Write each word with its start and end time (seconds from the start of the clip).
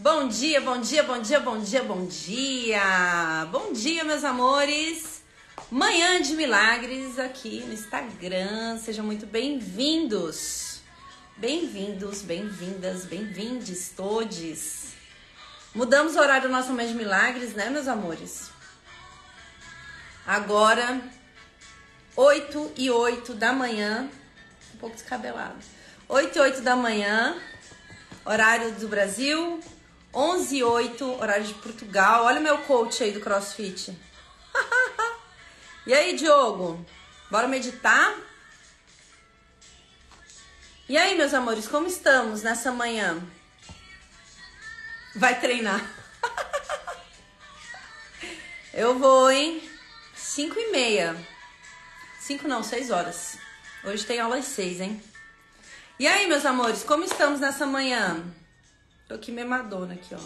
Bom 0.00 0.28
dia, 0.28 0.60
bom 0.60 0.80
dia, 0.80 1.02
bom 1.02 1.20
dia, 1.20 1.40
bom 1.40 1.58
dia, 1.58 1.82
bom 1.82 2.06
dia. 2.06 3.48
Bom 3.50 3.72
dia, 3.72 4.04
meus 4.04 4.22
amores. 4.22 5.24
Manhã 5.72 6.22
de 6.22 6.34
Milagres 6.34 7.18
aqui 7.18 7.64
no 7.66 7.72
Instagram. 7.72 8.78
Sejam 8.78 9.04
muito 9.04 9.26
bem-vindos. 9.26 10.82
Bem-vindos, 11.36 12.22
bem-vindas, 12.22 13.06
bem-vindes 13.06 13.92
todos. 13.96 14.92
Mudamos 15.74 16.14
o 16.14 16.20
horário 16.20 16.46
do 16.46 16.52
nosso 16.52 16.72
Manhã 16.72 16.90
de 16.90 16.94
Milagres, 16.94 17.54
né, 17.54 17.68
meus 17.68 17.88
amores? 17.88 18.52
Agora, 20.24 21.00
8 22.14 22.72
e 22.76 22.88
8 22.88 23.34
da 23.34 23.52
manhã. 23.52 24.08
Um 24.76 24.78
pouco 24.78 24.94
descabelado. 24.94 25.58
8 26.08 26.38
e 26.38 26.40
8 26.40 26.60
da 26.60 26.76
manhã, 26.76 27.36
horário 28.24 28.70
do 28.74 28.86
Brasil. 28.86 29.60
11 30.12 30.56
e 30.56 30.64
8, 30.64 31.20
horário 31.20 31.44
de 31.44 31.54
Portugal. 31.54 32.24
Olha 32.24 32.40
o 32.40 32.42
meu 32.42 32.58
coach 32.58 33.02
aí 33.02 33.12
do 33.12 33.20
CrossFit. 33.20 33.96
e 35.86 35.92
aí, 35.92 36.16
Diogo? 36.16 36.84
Bora 37.30 37.46
meditar? 37.46 38.16
E 40.88 40.96
aí, 40.96 41.16
meus 41.16 41.34
amores, 41.34 41.68
como 41.68 41.86
estamos 41.86 42.42
nessa 42.42 42.72
manhã? 42.72 43.22
Vai 45.14 45.38
treinar. 45.38 45.84
Eu 48.72 48.98
vou, 48.98 49.30
hein? 49.30 49.68
5 50.14 50.58
e 50.58 50.70
meia. 50.72 51.16
5 52.20 52.48
não, 52.48 52.62
6 52.62 52.90
horas. 52.90 53.36
Hoje 53.84 54.06
tem 54.06 54.20
aula 54.20 54.38
às 54.38 54.46
6, 54.46 54.80
hein? 54.80 55.02
E 55.98 56.06
aí, 56.06 56.26
meus 56.26 56.46
amores, 56.46 56.82
como 56.82 57.04
estamos 57.04 57.40
nessa 57.40 57.66
manhã? 57.66 58.24
Tô 59.08 59.14
aqui 59.14 59.32
memadona 59.32 59.94
aqui, 59.94 60.14
ó. 60.14 60.18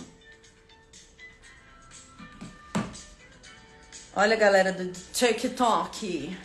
Olha 4.16 4.34
a 4.34 4.38
galera 4.38 4.72
do 4.72 4.92
TikTok. 5.12 6.36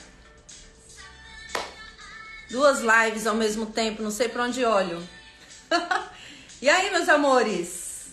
Duas 2.52 2.81
lives 2.81 3.26
ao 3.26 3.34
mesmo 3.34 3.66
tempo, 3.66 4.03
não 4.03 4.11
sei 4.11 4.30
pra 4.30 4.44
onde 4.44 4.64
olho. 4.64 5.06
e 6.61 6.70
aí, 6.70 6.92
meus 6.92 7.09
amores? 7.09 8.09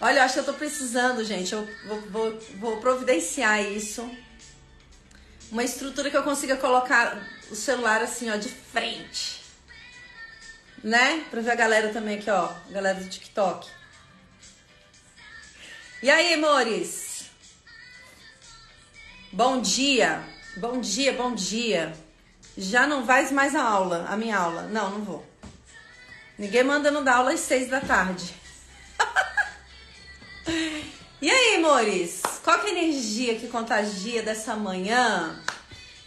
Olha, 0.00 0.20
eu 0.20 0.22
acho 0.22 0.34
que 0.34 0.40
eu 0.40 0.44
tô 0.44 0.54
precisando, 0.54 1.22
gente. 1.22 1.52
Eu 1.52 1.68
vou, 1.86 2.00
vou, 2.00 2.40
vou 2.56 2.80
providenciar 2.80 3.62
isso. 3.62 4.10
Uma 5.52 5.62
estrutura 5.62 6.08
que 6.08 6.16
eu 6.16 6.22
consiga 6.22 6.56
colocar 6.56 7.22
o 7.50 7.54
celular 7.54 8.02
assim, 8.02 8.30
ó, 8.30 8.36
de 8.36 8.48
frente 8.48 9.37
né? 10.82 11.24
Pra 11.30 11.40
ver 11.40 11.50
a 11.50 11.54
galera 11.54 11.92
também 11.92 12.18
aqui, 12.18 12.30
ó. 12.30 12.52
Galera 12.70 13.00
do 13.00 13.08
TikTok. 13.08 13.68
E 16.02 16.10
aí, 16.10 16.34
amores? 16.34 17.26
Bom 19.32 19.60
dia. 19.60 20.22
Bom 20.56 20.80
dia, 20.80 21.12
bom 21.12 21.34
dia. 21.34 21.92
Já 22.56 22.86
não 22.86 23.04
vais 23.04 23.30
mais 23.30 23.54
a 23.54 23.62
aula, 23.62 24.06
a 24.08 24.16
minha 24.16 24.36
aula. 24.36 24.62
Não, 24.62 24.90
não 24.90 25.04
vou. 25.04 25.26
Ninguém 26.38 26.62
manda 26.62 26.90
não 26.90 27.02
dar 27.02 27.16
aula 27.16 27.32
às 27.32 27.40
seis 27.40 27.68
da 27.68 27.80
tarde. 27.80 28.34
e 31.20 31.30
aí, 31.30 31.56
amores? 31.56 32.22
Qual 32.44 32.58
que 32.60 32.68
é 32.68 32.70
a 32.70 32.72
energia 32.72 33.36
que 33.36 33.48
contagia 33.48 34.22
dessa 34.22 34.54
manhã? 34.54 35.42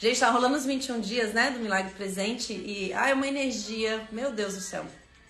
Gente, 0.01 0.19
tá 0.19 0.31
rolando 0.31 0.57
os 0.57 0.65
21 0.65 0.99
dias, 0.99 1.31
né, 1.31 1.51
do 1.51 1.59
Milagre 1.59 1.93
Presente 1.93 2.53
e 2.53 2.91
ai, 2.91 3.13
uma 3.13 3.27
energia, 3.27 4.03
meu 4.11 4.31
Deus 4.31 4.55
do 4.55 4.59
céu. 4.59 4.83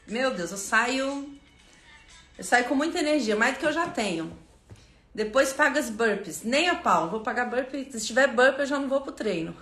Meu 0.07 0.33
Deus, 0.33 0.51
eu 0.51 0.57
saio 0.57 1.37
eu 2.37 2.43
saio 2.45 2.63
com 2.65 2.73
muita 2.73 2.99
energia, 2.99 3.35
mais 3.35 3.55
do 3.55 3.59
que 3.59 3.65
eu 3.65 3.73
já 3.73 3.89
tenho. 3.89 4.31
Depois 5.13 5.51
paga 5.51 5.77
as 5.77 5.89
burpees. 5.89 6.43
Nem 6.43 6.69
a 6.69 6.75
pau, 6.75 7.09
vou 7.09 7.19
pagar 7.19 7.49
burpee. 7.49 7.91
Se 7.91 8.07
tiver 8.07 8.27
burpee, 8.27 8.61
eu 8.61 8.65
já 8.65 8.79
não 8.79 8.87
vou 8.87 9.01
pro 9.01 9.11
treino. 9.11 9.53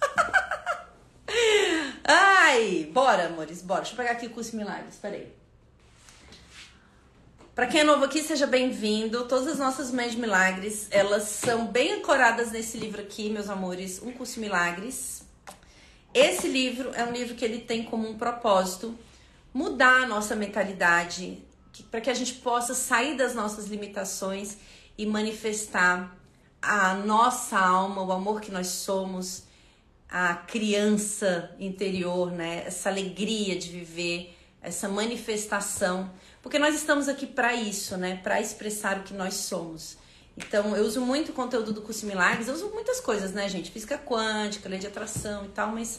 Ai, 2.04 2.90
bora, 2.92 3.28
amores, 3.28 3.62
bora. 3.62 3.80
Deixa 3.80 3.94
eu 3.94 3.96
pegar 3.96 4.12
aqui 4.12 4.26
o 4.26 4.30
curso 4.30 4.54
Milagres, 4.54 4.96
peraí. 4.96 5.34
Para 7.56 7.68
quem 7.68 7.80
é 7.80 7.84
novo 7.84 8.04
aqui, 8.04 8.22
seja 8.22 8.46
bem-vindo. 8.46 9.24
Todas 9.24 9.46
as 9.48 9.58
nossas 9.58 9.90
mães 9.90 10.12
de 10.12 10.18
milagres, 10.18 10.88
elas 10.90 11.22
são 11.22 11.66
bem 11.66 11.94
ancoradas 11.94 12.52
nesse 12.52 12.76
livro 12.76 13.00
aqui, 13.00 13.30
meus 13.30 13.48
amores, 13.48 13.98
Um 14.02 14.12
Curso 14.12 14.40
Milagres. 14.40 15.22
Esse 16.12 16.48
livro 16.48 16.90
é 16.92 17.02
um 17.02 17.12
livro 17.12 17.34
que 17.34 17.42
ele 17.42 17.60
tem 17.60 17.82
como 17.82 18.06
um 18.06 18.18
propósito 18.18 18.94
mudar 19.54 20.02
a 20.02 20.06
nossa 20.06 20.36
mentalidade, 20.36 21.42
para 21.90 22.02
que 22.02 22.10
a 22.10 22.14
gente 22.14 22.34
possa 22.34 22.74
sair 22.74 23.16
das 23.16 23.34
nossas 23.34 23.68
limitações 23.68 24.58
e 24.98 25.06
manifestar 25.06 26.14
a 26.60 26.92
nossa 26.92 27.58
alma, 27.58 28.02
o 28.02 28.12
amor 28.12 28.42
que 28.42 28.52
nós 28.52 28.66
somos, 28.66 29.44
a 30.10 30.34
criança 30.34 31.56
interior, 31.58 32.30
né? 32.30 32.64
Essa 32.66 32.90
alegria 32.90 33.56
de 33.56 33.70
viver, 33.70 34.36
essa 34.60 34.90
manifestação 34.90 36.10
porque 36.46 36.60
nós 36.60 36.76
estamos 36.76 37.08
aqui 37.08 37.26
para 37.26 37.56
isso, 37.56 37.96
né? 37.96 38.20
Para 38.22 38.40
expressar 38.40 38.98
o 38.98 39.02
que 39.02 39.12
nós 39.12 39.34
somos. 39.34 39.96
Então, 40.36 40.76
eu 40.76 40.84
uso 40.84 41.00
muito 41.00 41.30
o 41.30 41.32
conteúdo 41.32 41.72
do 41.72 41.82
curso 41.82 42.06
Milagres, 42.06 42.46
eu 42.46 42.54
uso 42.54 42.68
muitas 42.68 43.00
coisas, 43.00 43.32
né, 43.32 43.48
gente? 43.48 43.68
Física 43.68 43.98
quântica, 43.98 44.68
lei 44.68 44.78
de 44.78 44.86
atração 44.86 45.46
e 45.46 45.48
tal, 45.48 45.72
mas 45.72 45.98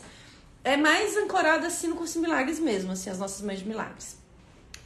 é 0.63 0.77
mais 0.77 1.17
ancorado 1.17 1.67
assim 1.67 1.89
no 1.89 1.97
curso 1.97 2.21
Milagres 2.21 2.59
mesmo, 2.59 2.93
assim, 2.93 3.09
as 3.09 3.19
nossas 3.19 3.41
mães 3.41 3.59
de 3.59 3.65
milagres. 3.65 4.15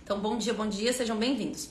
Então, 0.03 0.19
bom 0.19 0.35
dia, 0.35 0.51
bom 0.51 0.65
dia, 0.67 0.91
sejam 0.93 1.15
bem-vindos. 1.15 1.69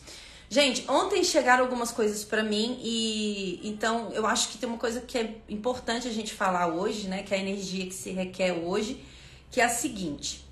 Gente, 0.49 0.89
ontem 0.89 1.25
chegaram 1.25 1.65
algumas 1.65 1.91
coisas 1.91 2.23
para 2.23 2.45
mim 2.45 2.79
e 2.81 3.61
então 3.65 4.13
eu 4.13 4.25
acho 4.25 4.51
que 4.51 4.59
tem 4.59 4.69
uma 4.69 4.79
coisa 4.79 5.01
que 5.01 5.19
é 5.19 5.35
importante 5.49 6.07
a 6.07 6.13
gente 6.13 6.33
falar 6.33 6.69
hoje, 6.69 7.09
né? 7.09 7.25
Que 7.25 7.35
é 7.35 7.39
a 7.39 7.41
energia 7.41 7.87
que 7.87 7.95
se 7.95 8.13
requer 8.13 8.53
hoje, 8.53 9.05
que 9.51 9.61
é 9.61 9.65
a 9.65 9.69
seguinte: 9.69 10.49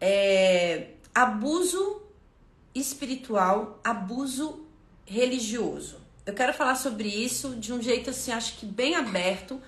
é, 0.00 0.90
abuso 1.12 2.00
espiritual, 2.74 3.80
abuso 3.82 4.64
religioso. 5.06 5.98
Eu 6.24 6.34
quero 6.34 6.54
falar 6.54 6.76
sobre 6.76 7.08
isso 7.08 7.56
de 7.56 7.72
um 7.72 7.82
jeito 7.82 8.10
assim, 8.10 8.32
acho 8.32 8.56
que 8.58 8.66
bem 8.66 8.94
aberto. 8.94 9.60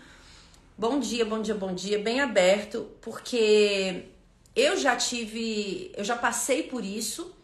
Bom 0.79 1.01
dia, 1.01 1.25
bom 1.25 1.43
dia, 1.43 1.55
bom 1.55 1.75
dia, 1.75 1.99
bem 1.99 2.21
aberto, 2.21 2.89
porque 3.01 4.05
eu 4.55 4.77
já 4.77 4.97
tive, 4.97 5.91
eu 5.97 6.05
já 6.05 6.17
passei 6.17 6.63
por 6.63 6.85
isso 6.85 7.35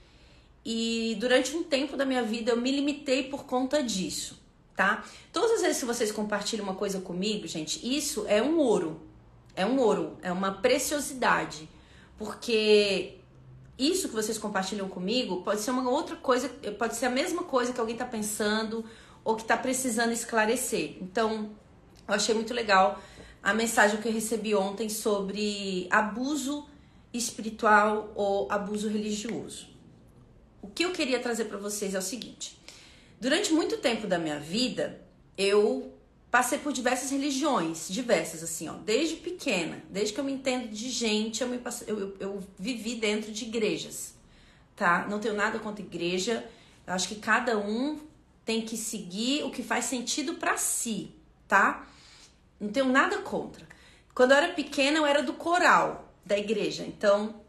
e 0.65 1.17
durante 1.19 1.57
um 1.57 1.63
tempo 1.63 1.97
da 1.97 2.05
minha 2.05 2.23
vida 2.23 2.53
eu 2.53 2.61
me 2.61 2.71
limitei 2.71 3.25
por 3.25 3.45
conta 3.45 3.83
disso, 3.83 4.39
tá? 4.77 5.05
Todas 5.33 5.53
as 5.53 5.63
vezes 5.63 5.81
que 5.81 5.87
vocês 5.87 6.13
compartilham 6.13 6.65
uma 6.65 6.75
coisa 6.75 7.01
comigo, 7.01 7.47
gente, 7.47 7.81
isso 7.97 8.25
é 8.29 8.43
um 8.43 8.59
ouro. 8.59 9.01
É 9.57 9.67
um 9.67 9.81
ouro, 9.81 10.17
é 10.23 10.31
uma 10.31 10.53
preciosidade, 10.53 11.69
porque 12.17 13.18
isso 13.79 14.09
que 14.09 14.15
vocês 14.15 14.37
compartilham 14.37 14.89
comigo 14.89 15.43
pode 15.43 15.61
ser 15.61 15.71
uma 15.71 15.89
outra 15.89 16.17
coisa, 16.17 16.49
pode 16.79 16.97
ser 16.97 17.07
a 17.07 17.11
mesma 17.11 17.45
coisa 17.45 17.73
que 17.73 17.79
alguém 17.79 17.95
está 17.95 18.05
pensando 18.05 18.85
ou 19.25 19.37
que 19.37 19.43
está 19.43 19.57
precisando 19.57 20.13
esclarecer. 20.13 20.97
Então, 21.01 21.51
eu 22.09 22.15
achei 22.15 22.35
muito 22.35 22.53
legal 22.53 23.01
a 23.43 23.55
mensagem 23.55 24.01
que 24.01 24.09
eu 24.09 24.13
recebi 24.13 24.55
ontem 24.55 24.89
sobre 24.89 25.87
abuso 25.91 26.67
espiritual 27.13 28.13
ou 28.17 28.51
abuso 28.51 28.89
religioso. 28.89 29.69
O 30.61 30.69
que 30.69 30.85
eu 30.85 30.93
queria 30.93 31.21
trazer 31.21 31.45
para 31.45 31.59
vocês 31.59 31.95
é 31.95 31.99
o 31.99 32.03
seguinte: 32.03 32.59
durante 33.21 33.53
muito 33.53 33.77
tempo 33.77 34.07
da 34.07 34.19
minha 34.19 34.41
vida, 34.41 35.01
eu 35.37 35.93
passei 36.31 36.59
por 36.59 36.73
diversas 36.73 37.11
religiões, 37.11 37.89
diversas, 37.89 38.43
assim, 38.43 38.69
ó, 38.69 38.75
desde 38.75 39.17
pequena, 39.17 39.83
desde 39.89 40.13
que 40.13 40.21
eu 40.21 40.25
me 40.25 40.33
entendo 40.33 40.69
de 40.69 40.91
gente, 40.91 41.43
eu, 41.43 41.49
me 41.49 41.59
passei, 41.59 41.91
eu, 41.91 41.99
eu, 41.99 42.17
eu 42.21 42.45
vivi 42.59 42.97
dentro 42.97 43.33
de 43.33 43.45
igrejas, 43.45 44.15
tá? 44.77 45.07
Não 45.09 45.19
tenho 45.19 45.35
nada 45.35 45.59
contra 45.59 45.83
igreja, 45.83 46.49
eu 46.87 46.93
acho 46.93 47.09
que 47.09 47.17
cada 47.17 47.59
um 47.59 47.99
tem 48.45 48.63
que 48.63 48.77
seguir 48.77 49.45
o 49.45 49.51
que 49.51 49.63
faz 49.63 49.87
sentido 49.87 50.35
para 50.35 50.57
si, 50.57 51.13
tá? 51.47 51.87
Não 52.61 52.69
tenho 52.69 52.87
nada 52.87 53.19
contra. 53.19 53.67
Quando 54.15 54.33
eu 54.33 54.37
era 54.39 54.53
pequena, 54.53 54.99
eu 54.99 55.07
era 55.07 55.23
do 55.23 55.33
coral 55.33 56.13
da 56.25 56.37
igreja, 56.37 56.85
então 56.85 57.43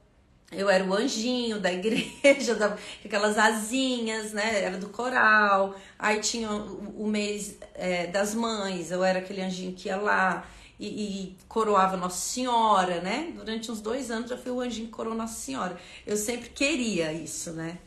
eu 0.52 0.70
era 0.70 0.84
o 0.84 0.94
anjinho 0.94 1.60
da 1.60 1.72
igreja, 1.72 2.56
da, 2.56 2.76
aquelas 3.06 3.38
asinhas, 3.38 4.34
né? 4.34 4.64
Era 4.64 4.78
do 4.78 4.90
coral. 4.90 5.76
Aí 5.98 6.20
tinha 6.20 6.52
o, 6.52 7.04
o 7.04 7.08
mês 7.08 7.58
é, 7.76 8.08
das 8.08 8.34
mães, 8.34 8.92
eu 8.92 9.04
era 9.04 9.20
aquele 9.20 9.42
anjinho 9.42 9.74
que 9.74 9.90
ia 9.90 9.98
lá 9.98 10.46
e, 10.80 10.88
e, 10.88 11.38
coroava 11.48 11.98
Nossa 11.98 12.18
Senhora, 12.18 13.02
né? 13.02 13.32
Durante 13.36 13.72
uns 13.72 13.80
dois 13.82 14.10
anos 14.10 14.30
já 14.30 14.38
fui 14.38 14.52
o 14.52 14.60
anjinho 14.60 14.88
que 14.88 14.94
coroou 14.94 15.16
Nossa 15.16 15.40
Senhora. 15.40 15.78
Eu 16.06 16.18
sempre 16.18 16.50
queria 16.50 17.14
isso, 17.14 17.52
né? 17.52 17.78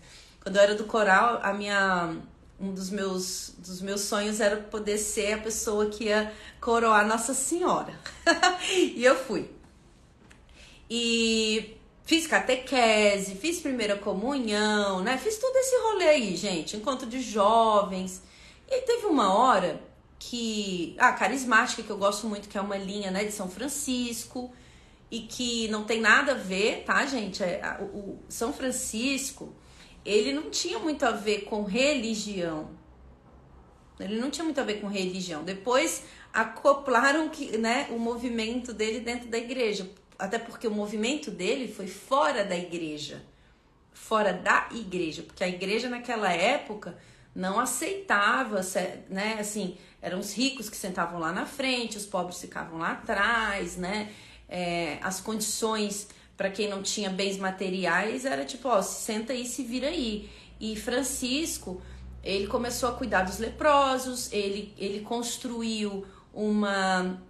Quando 0.40 0.56
eu 0.56 0.62
era 0.62 0.74
do 0.74 0.84
coral, 0.84 1.40
a 1.42 1.52
minha 1.52 2.16
um 2.60 2.72
dos 2.72 2.90
meus, 2.90 3.54
dos 3.58 3.80
meus 3.80 4.02
sonhos 4.02 4.40
era 4.40 4.56
poder 4.56 4.96
ser 4.96 5.32
a 5.32 5.38
pessoa 5.38 5.86
que 5.86 6.04
ia 6.04 6.32
coroar 6.60 7.04
Nossa 7.06 7.34
Senhora. 7.34 7.92
e 8.70 9.04
eu 9.04 9.16
fui. 9.16 9.50
E 10.88 11.76
fiz 12.04 12.26
catequese, 12.26 13.34
fiz 13.36 13.60
primeira 13.60 13.96
comunhão, 13.96 15.02
né? 15.02 15.18
Fiz 15.18 15.38
todo 15.38 15.56
esse 15.56 15.76
rolê 15.82 16.08
aí, 16.08 16.36
gente, 16.36 16.76
encontro 16.76 17.06
de 17.06 17.20
jovens. 17.20 18.22
E 18.68 18.80
teve 18.82 19.06
uma 19.06 19.32
hora 19.34 19.80
que 20.18 20.94
a 20.98 21.08
ah, 21.08 21.12
carismática 21.12 21.82
que 21.82 21.90
eu 21.90 21.98
gosto 21.98 22.26
muito, 22.26 22.48
que 22.48 22.56
é 22.56 22.60
uma 22.60 22.76
linha, 22.76 23.10
né, 23.10 23.24
de 23.24 23.32
São 23.32 23.50
Francisco, 23.50 24.52
e 25.10 25.20
que 25.20 25.68
não 25.68 25.84
tem 25.84 26.00
nada 26.00 26.32
a 26.32 26.36
ver, 26.36 26.84
tá, 26.84 27.04
gente? 27.04 27.42
É, 27.42 27.60
o 27.80 28.18
São 28.28 28.52
Francisco, 28.52 29.52
ele 30.04 30.32
não 30.32 30.48
tinha 30.48 30.78
muito 30.78 31.04
a 31.04 31.10
ver 31.10 31.42
com 31.42 31.64
religião. 31.64 32.70
Ele 34.00 34.18
não 34.18 34.30
tinha 34.30 34.44
muito 34.44 34.60
a 34.60 34.64
ver 34.64 34.80
com 34.80 34.86
religião. 34.86 35.44
Depois 35.44 36.04
acoplaram 36.32 37.28
que, 37.28 37.58
né, 37.58 37.88
o 37.90 37.98
movimento 37.98 38.72
dele 38.72 39.00
dentro 39.00 39.28
da 39.28 39.38
igreja, 39.38 39.90
até 40.22 40.38
porque 40.38 40.68
o 40.68 40.70
movimento 40.70 41.32
dele 41.32 41.66
foi 41.66 41.88
fora 41.88 42.44
da 42.44 42.56
igreja, 42.56 43.24
fora 43.92 44.32
da 44.32 44.68
igreja, 44.70 45.24
porque 45.24 45.42
a 45.42 45.48
igreja 45.48 45.88
naquela 45.88 46.32
época 46.32 46.96
não 47.34 47.58
aceitava, 47.58 48.60
né, 49.10 49.38
assim, 49.40 49.76
eram 50.00 50.20
os 50.20 50.32
ricos 50.32 50.70
que 50.70 50.76
sentavam 50.76 51.18
lá 51.18 51.32
na 51.32 51.44
frente, 51.44 51.96
os 51.96 52.06
pobres 52.06 52.40
ficavam 52.40 52.78
lá 52.78 52.92
atrás, 52.92 53.76
né, 53.76 54.12
é, 54.48 54.98
as 55.02 55.20
condições 55.20 56.06
para 56.36 56.50
quem 56.50 56.68
não 56.68 56.84
tinha 56.84 57.10
bens 57.10 57.36
materiais 57.36 58.24
era 58.24 58.44
tipo, 58.44 58.68
ó, 58.68 58.80
senta 58.80 59.32
aí, 59.32 59.44
se 59.44 59.64
vira 59.64 59.88
aí. 59.88 60.30
E 60.60 60.76
Francisco, 60.76 61.82
ele 62.22 62.46
começou 62.46 62.88
a 62.88 62.92
cuidar 62.92 63.22
dos 63.22 63.38
leprosos, 63.38 64.32
ele, 64.32 64.72
ele 64.78 65.00
construiu 65.00 66.06
uma, 66.32 67.20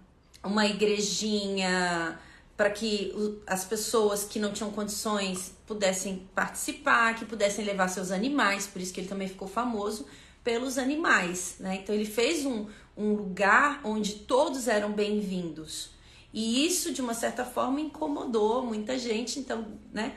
uma 0.43 0.67
igrejinha 0.67 2.19
para 2.63 2.69
que 2.69 3.13
as 3.45 3.65
pessoas 3.65 4.23
que 4.23 4.39
não 4.39 4.53
tinham 4.53 4.71
condições 4.71 5.53
pudessem 5.67 6.29
participar, 6.33 7.13
que 7.13 7.25
pudessem 7.25 7.65
levar 7.65 7.89
seus 7.89 8.09
animais, 8.09 8.65
por 8.65 8.81
isso 8.81 8.93
que 8.93 9.01
ele 9.01 9.09
também 9.09 9.27
ficou 9.27 9.49
famoso 9.49 10.05
pelos 10.45 10.77
animais, 10.77 11.57
né? 11.59 11.81
Então 11.83 11.93
ele 11.93 12.05
fez 12.05 12.45
um, 12.45 12.67
um 12.95 13.15
lugar 13.15 13.81
onde 13.83 14.13
todos 14.13 14.69
eram 14.69 14.93
bem-vindos. 14.93 15.89
E 16.31 16.65
isso, 16.65 16.93
de 16.93 17.01
uma 17.01 17.13
certa 17.13 17.43
forma, 17.43 17.81
incomodou 17.81 18.65
muita 18.65 18.97
gente, 18.97 19.39
então, 19.39 19.67
né? 19.91 20.15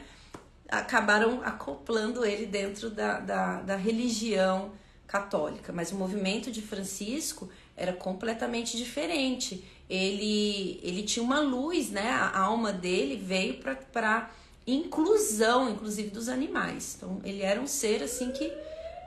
Acabaram 0.68 1.42
acoplando 1.42 2.24
ele 2.24 2.46
dentro 2.46 2.90
da, 2.90 3.18
da, 3.18 3.60
da 3.62 3.74
religião 3.74 4.70
católica. 5.04 5.72
Mas 5.72 5.90
o 5.90 5.96
movimento 5.96 6.52
de 6.52 6.62
Francisco 6.62 7.50
era 7.76 7.92
completamente 7.92 8.76
diferente. 8.76 9.64
Ele, 9.88 10.80
ele 10.82 11.02
tinha 11.02 11.22
uma 11.22 11.40
luz, 11.40 11.90
né? 11.90 12.10
A 12.10 12.40
alma 12.40 12.72
dele 12.72 13.16
veio 13.16 13.60
para 13.92 14.30
inclusão, 14.66 15.70
inclusive 15.70 16.10
dos 16.10 16.28
animais. 16.28 16.94
Então, 16.96 17.20
ele 17.24 17.42
era 17.42 17.60
um 17.60 17.66
ser 17.66 18.02
assim 18.02 18.32
que 18.32 18.52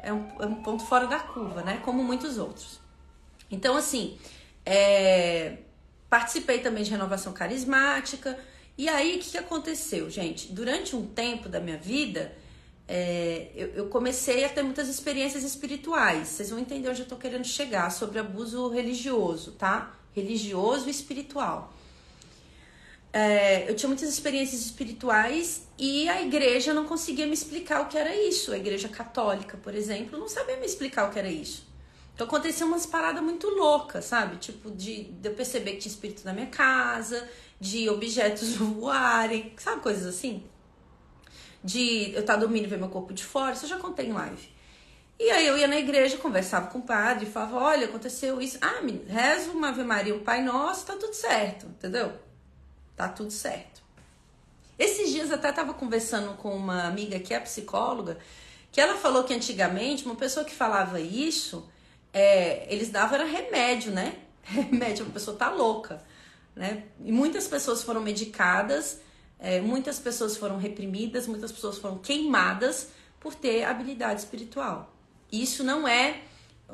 é 0.02 0.14
um, 0.14 0.28
é 0.40 0.46
um 0.46 0.56
ponto 0.56 0.86
fora 0.86 1.06
da 1.08 1.20
curva, 1.20 1.62
né? 1.62 1.82
Como 1.84 2.04
muitos 2.04 2.38
outros. 2.38 2.80
Então, 3.52 3.76
assim, 3.76 4.18
é, 4.66 5.58
participei 6.10 6.60
também 6.60 6.84
de 6.84 6.92
renovação 6.92 7.34
carismática. 7.34 8.38
E 8.78 8.88
aí, 8.88 9.18
o 9.18 9.20
que, 9.20 9.38
aconteceu, 9.38 10.10
gente? 10.10 10.52
Durante 10.54 10.96
um 10.96 11.06
tempo 11.06 11.50
da 11.50 11.60
minha 11.60 11.78
vida, 11.78 12.34
é, 12.88 13.52
eu, 13.54 13.68
eu, 13.70 13.88
comecei 13.88 14.46
a 14.46 14.50
ter 14.50 14.64
muitas 14.64 14.88
experiências 14.88 15.44
espirituais. 15.44 16.30
Vocês 16.30 16.50
vão 16.50 16.60
entender 16.60 16.90
onde 16.90 17.02
eu 17.02 17.08
tô 17.08 17.18
querendo 17.18 17.46
chegar 17.46 17.92
sobre 17.92 18.20
abuso 18.20 18.70
religioso, 18.70 19.52
tá? 19.54 19.99
Religioso 20.22 20.88
e 20.88 20.92
espiritual. 20.92 21.74
É, 23.12 23.70
eu 23.70 23.76
tinha 23.76 23.88
muitas 23.88 24.08
experiências 24.08 24.62
espirituais 24.62 25.68
e 25.78 26.08
a 26.08 26.22
igreja 26.22 26.74
não 26.74 26.86
conseguia 26.86 27.26
me 27.26 27.34
explicar 27.34 27.82
o 27.82 27.88
que 27.88 27.98
era 27.98 28.16
isso. 28.16 28.52
A 28.52 28.58
igreja 28.58 28.88
católica, 28.88 29.58
por 29.58 29.74
exemplo, 29.74 30.20
não 30.20 30.28
sabia 30.28 30.58
me 30.58 30.66
explicar 30.66 31.10
o 31.10 31.12
que 31.12 31.18
era 31.18 31.30
isso. 31.30 31.68
Então 32.14 32.28
aconteceu 32.28 32.68
umas 32.68 32.86
paradas 32.86 33.24
muito 33.24 33.48
loucas, 33.50 34.06
sabe? 34.06 34.38
Tipo, 34.38 34.70
de, 34.72 35.06
de 35.06 35.30
eu 35.30 35.34
perceber 35.34 35.72
que 35.74 35.78
tinha 35.80 35.92
espírito 35.92 36.24
na 36.26 36.34
minha 36.34 36.48
casa, 36.48 37.28
de 37.60 37.90
objetos 37.90 38.56
voarem, 38.58 39.54
sabe? 39.58 39.82
Coisas 39.82 40.06
assim 40.06 40.44
de 41.64 42.14
eu 42.14 42.22
estar 42.22 42.34
tá 42.34 42.40
dormindo 42.40 42.66
e 42.66 42.68
ver 42.68 42.78
meu 42.78 42.90
corpo 42.90 43.14
de 43.14 43.24
fora, 43.24 43.54
isso 43.54 43.66
eu 43.66 43.70
já 43.70 43.78
contei 43.78 44.08
em 44.08 44.14
live. 44.14 44.50
E 45.20 45.30
aí 45.32 45.46
eu 45.46 45.58
ia 45.58 45.68
na 45.68 45.78
igreja, 45.78 46.18
conversava 46.18 46.68
com 46.68 46.80
o 46.80 46.84
padre, 46.84 47.26
falava, 47.26 47.58
olha, 47.58 47.86
aconteceu 47.86 48.42
isso. 48.42 48.58
Ah, 48.62 48.82
me 48.82 49.02
uma 49.54 49.70
Ave 49.70 49.84
Maria, 49.84 50.16
um 50.16 50.24
Pai 50.24 50.42
Nosso, 50.42 50.86
tá 50.86 50.94
tudo 50.96 51.14
certo, 51.14 51.66
entendeu? 51.66 52.14
Tá 52.96 53.10
tudo 53.10 53.32
certo. 53.32 53.82
Esses 54.78 55.12
dias 55.12 55.32
até 55.32 55.52
tava 55.52 55.74
conversando 55.74 56.36
com 56.38 56.56
uma 56.56 56.84
amiga 56.84 57.20
que 57.20 57.34
é 57.34 57.40
psicóloga, 57.40 58.18
que 58.72 58.80
ela 58.80 58.96
falou 58.96 59.26
que 59.26 59.34
antigamente 59.34 60.06
uma 60.06 60.16
pessoa 60.16 60.46
que 60.46 60.56
falava 60.56 61.02
isso, 61.02 61.70
é, 62.14 62.66
eles 62.74 62.90
davam 62.90 63.16
era 63.16 63.26
remédio, 63.26 63.92
né? 63.92 64.16
Remédio, 64.44 65.06
a 65.06 65.10
pessoa 65.10 65.36
tá 65.36 65.50
louca, 65.50 66.02
né? 66.56 66.84
E 67.04 67.12
muitas 67.12 67.46
pessoas 67.46 67.84
foram 67.84 68.02
medicadas 68.02 69.02
é, 69.40 69.62
muitas 69.62 69.98
pessoas 69.98 70.36
foram 70.36 70.58
reprimidas, 70.58 71.26
muitas 71.26 71.52
pessoas 71.52 71.78
foram 71.78 71.98
queimadas 71.98 72.90
por 73.20 73.34
ter 73.34 73.64
habilidade 73.64 74.20
espiritual. 74.20 74.94
Isso 75.32 75.64
não 75.64 75.88
é, 75.88 76.22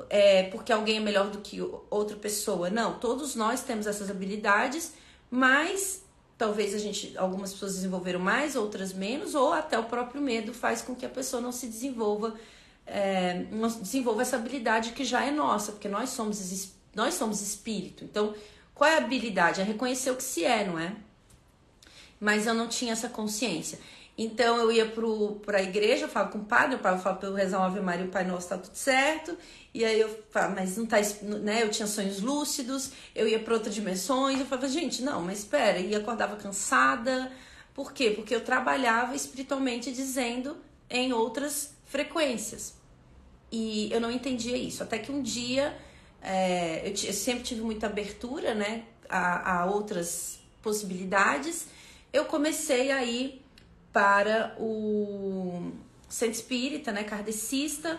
é 0.10 0.44
porque 0.44 0.72
alguém 0.72 0.98
é 0.98 1.00
melhor 1.00 1.30
do 1.30 1.40
que 1.40 1.62
outra 1.90 2.16
pessoa. 2.16 2.70
Não, 2.70 3.00
todos 3.00 3.36
nós 3.36 3.62
temos 3.62 3.88
essas 3.88 4.10
habilidades, 4.10 4.94
mas 5.30 6.04
talvez 6.38 6.74
a 6.74 6.78
gente, 6.78 7.18
algumas 7.18 7.54
pessoas 7.54 7.76
desenvolveram 7.76 8.20
mais, 8.20 8.56
outras 8.56 8.94
menos, 8.94 9.36
ou 9.36 9.54
até 9.54 9.78
o 9.78 9.84
próprio 9.84 10.22
medo 10.22 10.54
faz 10.54 10.82
com 10.82 10.96
que 10.96 11.06
a 11.06 11.10
pessoa 11.10 11.42
não 11.42 11.52
se 11.52 11.68
desenvolva, 11.68 12.36
é, 12.86 13.46
não 13.52 13.68
desenvolva 13.68 14.22
essa 14.22 14.36
habilidade 14.36 14.92
que 14.92 15.04
já 15.04 15.24
é 15.24 15.32
nossa, 15.32 15.72
porque 15.72 15.88
nós 15.88 16.10
somos 16.10 16.74
nós 16.94 17.14
somos 17.16 17.42
espírito. 17.42 18.06
Então, 18.06 18.34
qual 18.74 18.90
é 18.90 18.96
a 18.96 18.98
habilidade? 19.00 19.60
É 19.60 19.64
reconhecer 19.64 20.12
o 20.12 20.16
que 20.16 20.24
se 20.24 20.46
é, 20.46 20.66
não 20.66 20.80
é? 20.80 20.96
mas 22.20 22.48
eu 22.48 22.54
não 22.54 22.68
tinha 22.68 22.94
essa 22.94 23.10
consciência. 23.10 23.80
Então 24.18 24.58
eu 24.58 24.72
ia 24.72 24.86
para 25.46 25.58
a 25.58 25.62
igreja, 25.62 26.06
eu 26.06 26.10
falava 26.10 26.32
com 26.32 26.40
o 26.40 26.46
padre, 26.46 26.76
o 26.76 26.80
padre 26.80 27.02
falava 27.02 27.20
para 27.20 27.30
eu 27.30 27.34
rezar 27.34 27.58
uma 27.58 27.68
Ave 27.68 27.82
Maria, 27.82 28.06
o 28.06 28.10
Pai 28.10 28.24
Nosso 28.24 28.48
tá 28.48 28.58
tudo 28.58 28.76
certo. 28.76 29.38
E 29.74 29.84
aí 29.84 30.00
eu 30.00 30.24
falava, 30.30 30.56
mas 30.56 30.78
não 30.78 30.86
tá, 30.86 30.98
né? 31.22 31.64
Eu 31.64 31.70
tinha 31.70 31.86
sonhos 31.86 32.22
lúcidos, 32.22 32.92
eu 33.14 33.28
ia 33.28 33.40
para 33.40 33.54
outras 33.54 33.76
dimensões. 33.76 34.40
Eu 34.40 34.46
falava, 34.46 34.70
gente, 34.70 35.02
não, 35.04 35.22
mas 35.22 35.40
espera, 35.40 35.80
e 35.80 35.94
acordava 35.94 36.38
cansada. 36.38 37.30
Por 37.74 37.92
quê? 37.92 38.12
Porque 38.12 38.34
eu 38.34 38.40
trabalhava 38.40 39.16
espiritualmente 39.16 39.92
dizendo 39.92 40.56
em 40.90 41.12
outras 41.12 41.76
frequências. 41.84 42.76
E 43.52 43.92
eu 43.92 44.00
não 44.00 44.10
entendia 44.10 44.56
isso. 44.56 44.82
Até 44.82 44.98
que 44.98 45.12
um 45.12 45.22
dia 45.22 45.78
é, 46.22 46.88
eu, 46.88 46.92
eu 46.92 47.14
sempre 47.14 47.44
tive 47.44 47.60
muita 47.62 47.88
abertura, 47.88 48.56
né? 48.56 48.86
A, 49.10 49.60
a 49.60 49.66
outras 49.66 50.40
possibilidades 50.64 51.68
eu 52.16 52.24
comecei 52.24 52.92
a 52.92 53.04
ir 53.04 53.45
para 53.96 54.54
o 54.60 55.72
centro 56.10 56.36
espírita, 56.36 56.92
né, 56.92 57.06
kardecista, 57.06 57.98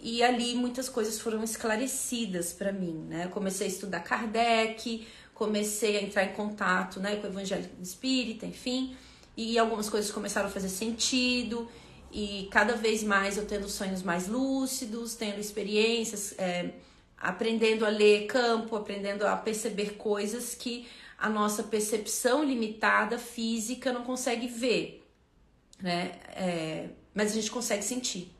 e 0.00 0.20
ali 0.20 0.56
muitas 0.56 0.88
coisas 0.88 1.20
foram 1.20 1.44
esclarecidas 1.44 2.52
para 2.52 2.72
mim, 2.72 3.06
né? 3.08 3.26
Eu 3.26 3.30
comecei 3.30 3.68
a 3.68 3.70
estudar 3.70 4.00
Kardec, 4.00 5.06
comecei 5.32 5.98
a 5.98 6.02
entrar 6.02 6.24
em 6.24 6.32
contato, 6.32 6.98
né, 6.98 7.14
com 7.14 7.28
o 7.28 7.30
evangelho 7.30 7.64
espírita, 7.80 8.44
enfim, 8.44 8.96
e 9.36 9.56
algumas 9.56 9.88
coisas 9.88 10.10
começaram 10.10 10.48
a 10.48 10.50
fazer 10.50 10.68
sentido, 10.68 11.68
e 12.10 12.48
cada 12.50 12.74
vez 12.74 13.04
mais 13.04 13.36
eu 13.36 13.46
tendo 13.46 13.68
sonhos 13.68 14.02
mais 14.02 14.26
lúcidos, 14.26 15.14
tendo 15.14 15.38
experiências, 15.38 16.34
é, 16.38 16.70
aprendendo 17.16 17.86
a 17.86 17.88
ler 17.88 18.26
campo, 18.26 18.74
aprendendo 18.74 19.24
a 19.24 19.36
perceber 19.36 19.90
coisas 19.92 20.56
que 20.56 20.88
a 21.16 21.30
nossa 21.30 21.62
percepção 21.62 22.42
limitada 22.42 23.16
física 23.16 23.92
não 23.92 24.02
consegue 24.02 24.48
ver, 24.48 24.95
né? 25.80 26.18
É, 26.34 26.88
mas 27.14 27.32
a 27.32 27.34
gente 27.34 27.50
consegue 27.50 27.82
sentir. 27.82 28.34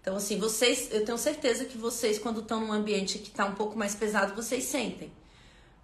Então, 0.00 0.16
assim, 0.16 0.38
vocês, 0.38 0.88
eu 0.92 1.04
tenho 1.04 1.18
certeza 1.18 1.64
que 1.64 1.76
vocês, 1.76 2.18
quando 2.18 2.40
estão 2.40 2.60
num 2.60 2.72
ambiente 2.72 3.18
que 3.18 3.28
está 3.28 3.44
um 3.44 3.54
pouco 3.54 3.78
mais 3.78 3.94
pesado, 3.94 4.34
vocês 4.34 4.64
sentem. 4.64 5.12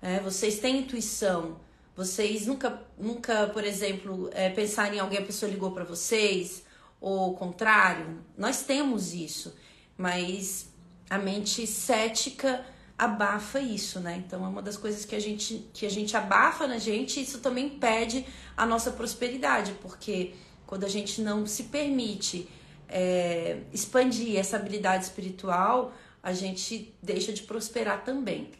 Né? 0.00 0.20
Vocês 0.20 0.58
têm 0.58 0.78
intuição. 0.78 1.60
Vocês 1.94 2.46
nunca, 2.46 2.82
nunca 2.98 3.46
por 3.48 3.64
exemplo, 3.64 4.30
é, 4.32 4.50
pensaram 4.50 4.94
em 4.94 4.98
alguém, 4.98 5.18
a 5.18 5.24
pessoa 5.24 5.50
ligou 5.50 5.72
para 5.72 5.84
vocês, 5.84 6.62
ou 7.00 7.32
o 7.32 7.34
contrário. 7.34 8.22
Nós 8.36 8.62
temos 8.62 9.14
isso, 9.14 9.54
mas 9.96 10.68
a 11.08 11.18
mente 11.18 11.66
cética 11.66 12.64
abafa 12.98 13.60
isso, 13.60 14.00
né? 14.00 14.22
Então 14.26 14.44
é 14.44 14.48
uma 14.48 14.62
das 14.62 14.76
coisas 14.76 15.04
que 15.04 15.14
a 15.14 15.20
gente 15.20 15.68
que 15.72 15.84
a 15.84 15.90
gente 15.90 16.16
abafa 16.16 16.66
na 16.66 16.78
gente, 16.78 17.20
isso 17.20 17.38
também 17.38 17.66
impede 17.66 18.26
a 18.56 18.64
nossa 18.64 18.90
prosperidade, 18.90 19.72
porque 19.82 20.34
quando 20.66 20.84
a 20.84 20.88
gente 20.88 21.20
não 21.20 21.46
se 21.46 21.64
permite 21.64 22.48
é, 22.88 23.60
expandir 23.72 24.38
essa 24.38 24.56
habilidade 24.56 25.04
espiritual, 25.04 25.92
a 26.22 26.32
gente 26.32 26.94
deixa 27.02 27.32
de 27.32 27.42
prosperar 27.42 28.04
também, 28.04 28.50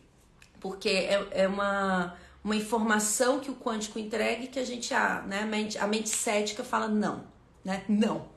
porque 0.61 0.89
é, 0.89 1.27
é 1.33 1.49
uma 1.49 2.17
uma 2.47 2.55
informação 2.55 3.41
que 3.41 3.51
o 3.51 3.57
quântico 3.57 3.99
entregue 3.99 4.47
que 4.47 4.61
a 4.61 4.65
gente, 4.65 4.95
a, 4.95 5.21
né, 5.23 5.41
a, 5.41 5.47
mente, 5.47 5.77
a 5.79 5.87
mente 5.89 6.09
cética 6.09 6.63
fala 6.63 6.87
não, 6.87 7.25
né? 7.65 7.83
Não. 7.89 8.29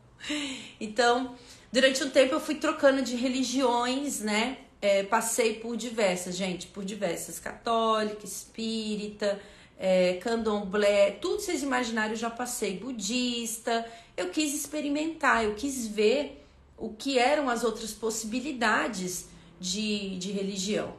Então, 0.82 1.36
durante 1.72 2.04
um 2.04 2.10
tempo 2.10 2.34
eu 2.34 2.40
fui 2.40 2.56
trocando 2.56 3.04
de 3.04 3.16
religiões, 3.16 4.20
né? 4.20 4.58
É, 4.82 5.04
passei 5.04 5.60
por 5.60 5.78
diversas, 5.78 6.36
gente, 6.36 6.66
por 6.68 6.84
diversas, 6.84 7.38
católica, 7.38 8.26
espírita, 8.26 9.40
é, 9.82 10.16
candomblé, 10.16 11.12
tudo 11.12 11.42
vocês 11.42 11.64
imaginarem 11.64 12.12
eu 12.12 12.18
já 12.18 12.30
passei, 12.30 12.78
budista. 12.78 13.86
Eu 14.18 14.30
quis 14.30 14.54
experimentar, 14.54 15.46
eu 15.46 15.56
quis 15.56 15.88
ver 15.88 16.46
o 16.78 16.90
que 16.90 17.18
eram 17.18 17.50
as 17.50 17.64
outras 17.64 17.94
possibilidades 17.94 19.30
de, 19.58 20.18
de 20.18 20.32
religião. 20.32 20.94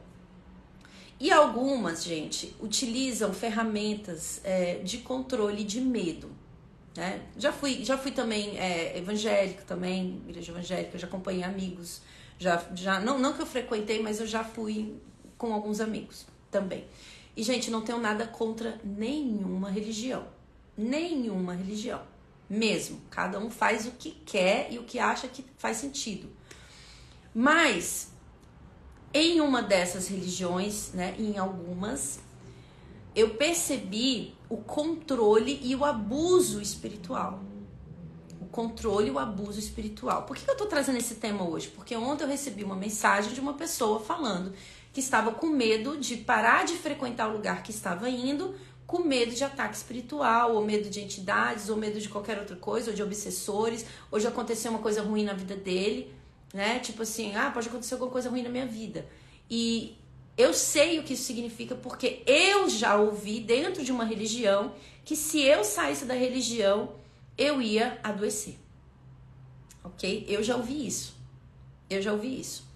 E 1.21 1.31
algumas, 1.31 2.03
gente, 2.03 2.57
utilizam 2.59 3.35
ferramentas 3.35 4.41
é, 4.43 4.77
de 4.77 4.99
controle 4.99 5.63
de 5.63 5.79
medo. 5.79 6.31
Né? 6.97 7.21
Já 7.37 7.53
fui, 7.53 7.85
já 7.85 7.99
fui 7.99 8.11
também 8.11 8.59
é, 8.59 8.97
evangélico 8.97 9.63
também, 9.65 10.23
igreja 10.27 10.53
evangélica, 10.53 10.99
já 10.99 11.07
acompanhei 11.07 11.43
amigos, 11.43 12.01
já, 12.39 12.65
já 12.75 12.99
não, 12.99 13.19
não 13.19 13.35
que 13.35 13.43
eu 13.43 13.47
frequentei, 13.47 14.03
mas 14.03 14.19
eu 14.19 14.27
já 14.27 14.43
fui 14.43 14.95
com 15.37 15.53
alguns 15.53 15.81
amigos 15.81 16.25
também. 16.51 16.87
E, 17.41 17.43
gente, 17.43 17.71
não 17.71 17.81
tenho 17.81 17.99
nada 17.99 18.27
contra 18.27 18.79
nenhuma 18.85 19.71
religião. 19.71 20.27
Nenhuma 20.77 21.55
religião. 21.55 22.03
Mesmo. 22.51 23.01
Cada 23.09 23.39
um 23.39 23.51
faz 23.51 23.87
o 23.87 23.93
que 23.93 24.11
quer 24.11 24.71
e 24.71 24.79
o 24.79 24.83
que 24.83 24.99
acha 24.99 25.27
que 25.27 25.43
faz 25.57 25.79
sentido. 25.79 26.29
Mas 27.35 28.13
em 29.15 29.41
uma 29.41 29.63
dessas 29.63 30.07
religiões, 30.09 30.93
né, 30.93 31.15
em 31.19 31.39
algumas, 31.39 32.21
eu 33.17 33.31
percebi 33.37 34.35
o 34.47 34.59
controle 34.59 35.61
e 35.63 35.75
o 35.75 35.83
abuso 35.83 36.61
espiritual. 36.61 37.43
O 38.39 38.45
controle 38.45 39.09
e 39.09 39.11
o 39.11 39.19
abuso 39.19 39.59
espiritual. 39.59 40.25
Por 40.25 40.37
que 40.37 40.51
eu 40.51 40.59
tô 40.59 40.67
trazendo 40.67 40.99
esse 40.99 41.15
tema 41.15 41.49
hoje? 41.49 41.69
Porque 41.69 41.97
ontem 41.97 42.25
eu 42.25 42.29
recebi 42.29 42.65
uma 42.65 42.77
mensagem 42.77 43.33
de 43.33 43.41
uma 43.41 43.55
pessoa 43.55 43.99
falando 43.99 44.53
que 44.93 45.01
estava 45.01 45.33
com 45.33 45.47
medo 45.47 45.97
de 45.97 46.17
parar 46.17 46.65
de 46.65 46.75
frequentar 46.75 47.29
o 47.29 47.33
lugar 47.33 47.63
que 47.63 47.71
estava 47.71 48.09
indo, 48.09 48.55
com 48.87 49.05
medo 49.05 49.33
de 49.33 49.45
ataque 49.45 49.77
espiritual, 49.77 50.55
ou 50.55 50.65
medo 50.65 50.91
de 50.91 51.01
entidades, 51.01 51.69
ou 51.69 51.77
medo 51.77 52.01
de 52.01 52.09
qualquer 52.09 52.39
outra 52.39 52.57
coisa, 52.57 52.91
ou 52.91 52.97
de 52.97 53.03
obsessores, 53.03 53.87
ou 54.11 54.19
de 54.19 54.27
acontecer 54.27 54.69
uma 54.69 54.81
coisa 54.81 55.03
ruim 55.03 55.25
na 55.25 55.33
vida 55.33 55.55
dele 55.55 56.13
né? 56.53 56.79
Tipo 56.81 57.03
assim, 57.03 57.35
ah, 57.35 57.51
pode 57.51 57.69
acontecer 57.69 57.95
alguma 57.95 58.11
coisa 58.11 58.29
ruim 58.29 58.43
na 58.43 58.49
minha 58.49 58.67
vida. 58.67 59.07
E 59.49 59.97
eu 60.37 60.53
sei 60.53 60.99
o 60.99 61.03
que 61.03 61.15
isso 61.15 61.25
significa 61.25 61.75
porque 61.75 62.23
eu 62.27 62.69
já 62.69 62.97
ouvi 62.97 63.41
dentro 63.41 63.85
de 63.85 63.93
uma 63.93 64.05
religião 64.05 64.75
que 65.05 65.17
se 65.17 65.41
eu 65.41 65.65
saísse 65.65 66.05
da 66.05 66.15
religião, 66.15 66.95
eu 67.37 67.61
ia 67.61 67.99
adoecer. 68.03 68.57
Ok? 69.83 70.27
Eu 70.29 70.43
já 70.43 70.57
ouvi 70.57 70.87
isso. 70.87 71.17
Eu 71.89 72.03
já 72.03 72.13
ouvi 72.13 72.41
isso. 72.41 72.69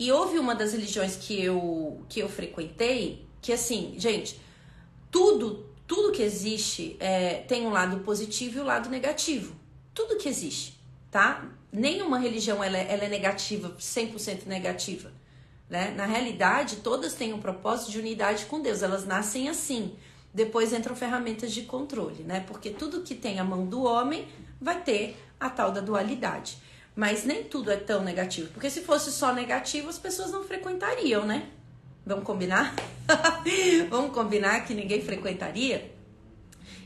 E 0.00 0.10
houve 0.10 0.38
uma 0.38 0.54
das 0.54 0.72
religiões 0.72 1.14
que 1.14 1.40
eu, 1.40 2.02
que 2.08 2.20
eu 2.20 2.28
frequentei 2.28 3.24
que, 3.40 3.52
assim, 3.52 3.94
gente, 3.98 4.40
tudo, 5.12 5.66
tudo 5.86 6.10
que 6.10 6.22
existe 6.22 6.96
é, 6.98 7.42
tem 7.46 7.66
um 7.66 7.70
lado 7.70 8.00
positivo 8.00 8.58
e 8.58 8.60
um 8.62 8.64
lado 8.64 8.88
negativo. 8.88 9.54
Tudo 9.94 10.16
que 10.16 10.28
existe, 10.28 10.80
tá? 11.10 11.50
nenhuma 11.72 12.18
religião 12.18 12.62
ela, 12.62 12.76
é, 12.76 12.92
ela 12.92 13.04
é 13.04 13.08
negativa, 13.08 13.70
100% 13.78 14.46
negativa. 14.46 15.12
Né? 15.68 15.92
Na 15.96 16.04
realidade, 16.04 16.76
todas 16.76 17.14
têm 17.14 17.32
um 17.32 17.40
propósito 17.40 17.92
de 17.92 17.98
unidade 17.98 18.46
com 18.46 18.60
Deus, 18.60 18.82
elas 18.82 19.06
nascem 19.06 19.48
assim. 19.48 19.94
Depois 20.32 20.72
entram 20.72 20.94
ferramentas 20.96 21.52
de 21.52 21.62
controle, 21.62 22.22
né? 22.22 22.44
Porque 22.46 22.70
tudo 22.70 23.02
que 23.02 23.16
tem 23.16 23.40
a 23.40 23.44
mão 23.44 23.66
do 23.66 23.82
homem 23.82 24.28
vai 24.60 24.80
ter 24.80 25.16
a 25.40 25.50
tal 25.50 25.72
da 25.72 25.80
dualidade. 25.80 26.56
Mas 26.94 27.24
nem 27.24 27.44
tudo 27.44 27.70
é 27.70 27.76
tão 27.76 28.02
negativo, 28.02 28.50
porque 28.52 28.68
se 28.68 28.82
fosse 28.82 29.12
só 29.12 29.32
negativo, 29.32 29.88
as 29.88 29.98
pessoas 29.98 30.30
não 30.30 30.44
frequentariam, 30.44 31.24
né? 31.24 31.48
Vamos 32.04 32.24
combinar? 32.24 32.74
Vamos 33.88 34.12
combinar 34.12 34.64
que 34.64 34.74
ninguém 34.74 35.00
frequentaria? 35.02 35.94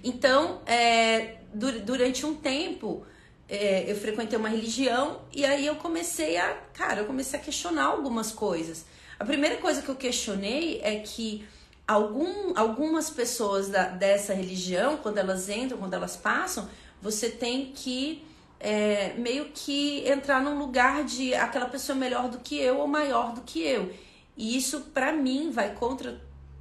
Então, 0.02 0.60
é, 0.66 1.36
durante 1.54 2.26
um 2.26 2.34
tempo, 2.34 3.06
é, 3.48 3.90
eu 3.90 3.96
frequentei 3.96 4.38
uma 4.38 4.48
religião 4.48 5.22
e 5.32 5.44
aí 5.44 5.66
eu 5.66 5.76
comecei 5.76 6.36
a, 6.36 6.52
cara, 6.74 7.00
eu 7.00 7.06
comecei 7.06 7.38
a 7.38 7.42
questionar 7.42 7.84
algumas 7.84 8.30
coisas. 8.30 8.84
A 9.18 9.24
primeira 9.24 9.56
coisa 9.56 9.80
que 9.80 9.88
eu 9.88 9.94
questionei 9.94 10.80
é 10.82 10.96
que 10.96 11.46
algum, 11.86 12.52
algumas 12.56 13.08
pessoas 13.10 13.68
da, 13.68 13.88
dessa 13.88 14.34
religião, 14.34 14.96
quando 14.96 15.18
elas 15.18 15.48
entram, 15.48 15.78
quando 15.78 15.94
elas 15.94 16.16
passam, 16.16 16.68
você 17.00 17.30
tem 17.30 17.72
que 17.72 18.24
é, 18.64 19.12
meio 19.18 19.50
que 19.52 20.08
entrar 20.08 20.42
num 20.42 20.58
lugar 20.58 21.04
de 21.04 21.34
aquela 21.34 21.66
pessoa 21.66 21.94
melhor 21.94 22.30
do 22.30 22.38
que 22.38 22.58
eu 22.58 22.78
ou 22.78 22.86
maior 22.86 23.34
do 23.34 23.42
que 23.42 23.60
eu. 23.60 23.92
E 24.34 24.56
isso, 24.56 24.80
para 24.94 25.12
mim, 25.12 25.50
vai 25.50 25.74
contra 25.74 26.18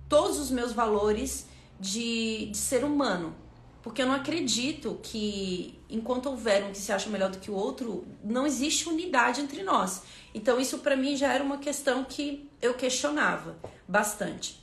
todos 0.09 0.37
os 0.37 0.51
meus 0.51 0.73
valores 0.73 1.47
de, 1.79 2.47
de 2.47 2.57
ser 2.57 2.83
humano. 2.83 3.33
Porque 3.81 4.01
eu 4.01 4.05
não 4.05 4.15
acredito 4.15 4.99
que, 5.01 5.79
enquanto 5.89 6.25
houver 6.25 6.65
um 6.65 6.73
que 6.73 6.77
se 6.77 6.91
acha 6.91 7.09
melhor 7.09 7.31
do 7.31 7.37
que 7.37 7.49
o 7.49 7.53
outro, 7.53 8.05
não 8.21 8.45
existe 8.45 8.89
unidade 8.89 9.39
entre 9.39 9.63
nós. 9.63 10.03
Então, 10.35 10.59
isso 10.59 10.79
para 10.79 10.97
mim 10.97 11.15
já 11.15 11.31
era 11.31 11.43
uma 11.43 11.57
questão 11.57 12.03
que 12.03 12.49
eu 12.61 12.73
questionava 12.73 13.55
bastante. 13.87 14.61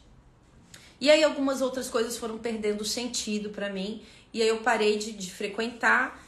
E 1.00 1.11
aí, 1.11 1.25
algumas 1.25 1.62
outras 1.62 1.88
coisas 1.88 2.18
foram 2.18 2.37
perdendo 2.37 2.85
sentido 2.85 3.49
para 3.49 3.70
mim. 3.70 4.02
E 4.30 4.42
aí, 4.42 4.49
eu 4.49 4.59
parei 4.59 4.99
de, 4.99 5.12
de 5.12 5.32
frequentar 5.32 6.20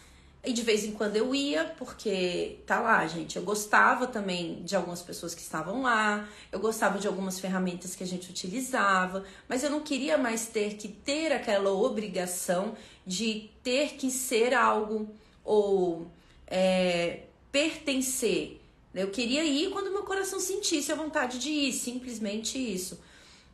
e 0.45 0.53
de 0.53 0.63
vez 0.63 0.85
em 0.85 0.91
quando 0.91 1.17
eu 1.17 1.33
ia, 1.33 1.65
porque 1.79 2.59
tá 2.67 2.81
lá, 2.81 3.07
gente. 3.07 3.37
Eu 3.37 3.43
gostava 3.43 4.09
também 4.09 4.63
de 4.65 4.75
algumas 4.75 5.01
pessoas 5.01 5.35
que 5.35 5.41
estavam 5.41 5.83
lá, 5.83 6.29
eu 6.51 6.59
gostava 6.59 6.99
de 6.99 7.07
algumas 7.07 7.39
ferramentas 7.39 7.95
que 7.95 8.03
a 8.03 8.07
gente 8.07 8.29
utilizava, 8.29 9.25
mas 9.49 9.63
eu 9.63 9.71
não 9.71 9.81
queria 9.81 10.19
mais 10.19 10.47
ter 10.47 10.75
que 10.75 10.89
ter 10.89 11.33
aquela 11.33 11.71
obrigação 11.71 12.75
de 13.07 13.51
ter 13.63 13.95
que 13.95 14.11
ser 14.11 14.53
algo 14.53 15.09
ou 15.45 16.09
é, 16.49 17.21
pertencer. 17.53 18.61
Eu 18.93 19.11
queria 19.11 19.45
ir 19.45 19.71
quando 19.71 19.93
meu 19.93 20.03
coração 20.03 20.41
sentisse 20.41 20.91
a 20.91 20.97
vontade 20.97 21.39
de 21.39 21.51
ir, 21.51 21.73
simplesmente 21.73 22.59
isso. 22.59 23.01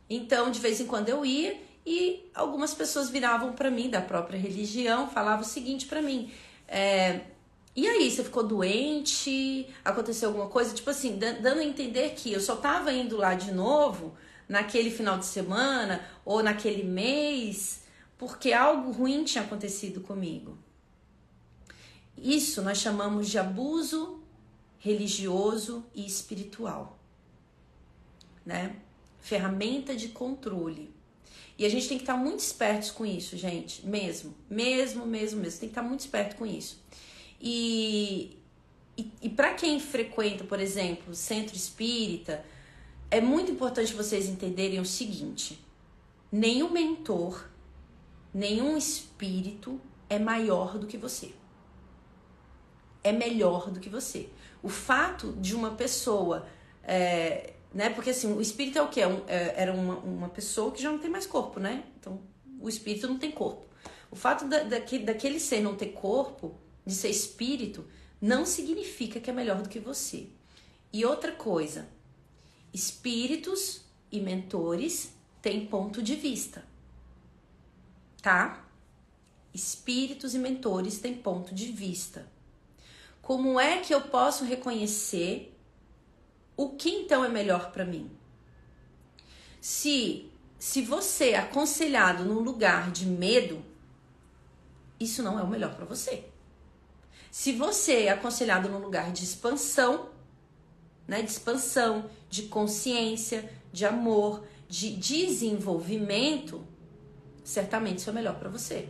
Então, 0.09 0.49
de 0.49 0.59
vez 0.59 0.81
em 0.81 0.87
quando 0.87 1.09
eu 1.09 1.23
ia 1.23 1.55
e 1.85 2.27
algumas 2.33 2.73
pessoas 2.73 3.11
viravam 3.11 3.53
para 3.53 3.69
mim 3.69 3.91
da 3.91 4.01
própria 4.01 4.39
religião, 4.39 5.07
falavam 5.07 5.41
o 5.41 5.47
seguinte 5.47 5.85
para 5.85 6.01
mim: 6.01 6.31
é, 6.69 7.21
e 7.75 7.87
aí, 7.87 8.09
você 8.09 8.23
ficou 8.23 8.43
doente? 8.43 9.67
Aconteceu 9.83 10.29
alguma 10.29 10.47
coisa? 10.47 10.73
Tipo 10.73 10.89
assim, 10.89 11.17
dando 11.17 11.59
a 11.59 11.63
entender 11.63 12.11
que 12.11 12.31
eu 12.31 12.39
só 12.39 12.55
tava 12.55 12.93
indo 12.93 13.17
lá 13.17 13.35
de 13.35 13.51
novo 13.51 14.15
naquele 14.47 14.91
final 14.91 15.17
de 15.17 15.25
semana 15.25 16.03
ou 16.25 16.41
naquele 16.41 16.83
mês 16.83 17.83
porque 18.19 18.51
algo 18.51 18.91
ruim 18.91 19.23
tinha 19.23 19.45
acontecido 19.45 20.01
comigo. 20.01 20.57
Isso 22.17 22.61
nós 22.61 22.77
chamamos 22.77 23.29
de 23.29 23.39
abuso 23.39 24.21
religioso 24.77 25.85
e 25.95 26.05
espiritual, 26.05 26.99
né? 28.45 28.75
Ferramenta 29.21 29.95
de 29.95 30.09
controle. 30.09 30.93
E 31.59 31.65
a 31.65 31.69
gente 31.69 31.89
tem 31.89 31.97
que 31.97 32.03
estar 32.03 32.15
muito 32.15 32.39
espertos 32.39 32.89
com 32.89 33.05
isso, 33.05 33.35
gente, 33.35 33.85
mesmo, 33.85 34.33
mesmo, 34.49 35.05
mesmo, 35.05 35.41
mesmo. 35.41 35.59
Tem 35.59 35.67
que 35.67 35.73
estar 35.73 35.83
muito 35.83 35.99
esperto 35.99 36.37
com 36.37 36.45
isso. 36.45 36.81
E, 37.41 38.37
e, 38.97 39.11
e 39.23 39.29
para 39.29 39.53
quem 39.53 39.77
frequenta, 39.77 40.45
por 40.45 40.57
exemplo, 40.61 41.13
centro 41.13 41.57
espírita, 41.57 42.45
é 43.11 43.19
muito 43.19 43.51
importante 43.51 43.93
vocês 43.93 44.29
entenderem 44.29 44.79
o 44.79 44.85
seguinte: 44.85 45.59
nenhum 46.31 46.69
mentor, 46.69 47.49
nenhum 48.33 48.77
espírito 48.77 49.81
é 50.09 50.17
maior 50.17 50.77
do 50.77 50.87
que 50.87 50.97
você. 50.97 51.33
É 53.03 53.11
melhor 53.11 53.69
do 53.69 53.81
que 53.81 53.89
você. 53.89 54.29
O 54.63 54.69
fato 54.69 55.33
de 55.33 55.53
uma 55.53 55.71
pessoa 55.71 56.47
é, 56.83 57.51
né? 57.73 57.89
Porque 57.89 58.09
assim, 58.09 58.33
o 58.33 58.41
espírito 58.41 58.77
é 58.77 58.81
o 58.81 58.89
que? 58.89 59.01
É 59.01 59.07
um, 59.07 59.23
é, 59.27 59.53
era 59.55 59.73
uma, 59.73 59.97
uma 59.97 60.29
pessoa 60.29 60.71
que 60.71 60.81
já 60.81 60.91
não 60.91 60.99
tem 60.99 61.09
mais 61.09 61.25
corpo, 61.25 61.59
né? 61.59 61.83
Então, 61.99 62.19
o 62.59 62.67
espírito 62.67 63.07
não 63.07 63.17
tem 63.17 63.31
corpo. 63.31 63.65
O 64.11 64.15
fato 64.15 64.47
da, 64.47 64.63
daquele, 64.63 65.05
daquele 65.05 65.39
ser 65.39 65.61
não 65.61 65.75
ter 65.75 65.87
corpo, 65.87 66.55
de 66.85 66.93
ser 66.93 67.09
espírito, 67.09 67.85
não 68.19 68.45
significa 68.45 69.19
que 69.19 69.29
é 69.29 69.33
melhor 69.33 69.61
do 69.61 69.69
que 69.69 69.79
você. 69.79 70.27
E 70.91 71.05
outra 71.05 71.31
coisa, 71.31 71.87
espíritos 72.73 73.81
e 74.11 74.19
mentores 74.19 75.13
têm 75.41 75.65
ponto 75.67 76.01
de 76.01 76.15
vista, 76.15 76.65
tá? 78.21 78.65
Espíritos 79.53 80.33
e 80.33 80.39
mentores 80.39 80.99
têm 80.99 81.15
ponto 81.15 81.53
de 81.53 81.71
vista. 81.71 82.27
Como 83.21 83.59
é 83.59 83.79
que 83.79 83.93
eu 83.93 84.01
posso 84.01 84.43
reconhecer 84.43 85.55
o 86.59 86.71
que 86.71 86.89
então 86.89 87.23
é 87.23 87.29
melhor 87.29 87.71
para 87.71 87.85
mim? 87.85 88.11
Se 89.61 90.29
se 90.57 90.81
você 90.81 91.29
é 91.29 91.37
aconselhado 91.37 92.25
num 92.25 92.41
lugar 92.41 92.91
de 92.91 93.05
medo, 93.05 93.63
isso 94.99 95.23
não 95.23 95.39
é 95.39 95.41
o 95.41 95.47
melhor 95.47 95.73
para 95.73 95.85
você. 95.85 96.25
Se 97.31 97.53
você 97.53 98.03
é 98.03 98.09
aconselhado 98.09 98.67
num 98.67 98.79
lugar 98.79 99.13
de 99.13 99.23
expansão, 99.23 100.09
né, 101.07 101.21
de 101.21 101.31
expansão, 101.31 102.09
de 102.29 102.43
consciência, 102.43 103.49
de 103.71 103.85
amor, 103.85 104.43
de 104.67 104.93
desenvolvimento, 104.97 106.67
certamente 107.41 107.99
isso 107.99 108.09
é 108.09 108.13
melhor 108.13 108.37
para 108.37 108.49
você. 108.49 108.89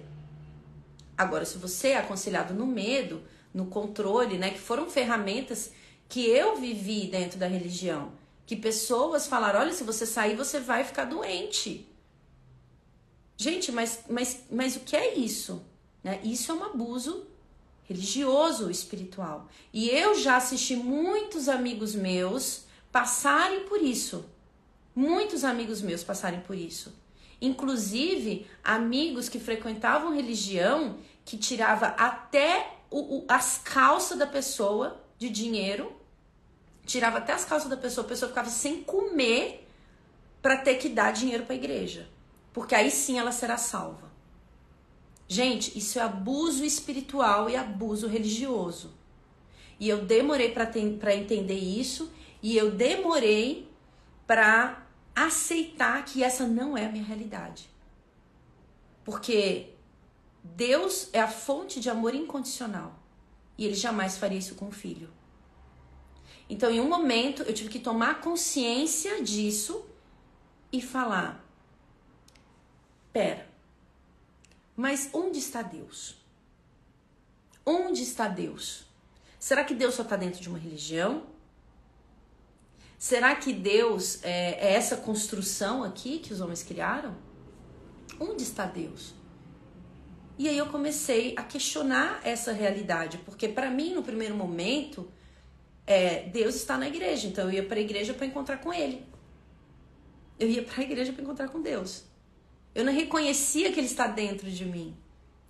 Agora, 1.16 1.46
se 1.46 1.60
você 1.60 1.90
é 1.90 1.98
aconselhado 1.98 2.52
no 2.52 2.66
medo, 2.66 3.22
no 3.54 3.68
controle, 3.68 4.40
né, 4.40 4.50
que 4.50 4.60
foram 4.60 4.90
ferramentas 4.90 5.72
que 6.10 6.26
eu 6.26 6.58
vivi 6.58 7.06
dentro 7.06 7.38
da 7.38 7.48
religião, 7.48 8.12
que 8.46 8.56
pessoas 8.56 9.28
falaram: 9.28 9.62
olha, 9.62 9.74
se 9.74 9.84
você 9.84 10.06
sair, 10.06 10.36
você 10.36 10.60
vai 10.60 10.84
ficar 10.84 11.06
doente. 11.06 11.88
Gente, 13.38 13.72
mas, 13.72 14.04
mas, 14.10 14.44
mas 14.52 14.76
o 14.76 14.82
que 14.82 14.96
é 14.96 15.16
isso? 15.16 15.64
Né? 16.04 16.20
Isso 16.24 16.52
é 16.52 16.56
um 16.56 16.64
abuso 16.64 17.26
religioso, 17.84 18.70
espiritual. 18.70 19.48
E 19.72 19.90
eu 19.90 20.20
já 20.20 20.38
assisti 20.38 20.76
muitos 20.76 21.48
amigos 21.48 21.96
meus 21.96 22.66
passarem 22.92 23.62
por 23.62 23.82
isso. 23.82 24.26
Muitos 24.96 25.44
amigos 25.44 25.82
meus 25.82 26.04
passarem 26.04 26.42
por 26.42 26.56
isso. 26.56 26.94
Inclusive, 27.42 28.46
amigos 28.64 29.30
que 29.30 29.40
frequentavam 29.40 30.14
religião 30.14 30.98
que 31.24 31.38
tirava 31.38 31.88
até 31.88 32.76
o, 32.92 33.20
o, 33.20 33.26
as 33.28 33.60
calças 33.60 34.18
da 34.18 34.28
pessoa 34.28 35.02
de 35.18 35.30
dinheiro, 35.30 35.96
tirava 36.90 37.20
até 37.20 37.34
as 37.34 37.46
calças 37.46 37.70
da 37.70 37.78
pessoa, 37.78 38.04
a 38.04 38.10
pessoa 38.10 38.30
ficava 38.30 38.50
sem 38.50 38.82
comer 38.84 39.68
para 40.42 40.58
ter 40.58 40.76
que 40.76 40.90
dar 40.90 41.12
dinheiro 41.12 41.46
para 41.46 41.54
a 41.54 41.58
igreja, 41.58 42.10
porque 42.52 42.74
aí 42.74 42.90
sim 42.90 43.20
ela 43.20 43.32
será 43.32 43.58
salva. 43.58 44.10
Gente, 45.28 45.78
isso 45.78 46.00
é 46.00 46.02
abuso 46.02 46.66
espiritual 46.66 47.48
e 47.48 47.56
abuso 47.56 48.08
religioso. 48.08 48.98
E 49.80 49.88
eu 49.88 50.04
demorei 50.04 50.52
para 50.52 51.16
entender 51.16 51.60
isso 51.60 52.12
e 52.42 52.58
eu 52.58 52.72
demorei 52.72 53.70
para 54.26 54.84
aceitar 55.16 56.04
que 56.04 56.24
essa 56.24 56.48
não 56.48 56.76
é 56.76 56.88
a 56.88 56.92
minha 56.92 57.04
realidade. 57.04 57.70
Porque 59.06 59.70
Deus 60.44 61.10
é 61.14 61.22
a 61.22 61.28
fonte 61.28 61.80
de 61.80 61.90
amor 61.90 62.16
incondicional 62.16 62.98
e 63.58 63.66
ele 63.66 63.76
jamais 63.76 64.18
faria 64.18 64.40
isso 64.40 64.56
com 64.56 64.70
o 64.70 64.72
filho. 64.72 65.19
Então, 66.50 66.72
em 66.72 66.82
um 66.82 66.90
momento, 66.90 67.44
eu 67.44 67.54
tive 67.54 67.70
que 67.70 67.80
tomar 67.80 68.22
consciência 68.22 69.22
disso 69.22 69.86
e 70.74 70.82
falar: 70.82 71.46
pera, 73.14 73.48
mas 74.76 75.10
onde 75.14 75.38
está 75.38 75.62
Deus? 75.62 76.18
Onde 77.66 78.02
está 78.02 78.28
Deus? 78.28 78.86
Será 79.38 79.64
que 79.64 79.76
Deus 79.76 79.94
só 79.94 80.02
está 80.02 80.16
dentro 80.16 80.42
de 80.42 80.50
uma 80.50 80.58
religião? 80.58 81.24
Será 82.98 83.36
que 83.36 83.54
Deus 83.54 84.22
é, 84.24 84.72
é 84.72 84.74
essa 84.74 84.98
construção 84.98 85.84
aqui 85.84 86.20
que 86.20 86.34
os 86.34 86.42
homens 86.42 86.64
criaram? 86.64 87.16
Onde 88.20 88.44
está 88.44 88.66
Deus? 88.66 89.14
E 90.38 90.50
aí 90.50 90.58
eu 90.58 90.68
comecei 90.68 91.34
a 91.38 91.44
questionar 91.44 92.22
essa 92.24 92.52
realidade, 92.52 93.18
porque 93.20 93.48
para 93.48 93.70
mim, 93.70 93.94
no 93.94 94.02
primeiro 94.02 94.36
momento, 94.36 95.10
é, 95.90 96.30
Deus 96.30 96.54
está 96.54 96.78
na 96.78 96.88
igreja, 96.88 97.26
então 97.26 97.46
eu 97.46 97.52
ia 97.52 97.64
para 97.64 97.80
a 97.80 97.82
igreja 97.82 98.14
para 98.14 98.28
encontrar 98.28 98.58
com 98.58 98.72
Ele. 98.72 99.04
Eu 100.38 100.48
ia 100.48 100.62
para 100.62 100.82
a 100.82 100.84
igreja 100.86 101.12
para 101.12 101.24
encontrar 101.24 101.50
com 101.50 101.60
Deus. 101.64 102.04
Eu 102.76 102.86
não 102.86 102.94
reconhecia 102.94 103.72
que 103.74 103.80
Ele 103.80 103.88
está 103.88 104.06
dentro 104.06 104.52
de 104.52 104.66
mim, 104.66 104.96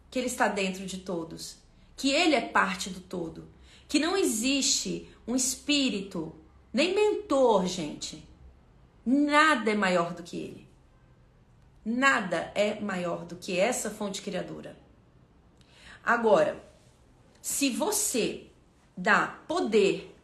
que 0.09 0.17
Ele 0.17 0.27
está 0.27 0.47
dentro 0.47 0.85
de 0.85 0.99
todos, 0.99 1.57
que 1.97 2.11
Ele 2.11 2.35
é 2.35 2.39
parte 2.39 2.89
do 2.89 3.01
todo, 3.01 3.49
que 3.85 3.99
não 3.99 4.15
existe 4.15 5.09
um 5.27 5.35
espírito, 5.35 6.33
nem 6.71 6.95
mentor, 6.95 7.67
gente. 7.67 8.25
Nada 9.05 9.71
é 9.71 9.75
maior 9.75 10.13
do 10.13 10.23
que 10.23 10.37
Ele. 10.37 10.69
Nada 11.83 12.49
é 12.55 12.79
maior 12.79 13.25
do 13.25 13.35
que 13.35 13.59
essa 13.59 13.89
fonte 13.89 14.21
criadora. 14.21 14.79
Agora, 16.01 16.63
se 17.41 17.69
você 17.69 18.47
dá 18.95 19.27
poder 19.45 20.15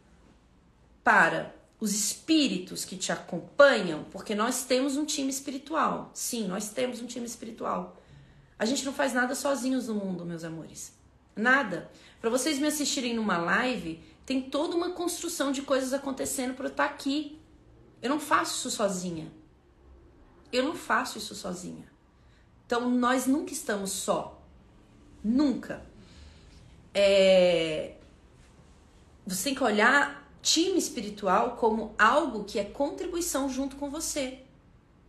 para 1.06 1.56
os 1.80 1.94
espíritos 1.94 2.84
que 2.84 2.98
te 2.98 3.12
acompanham, 3.12 4.06
porque 4.06 4.34
nós 4.34 4.66
temos 4.66 4.98
um 4.98 5.06
time 5.06 5.30
espiritual. 5.30 6.10
Sim, 6.16 6.48
nós 6.48 6.70
temos 6.70 7.00
um 7.00 7.06
time 7.06 7.28
espiritual. 7.28 8.02
A 8.58 8.66
gente 8.66 8.84
não 8.84 8.92
faz 8.92 9.14
nada 9.14 9.36
sozinhos 9.36 9.88
no 9.88 9.94
mundo, 9.94 10.26
meus 10.26 10.44
amores. 10.44 10.94
Nada. 11.36 11.92
Para 12.20 12.32
vocês 12.32 12.58
me 12.58 12.66
assistirem 12.66 13.14
numa 13.14 13.38
live, 13.38 14.04
tem 14.26 14.42
toda 14.42 14.76
uma 14.76 14.94
construção 14.94 15.52
de 15.52 15.62
coisas 15.62 15.94
acontecendo 15.94 16.56
para 16.56 16.66
eu 16.66 16.72
estar 16.72 16.88
tá 16.88 16.94
aqui. 16.94 17.40
Eu 18.02 18.10
não 18.10 18.20
faço 18.20 18.56
isso 18.56 18.72
sozinha. 18.72 19.32
Eu 20.52 20.64
não 20.64 20.74
faço 20.74 21.20
isso 21.20 21.36
sozinha. 21.36 21.86
Então 22.66 22.90
nós 22.90 23.28
nunca 23.28 23.54
estamos 23.54 23.92
só. 23.92 24.42
Nunca. 25.24 25.86
É... 26.96 27.96
Você 29.28 29.44
tem 29.44 29.56
que 29.56 29.64
olhar 29.64 30.25
time 30.46 30.78
espiritual 30.78 31.58
como 31.58 31.96
algo 31.98 32.44
que 32.44 32.60
é 32.60 32.64
contribuição 32.64 33.50
junto 33.50 33.78
com 33.78 33.90
você. 33.90 34.42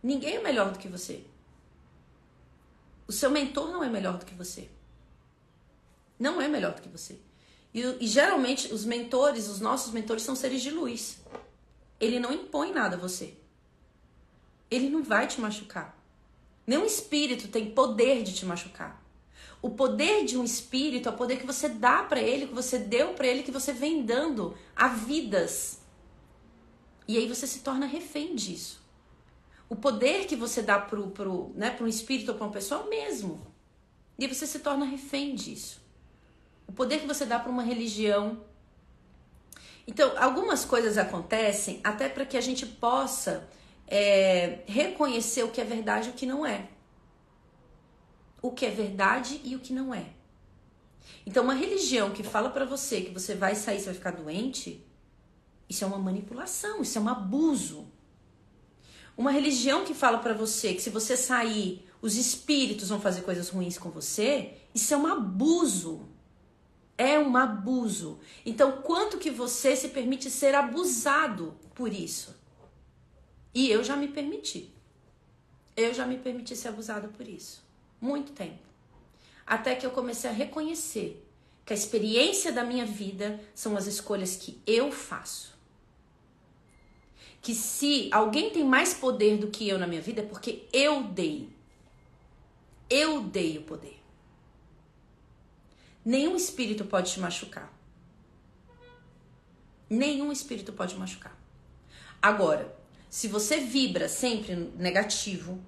Ninguém 0.01 0.37
é 0.37 0.41
melhor 0.41 0.71
do 0.71 0.79
que 0.79 0.87
você. 0.87 1.23
O 3.07 3.11
seu 3.11 3.29
mentor 3.29 3.69
não 3.69 3.83
é 3.83 3.89
melhor 3.89 4.17
do 4.17 4.25
que 4.25 4.33
você. 4.33 4.67
Não 6.19 6.41
é 6.41 6.47
melhor 6.47 6.73
do 6.73 6.81
que 6.81 6.89
você. 6.89 7.19
E, 7.71 7.81
e 8.01 8.07
geralmente 8.07 8.73
os 8.73 8.83
mentores, 8.83 9.47
os 9.47 9.59
nossos 9.59 9.93
mentores 9.93 10.23
são 10.23 10.35
seres 10.35 10.63
de 10.63 10.71
luz. 10.71 11.19
Ele 11.99 12.19
não 12.19 12.33
impõe 12.33 12.73
nada 12.73 12.95
a 12.95 12.99
você. 12.99 13.35
Ele 14.71 14.89
não 14.89 15.03
vai 15.03 15.27
te 15.27 15.39
machucar. 15.39 15.95
Nenhum 16.65 16.83
espírito 16.85 17.47
tem 17.47 17.69
poder 17.69 18.23
de 18.23 18.33
te 18.33 18.43
machucar. 18.43 19.06
O 19.61 19.71
poder 19.71 20.23
de 20.23 20.37
um 20.37 20.43
espírito 20.43 21.09
é 21.09 21.11
o 21.11 21.15
poder 21.15 21.37
que 21.37 21.45
você 21.45 21.67
dá 21.67 22.03
para 22.03 22.21
ele, 22.21 22.47
que 22.47 22.53
você 22.53 22.77
deu 22.77 23.13
para 23.13 23.27
ele, 23.27 23.43
que 23.43 23.51
você 23.51 23.73
vem 23.73 24.03
dando 24.03 24.55
a 24.75 24.87
vidas. 24.87 25.81
E 27.07 27.17
aí 27.17 27.27
você 27.27 27.47
se 27.47 27.59
torna 27.59 27.85
refém 27.85 28.35
disso. 28.35 28.85
O 29.67 29.75
poder 29.75 30.25
que 30.25 30.35
você 30.35 30.61
dá 30.61 30.79
pro, 30.79 31.07
pro, 31.09 31.51
né, 31.55 31.71
pro 31.71 31.85
um 31.85 31.89
espírito 31.89 32.31
ou 32.31 32.37
para 32.37 32.45
uma 32.45 32.53
pessoa 32.53 32.81
é 32.81 32.83
o 32.83 32.89
mesmo. 32.89 33.47
E 34.19 34.27
você 34.27 34.45
se 34.45 34.59
torna 34.59 34.85
refém 34.85 35.33
disso. 35.33 35.81
O 36.67 36.71
poder 36.71 36.99
que 36.99 37.07
você 37.07 37.25
dá 37.25 37.39
para 37.39 37.51
uma 37.51 37.63
religião. 37.63 38.45
Então, 39.87 40.13
algumas 40.17 40.65
coisas 40.65 40.97
acontecem 40.97 41.79
até 41.83 42.07
para 42.07 42.25
que 42.25 42.37
a 42.37 42.41
gente 42.41 42.65
possa 42.65 43.49
é, 43.87 44.59
reconhecer 44.67 45.43
o 45.43 45.49
que 45.49 45.61
é 45.61 45.63
verdade 45.63 46.09
e 46.09 46.11
o 46.11 46.13
que 46.13 46.25
não 46.25 46.45
é 46.45 46.67
o 48.41 48.51
que 48.51 48.65
é 48.65 48.69
verdade 48.69 49.41
e 49.43 49.55
o 49.55 49.59
que 49.59 49.73
não 49.73 49.93
é. 49.93 50.13
Então, 51.25 51.43
uma 51.43 51.53
religião 51.53 52.11
que 52.11 52.23
fala 52.23 52.49
para 52.49 52.65
você 52.65 53.01
que 53.01 53.11
você 53.11 53.35
vai 53.35 53.55
sair, 53.55 53.79
você 53.79 53.85
vai 53.85 53.95
ficar 53.95 54.11
doente, 54.11 54.85
isso 55.69 55.83
é 55.83 55.87
uma 55.87 55.97
manipulação, 55.97 56.81
isso 56.81 56.97
é 56.97 57.01
um 57.01 57.09
abuso. 57.09 57.91
Uma 59.17 59.31
religião 59.31 59.83
que 59.83 59.93
fala 59.93 60.19
para 60.19 60.33
você 60.33 60.73
que 60.73 60.81
se 60.81 60.89
você 60.89 61.17
sair, 61.17 61.85
os 62.01 62.15
espíritos 62.15 62.89
vão 62.89 63.01
fazer 63.01 63.21
coisas 63.21 63.49
ruins 63.49 63.77
com 63.77 63.89
você, 63.89 64.53
isso 64.73 64.93
é 64.93 64.97
um 64.97 65.07
abuso. 65.07 66.07
É 66.97 67.19
um 67.19 67.35
abuso. 67.35 68.19
Então, 68.45 68.81
quanto 68.81 69.17
que 69.17 69.29
você 69.29 69.75
se 69.75 69.89
permite 69.89 70.29
ser 70.29 70.55
abusado 70.55 71.55
por 71.75 71.91
isso? 71.91 72.35
E 73.53 73.69
eu 73.69 73.83
já 73.83 73.95
me 73.95 74.07
permiti. 74.07 74.73
Eu 75.75 75.93
já 75.93 76.05
me 76.05 76.17
permiti 76.17 76.55
ser 76.55 76.69
abusada 76.69 77.07
por 77.07 77.27
isso. 77.27 77.66
Muito 77.99 78.31
tempo. 78.31 78.59
Até 79.45 79.75
que 79.75 79.85
eu 79.85 79.91
comecei 79.91 80.29
a 80.29 80.33
reconhecer 80.33 81.23
que 81.65 81.73
a 81.73 81.75
experiência 81.75 82.51
da 82.51 82.63
minha 82.63 82.85
vida 82.85 83.39
são 83.53 83.75
as 83.75 83.87
escolhas 83.87 84.35
que 84.35 84.61
eu 84.65 84.91
faço. 84.91 85.55
Que 87.41 87.53
se 87.53 88.09
alguém 88.11 88.49
tem 88.49 88.63
mais 88.63 88.93
poder 88.93 89.37
do 89.37 89.47
que 89.47 89.67
eu 89.67 89.77
na 89.77 89.87
minha 89.87 90.01
vida 90.01 90.21
é 90.21 90.25
porque 90.25 90.65
eu 90.71 91.03
dei. 91.03 91.49
Eu 92.89 93.21
dei 93.21 93.57
o 93.57 93.63
poder. 93.63 94.01
Nenhum 96.03 96.37
espírito 96.37 96.85
pode 96.85 97.11
te 97.11 97.19
machucar. 97.19 97.73
Nenhum 99.89 100.31
espírito 100.31 100.71
pode 100.71 100.95
machucar. 100.95 101.37
Agora, 102.21 102.73
se 103.09 103.27
você 103.27 103.57
vibra 103.57 104.07
sempre 104.07 104.55
negativo, 104.77 105.59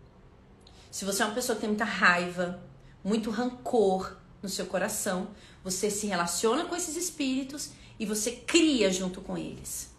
se 0.91 1.05
você 1.05 1.21
é 1.21 1.25
uma 1.25 1.35
pessoa 1.35 1.55
que 1.55 1.61
tem 1.61 1.69
muita 1.69 1.85
raiva, 1.85 2.61
muito 3.03 3.29
rancor 3.29 4.17
no 4.41 4.49
seu 4.49 4.65
coração, 4.65 5.29
você 5.63 5.89
se 5.91 6.07
relaciona 6.07 6.65
com 6.65 6.75
esses 6.75 6.95
espíritos 6.95 7.71
e 7.99 8.05
você 8.05 8.31
cria 8.31 8.91
junto 8.91 9.21
com 9.21 9.37
eles. 9.37 9.89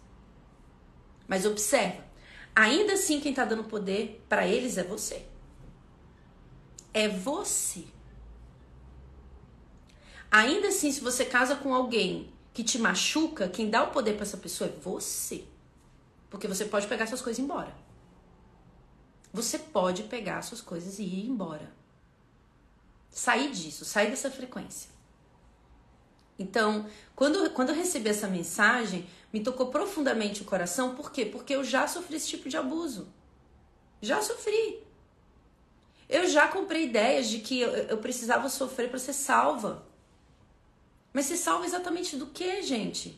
Mas 1.27 1.45
observa, 1.45 2.03
Ainda 2.55 2.93
assim, 2.93 3.19
quem 3.19 3.33
tá 3.33 3.45
dando 3.45 3.63
poder 3.63 4.23
para 4.27 4.45
eles 4.45 4.77
é 4.77 4.83
você. 4.83 5.25
É 6.93 7.07
você. 7.07 7.85
Ainda 10.29 10.67
assim, 10.67 10.91
se 10.91 11.01
você 11.01 11.25
casa 11.25 11.55
com 11.55 11.73
alguém 11.73 12.31
que 12.53 12.63
te 12.63 12.77
machuca, 12.77 13.47
quem 13.47 13.69
dá 13.69 13.83
o 13.83 13.91
poder 13.91 14.13
para 14.13 14.23
essa 14.23 14.37
pessoa 14.37 14.69
é 14.69 14.79
você. 14.81 15.45
Porque 16.29 16.47
você 16.47 16.65
pode 16.65 16.87
pegar 16.87 17.07
suas 17.07 17.21
coisas 17.21 17.39
e 17.39 17.41
ir 17.41 17.45
embora. 17.45 17.73
Você 19.33 19.57
pode 19.57 20.03
pegar 20.03 20.41
suas 20.41 20.61
coisas 20.61 20.99
e 20.99 21.03
ir 21.03 21.27
embora. 21.27 21.71
Sair 23.09 23.51
disso, 23.51 23.85
sair 23.85 24.09
dessa 24.09 24.29
frequência. 24.29 24.89
Então, 26.37 26.87
quando, 27.15 27.49
quando 27.51 27.69
eu 27.69 27.75
recebi 27.75 28.09
essa 28.09 28.27
mensagem, 28.27 29.07
me 29.31 29.41
tocou 29.41 29.67
profundamente 29.67 30.41
o 30.41 30.45
coração. 30.45 30.95
Por 30.95 31.11
quê? 31.11 31.25
Porque 31.25 31.55
eu 31.55 31.63
já 31.63 31.87
sofri 31.87 32.15
esse 32.15 32.27
tipo 32.27 32.49
de 32.49 32.57
abuso. 32.57 33.07
Já 34.01 34.21
sofri. 34.21 34.83
Eu 36.09 36.27
já 36.27 36.47
comprei 36.47 36.85
ideias 36.85 37.29
de 37.29 37.39
que 37.39 37.59
eu, 37.59 37.69
eu 37.69 37.97
precisava 37.99 38.49
sofrer 38.49 38.89
para 38.89 38.99
ser 38.99 39.13
salva. 39.13 39.85
Mas 41.13 41.25
ser 41.25 41.37
salva 41.37 41.65
exatamente 41.65 42.17
do 42.17 42.27
que, 42.27 42.61
gente? 42.61 43.17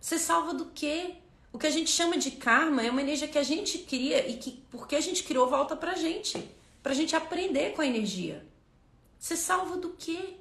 Ser 0.00 0.18
salva 0.18 0.54
do 0.54 0.66
quê? 0.66 1.16
O 1.52 1.58
que 1.58 1.66
a 1.66 1.70
gente 1.70 1.90
chama 1.90 2.16
de 2.16 2.32
karma 2.32 2.82
é 2.82 2.90
uma 2.90 3.00
energia 3.00 3.28
que 3.28 3.38
a 3.38 3.42
gente 3.42 3.78
cria 3.78 4.28
e 4.28 4.36
que, 4.36 4.52
porque 4.70 4.94
a 4.94 5.00
gente 5.00 5.24
criou, 5.24 5.48
volta 5.48 5.76
pra 5.76 5.94
gente. 5.94 6.48
Pra 6.82 6.94
gente 6.94 7.16
aprender 7.16 7.74
com 7.74 7.82
a 7.82 7.86
energia. 7.86 8.46
Ser 9.18 9.36
salva 9.36 9.76
do 9.76 9.90
quê? 9.90 10.36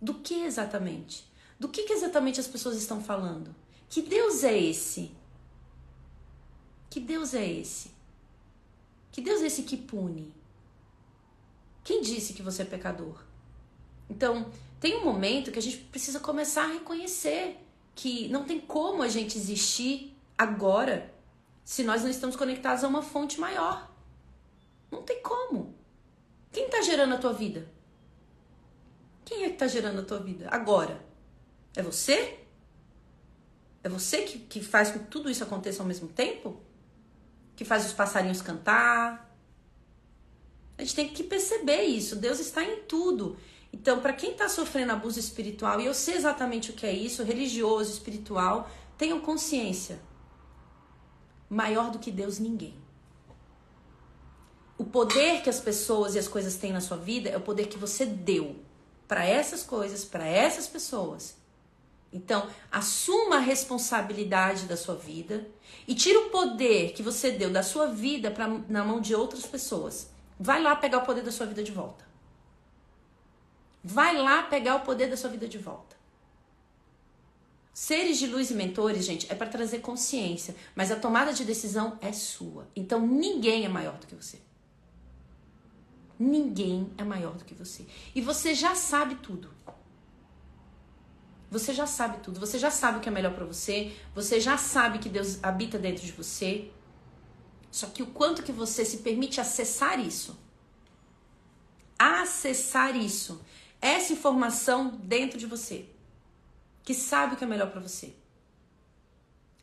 Do 0.00 0.14
que 0.14 0.42
exatamente? 0.42 1.24
Do 1.58 1.68
que, 1.68 1.84
que 1.84 1.92
exatamente 1.92 2.40
as 2.40 2.46
pessoas 2.46 2.76
estão 2.76 3.02
falando? 3.02 3.54
Que 3.88 4.02
Deus 4.02 4.42
é 4.44 4.58
esse? 4.58 5.12
Que 6.90 7.00
Deus 7.00 7.34
é 7.34 7.46
esse? 7.46 7.90
Que 9.12 9.20
Deus 9.20 9.42
é 9.42 9.46
esse 9.46 9.62
que 9.62 9.76
pune? 9.76 10.34
Quem 11.84 12.02
disse 12.02 12.32
que 12.32 12.42
você 12.42 12.62
é 12.62 12.64
pecador? 12.64 13.22
Então, 14.10 14.50
tem 14.80 14.96
um 14.96 15.04
momento 15.04 15.52
que 15.52 15.58
a 15.58 15.62
gente 15.62 15.78
precisa 15.78 16.20
começar 16.20 16.64
a 16.64 16.72
reconhecer 16.72 17.56
que 17.96 18.28
não 18.28 18.44
tem 18.44 18.60
como 18.60 19.02
a 19.02 19.08
gente 19.08 19.38
existir 19.38 20.14
agora 20.36 21.12
se 21.64 21.82
nós 21.82 22.02
não 22.02 22.10
estamos 22.10 22.36
conectados 22.36 22.84
a 22.84 22.88
uma 22.88 23.02
fonte 23.02 23.40
maior. 23.40 23.90
Não 24.92 25.02
tem 25.02 25.20
como. 25.22 25.74
Quem 26.52 26.66
está 26.66 26.82
gerando 26.82 27.14
a 27.14 27.18
tua 27.18 27.32
vida? 27.32 27.68
Quem 29.24 29.42
é 29.42 29.48
que 29.48 29.54
está 29.54 29.66
gerando 29.66 30.00
a 30.00 30.04
tua 30.04 30.20
vida 30.20 30.46
agora? 30.50 31.04
É 31.74 31.82
você? 31.82 32.38
É 33.82 33.88
você 33.88 34.22
que, 34.22 34.40
que 34.40 34.62
faz 34.62 34.90
com 34.90 34.98
que 34.98 35.06
tudo 35.06 35.30
isso 35.30 35.42
aconteça 35.42 35.82
ao 35.82 35.88
mesmo 35.88 36.06
tempo? 36.06 36.60
Que 37.56 37.64
faz 37.64 37.86
os 37.86 37.94
passarinhos 37.94 38.42
cantar? 38.42 39.34
A 40.76 40.82
gente 40.82 40.94
tem 40.94 41.08
que 41.08 41.24
perceber 41.24 41.82
isso. 41.84 42.14
Deus 42.16 42.40
está 42.40 42.62
em 42.62 42.82
tudo. 42.82 43.38
Então, 43.78 44.00
para 44.00 44.14
quem 44.14 44.30
está 44.30 44.48
sofrendo 44.48 44.92
abuso 44.92 45.20
espiritual, 45.20 45.78
e 45.78 45.84
eu 45.84 45.92
sei 45.92 46.14
exatamente 46.14 46.70
o 46.70 46.72
que 46.72 46.86
é 46.86 46.92
isso, 46.92 47.22
religioso, 47.22 47.92
espiritual, 47.92 48.70
tenham 48.96 49.20
consciência. 49.20 50.00
Maior 51.48 51.90
do 51.90 51.98
que 51.98 52.10
Deus, 52.10 52.38
ninguém. 52.38 52.74
O 54.78 54.84
poder 54.84 55.42
que 55.42 55.50
as 55.50 55.60
pessoas 55.60 56.14
e 56.14 56.18
as 56.18 56.26
coisas 56.26 56.56
têm 56.56 56.72
na 56.72 56.80
sua 56.80 56.96
vida 56.96 57.28
é 57.28 57.36
o 57.36 57.40
poder 57.42 57.66
que 57.66 57.76
você 57.76 58.06
deu 58.06 58.56
para 59.06 59.26
essas 59.26 59.62
coisas, 59.62 60.06
para 60.06 60.26
essas 60.26 60.66
pessoas. 60.66 61.36
Então, 62.10 62.48
assuma 62.72 63.36
a 63.36 63.40
responsabilidade 63.40 64.64
da 64.64 64.76
sua 64.76 64.94
vida 64.94 65.46
e 65.86 65.94
tira 65.94 66.18
o 66.20 66.30
poder 66.30 66.94
que 66.94 67.02
você 67.02 67.30
deu 67.30 67.50
da 67.50 67.62
sua 67.62 67.88
vida 67.88 68.30
pra, 68.30 68.48
na 68.70 68.82
mão 68.82 69.02
de 69.02 69.14
outras 69.14 69.44
pessoas. 69.44 70.08
Vai 70.40 70.62
lá 70.62 70.74
pegar 70.74 70.98
o 70.98 71.04
poder 71.04 71.22
da 71.22 71.30
sua 71.30 71.44
vida 71.44 71.62
de 71.62 71.72
volta. 71.72 72.05
Vai 73.88 74.16
lá 74.16 74.42
pegar 74.42 74.74
o 74.74 74.80
poder 74.80 75.08
da 75.08 75.16
sua 75.16 75.30
vida 75.30 75.46
de 75.46 75.58
volta. 75.58 75.94
Seres 77.72 78.18
de 78.18 78.26
luz 78.26 78.50
e 78.50 78.54
mentores, 78.54 79.04
gente, 79.04 79.30
é 79.30 79.34
para 79.36 79.46
trazer 79.46 79.78
consciência, 79.78 80.56
mas 80.74 80.90
a 80.90 80.96
tomada 80.96 81.32
de 81.32 81.44
decisão 81.44 81.96
é 82.00 82.10
sua. 82.10 82.66
Então 82.74 83.06
ninguém 83.06 83.64
é 83.64 83.68
maior 83.68 83.96
do 83.96 84.08
que 84.08 84.14
você. 84.16 84.40
Ninguém 86.18 86.90
é 86.98 87.04
maior 87.04 87.34
do 87.34 87.44
que 87.44 87.54
você. 87.54 87.86
E 88.12 88.20
você 88.20 88.56
já 88.56 88.74
sabe 88.74 89.14
tudo. 89.16 89.54
Você 91.48 91.72
já 91.72 91.86
sabe 91.86 92.18
tudo. 92.24 92.40
Você 92.40 92.58
já 92.58 92.72
sabe 92.72 92.98
o 92.98 93.00
que 93.00 93.08
é 93.08 93.12
melhor 93.12 93.34
para 93.34 93.44
você. 93.44 93.94
Você 94.16 94.40
já 94.40 94.58
sabe 94.58 94.98
que 94.98 95.08
Deus 95.08 95.38
habita 95.44 95.78
dentro 95.78 96.04
de 96.04 96.10
você. 96.10 96.72
Só 97.70 97.86
que 97.86 98.02
o 98.02 98.06
quanto 98.06 98.42
que 98.42 98.50
você 98.50 98.84
se 98.84 98.96
permite 98.96 99.40
acessar 99.40 100.00
isso. 100.00 100.36
Acessar 101.96 102.96
isso. 102.96 103.40
Essa 103.80 104.12
informação 104.12 104.88
dentro 104.88 105.38
de 105.38 105.46
você. 105.46 105.86
Que 106.82 106.94
sabe 106.94 107.34
o 107.34 107.36
que 107.36 107.44
é 107.44 107.46
melhor 107.46 107.70
para 107.70 107.80
você. 107.80 108.14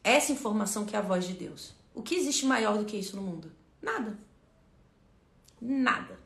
Essa 0.03 0.31
informação 0.31 0.85
que 0.85 0.95
é 0.95 0.99
a 0.99 1.01
voz 1.01 1.25
de 1.25 1.33
Deus. 1.33 1.73
O 1.93 2.01
que 2.01 2.15
existe 2.15 2.45
maior 2.45 2.77
do 2.77 2.85
que 2.85 2.97
isso 2.97 3.15
no 3.15 3.21
mundo? 3.21 3.51
Nada. 3.81 4.17
Nada. 5.61 6.19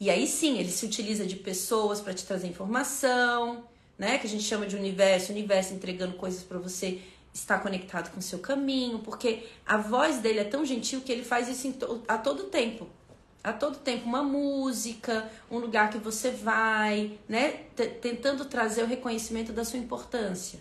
E 0.00 0.10
aí 0.10 0.26
sim, 0.26 0.58
ele 0.58 0.70
se 0.70 0.84
utiliza 0.86 1.26
de 1.26 1.36
pessoas 1.36 2.00
para 2.00 2.14
te 2.14 2.24
trazer 2.24 2.46
informação, 2.46 3.64
né? 3.98 4.18
Que 4.18 4.26
a 4.26 4.30
gente 4.30 4.44
chama 4.44 4.66
de 4.66 4.76
universo, 4.76 5.32
universo 5.32 5.74
entregando 5.74 6.14
coisas 6.16 6.42
para 6.42 6.58
você 6.58 7.00
estar 7.32 7.58
conectado 7.58 8.12
com 8.12 8.20
o 8.20 8.22
seu 8.22 8.38
caminho, 8.38 9.00
porque 9.00 9.46
a 9.66 9.76
voz 9.76 10.18
dele 10.18 10.38
é 10.38 10.44
tão 10.44 10.64
gentil 10.64 11.00
que 11.00 11.10
ele 11.10 11.24
faz 11.24 11.48
isso 11.48 11.74
a 12.06 12.16
todo 12.16 12.44
tempo. 12.44 12.88
A 13.44 13.52
todo 13.52 13.76
tempo, 13.76 14.06
uma 14.06 14.22
música, 14.22 15.30
um 15.50 15.58
lugar 15.58 15.90
que 15.90 15.98
você 15.98 16.30
vai, 16.30 17.18
né? 17.28 17.66
T 17.76 17.86
tentando 17.86 18.46
trazer 18.46 18.82
o 18.82 18.86
reconhecimento 18.86 19.52
da 19.52 19.64
sua 19.64 19.78
importância. 19.78 20.60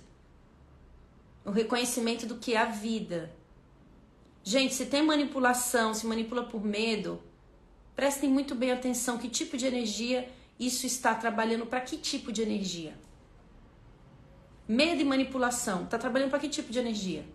O 1.44 1.50
reconhecimento 1.50 2.28
do 2.28 2.36
que 2.36 2.54
é 2.54 2.58
a 2.58 2.66
vida. 2.66 3.34
Gente, 4.44 4.76
se 4.76 4.86
tem 4.86 5.02
manipulação, 5.02 5.94
se 5.94 6.06
manipula 6.06 6.44
por 6.44 6.64
medo, 6.64 7.24
Prestem 7.96 8.30
muito 8.30 8.56
bem 8.56 8.72
atenção 8.72 9.18
que 9.18 9.30
tipo 9.30 9.56
de 9.56 9.68
energia 9.68 10.28
isso 10.60 10.86
está 10.86 11.14
trabalhando 11.14 11.66
para 11.66 11.82
que 11.82 11.98
tipo 11.98 12.32
de 12.32 12.42
energia. 12.42 12.96
Medo 14.68 15.02
e 15.02 15.06
manipulação, 15.06 15.84
está 15.84 15.98
trabalhando 15.98 16.30
para 16.30 16.40
que 16.40 16.50
tipo 16.50 16.72
de 16.72 16.80
energia? 16.80 17.26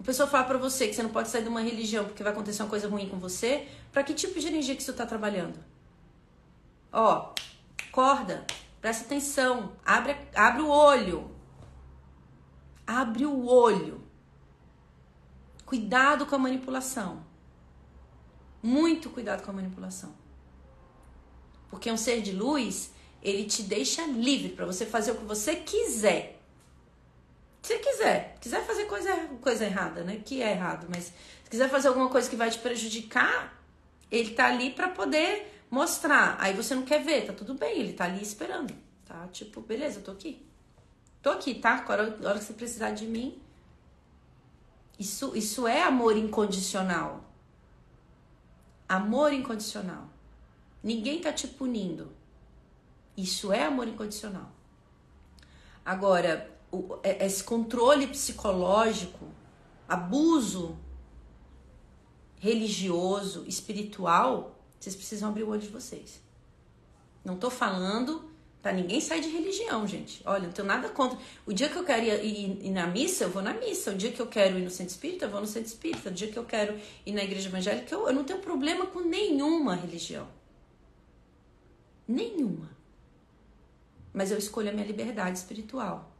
A 0.00 0.02
pessoa 0.02 0.28
fala 0.28 0.44
para 0.44 0.58
você 0.58 0.88
que 0.88 0.94
você 0.94 1.02
não 1.02 1.10
pode 1.10 1.28
sair 1.28 1.42
de 1.42 1.48
uma 1.48 1.60
religião 1.60 2.04
porque 2.04 2.22
vai 2.22 2.32
acontecer 2.32 2.62
uma 2.62 2.68
coisa 2.68 2.88
ruim 2.88 3.08
com 3.08 3.18
você, 3.18 3.66
para 3.92 4.02
que 4.02 4.12
tipo 4.12 4.38
de 4.38 4.48
energia 4.48 4.74
que 4.74 4.82
isso 4.82 4.90
está 4.90 5.06
trabalhando? 5.06 5.58
Ó, 6.92 7.32
acorda, 7.88 8.46
presta 8.80 9.04
atenção, 9.04 9.72
abre, 9.84 10.16
abre 10.34 10.62
o 10.62 10.68
olho. 10.68 11.30
Abre 12.86 13.24
o 13.24 13.46
olho. 13.46 14.02
Cuidado 15.64 16.26
com 16.26 16.34
a 16.34 16.38
manipulação. 16.38 17.24
Muito 18.62 19.10
cuidado 19.10 19.42
com 19.42 19.50
a 19.50 19.54
manipulação. 19.54 20.14
Porque 21.70 21.90
um 21.90 21.96
ser 21.96 22.22
de 22.22 22.32
luz, 22.32 22.92
ele 23.22 23.44
te 23.44 23.62
deixa 23.62 24.06
livre 24.06 24.50
para 24.50 24.66
você 24.66 24.86
fazer 24.86 25.12
o 25.12 25.16
que 25.16 25.24
você 25.24 25.56
quiser. 25.56 26.33
Se 27.64 27.78
quiser, 27.78 28.36
quiser 28.42 28.62
fazer 28.66 28.84
coisa, 28.84 29.10
coisa 29.40 29.64
errada, 29.64 30.04
né? 30.04 30.20
Que 30.22 30.42
é 30.42 30.50
errado, 30.50 30.86
mas 30.90 31.04
se 31.42 31.48
quiser 31.48 31.70
fazer 31.70 31.88
alguma 31.88 32.10
coisa 32.10 32.28
que 32.28 32.36
vai 32.36 32.50
te 32.50 32.58
prejudicar, 32.58 33.58
ele 34.10 34.34
tá 34.34 34.48
ali 34.48 34.68
para 34.70 34.88
poder 34.90 35.64
mostrar. 35.70 36.36
Aí 36.38 36.52
você 36.52 36.74
não 36.74 36.82
quer 36.84 37.02
ver, 37.02 37.24
tá 37.24 37.32
tudo 37.32 37.54
bem, 37.54 37.80
ele 37.80 37.94
tá 37.94 38.04
ali 38.04 38.22
esperando, 38.22 38.74
tá? 39.06 39.26
Tipo, 39.28 39.62
beleza, 39.62 40.00
eu 40.00 40.04
tô 40.04 40.10
aqui. 40.10 40.46
Tô 41.22 41.30
aqui, 41.30 41.54
tá? 41.54 41.82
A 41.88 41.90
hora, 41.90 42.18
hora 42.22 42.38
que 42.38 42.44
você 42.44 42.52
precisar 42.52 42.90
de 42.90 43.06
mim. 43.06 43.40
Isso, 44.98 45.34
isso 45.34 45.66
é 45.66 45.82
amor 45.82 46.18
incondicional. 46.18 47.24
Amor 48.86 49.32
incondicional. 49.32 50.10
Ninguém 50.82 51.18
tá 51.18 51.32
te 51.32 51.48
punindo. 51.48 52.12
Isso 53.16 53.50
é 53.50 53.64
amor 53.64 53.88
incondicional. 53.88 54.52
Agora, 55.82 56.53
o, 56.74 56.98
é, 57.02 57.24
esse 57.24 57.44
controle 57.44 58.06
psicológico, 58.06 59.26
abuso 59.88 60.76
religioso, 62.38 63.44
espiritual, 63.46 64.58
vocês 64.78 64.94
precisam 64.94 65.30
abrir 65.30 65.44
o 65.44 65.48
olho 65.48 65.60
de 65.60 65.68
vocês. 65.68 66.22
Não 67.24 67.36
tô 67.36 67.48
falando 67.48 68.30
para 68.60 68.72
ninguém 68.72 69.00
sair 69.00 69.20
de 69.20 69.28
religião, 69.28 69.86
gente. 69.86 70.22
Olha, 70.26 70.44
não 70.44 70.52
tenho 70.52 70.68
nada 70.68 70.88
contra. 70.90 71.18
O 71.46 71.52
dia 71.52 71.68
que 71.68 71.76
eu 71.76 71.84
quero 71.84 72.04
ir, 72.04 72.24
ir, 72.24 72.66
ir, 72.66 72.70
na 72.70 72.86
missa, 72.86 73.24
eu 73.24 73.30
vou 73.30 73.42
na 73.42 73.54
missa. 73.54 73.92
O 73.92 73.94
dia 73.94 74.12
que 74.12 74.20
eu 74.20 74.26
quero 74.26 74.58
ir 74.58 74.62
no 74.62 74.70
centro 74.70 74.92
espírita, 74.92 75.24
eu 75.24 75.30
vou 75.30 75.40
no 75.40 75.46
centro 75.46 75.68
espírita. 75.68 76.10
O 76.10 76.12
dia 76.12 76.30
que 76.30 76.38
eu 76.38 76.44
quero 76.44 76.78
ir 77.06 77.12
na 77.12 77.22
igreja 77.22 77.48
evangélica, 77.48 77.94
eu, 77.94 78.06
eu 78.08 78.12
não 78.12 78.24
tenho 78.24 78.40
problema 78.40 78.86
com 78.86 79.00
nenhuma 79.00 79.74
religião. 79.74 80.28
Nenhuma. 82.06 82.70
Mas 84.12 84.30
eu 84.30 84.38
escolho 84.38 84.68
a 84.68 84.72
minha 84.72 84.86
liberdade 84.86 85.38
espiritual. 85.38 86.13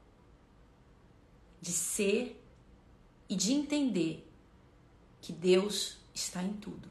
De 1.65 1.73
ser 1.73 2.23
e 3.29 3.35
de 3.35 3.55
entender 3.55 4.29
que 5.23 5.33
Deus 5.33 5.97
está 6.13 6.43
em 6.43 6.53
tudo. 6.53 6.91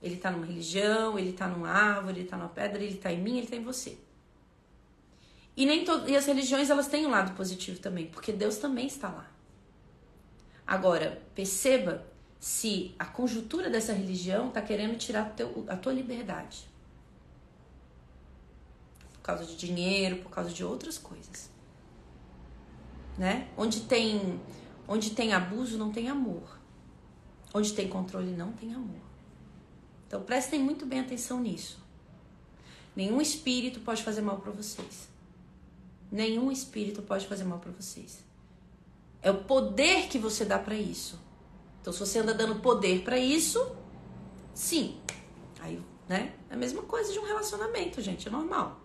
Ele 0.00 0.14
está 0.14 0.30
numa 0.30 0.46
religião, 0.46 1.18
ele 1.18 1.30
está 1.30 1.48
numa 1.48 1.68
árvore, 1.68 2.18
ele 2.18 2.24
está 2.24 2.36
numa 2.36 2.48
pedra, 2.48 2.82
ele 2.82 2.94
está 2.94 3.12
em 3.12 3.20
mim, 3.20 3.38
ele 3.38 3.46
está 3.46 3.56
em 3.56 3.64
você. 3.64 3.98
E 5.56 5.66
nem 5.66 5.84
e 6.06 6.16
as 6.16 6.26
religiões 6.26 6.70
elas 6.70 6.86
têm 6.86 7.06
um 7.06 7.10
lado 7.10 7.34
positivo 7.34 7.80
também, 7.80 8.06
porque 8.06 8.32
Deus 8.32 8.58
também 8.58 8.86
está 8.86 9.08
lá. 9.08 9.28
Agora, 10.66 11.20
perceba 11.34 12.06
se 12.38 12.94
a 12.98 13.04
conjuntura 13.04 13.70
dessa 13.70 13.92
religião 13.92 14.48
está 14.48 14.62
querendo 14.62 14.96
tirar 14.98 15.30
teu, 15.34 15.64
a 15.68 15.76
tua 15.76 15.92
liberdade. 15.92 16.68
Por 19.14 19.22
causa 19.22 19.44
de 19.44 19.56
dinheiro, 19.56 20.18
por 20.18 20.30
causa 20.30 20.50
de 20.50 20.62
outras 20.62 20.98
coisas. 20.98 21.50
Né? 23.16 23.48
Onde 23.56 23.82
tem 23.82 24.40
onde 24.86 25.10
tem 25.10 25.32
abuso 25.32 25.78
não 25.78 25.92
tem 25.92 26.08
amor. 26.08 26.58
Onde 27.52 27.72
tem 27.72 27.88
controle 27.88 28.32
não 28.32 28.52
tem 28.52 28.74
amor. 28.74 29.02
Então 30.06 30.22
prestem 30.22 30.60
muito 30.60 30.84
bem 30.84 31.00
atenção 31.00 31.40
nisso. 31.40 31.78
Nenhum 32.94 33.20
espírito 33.20 33.80
pode 33.80 34.02
fazer 34.02 34.20
mal 34.20 34.38
para 34.38 34.52
vocês. 34.52 35.08
Nenhum 36.10 36.50
espírito 36.50 37.02
pode 37.02 37.26
fazer 37.26 37.44
mal 37.44 37.58
para 37.58 37.72
vocês. 37.72 38.22
É 39.20 39.30
o 39.30 39.42
poder 39.44 40.08
que 40.08 40.18
você 40.18 40.44
dá 40.44 40.58
para 40.58 40.76
isso. 40.76 41.18
Então, 41.80 41.92
se 41.92 41.98
você 41.98 42.18
anda 42.18 42.32
dando 42.32 42.60
poder 42.60 43.02
para 43.02 43.18
isso, 43.18 43.74
sim. 44.54 45.00
Aí, 45.60 45.82
né? 46.08 46.34
É 46.48 46.54
a 46.54 46.56
mesma 46.56 46.82
coisa 46.82 47.12
de 47.12 47.18
um 47.18 47.24
relacionamento, 47.24 48.00
gente, 48.00 48.28
é 48.28 48.30
normal. 48.30 48.80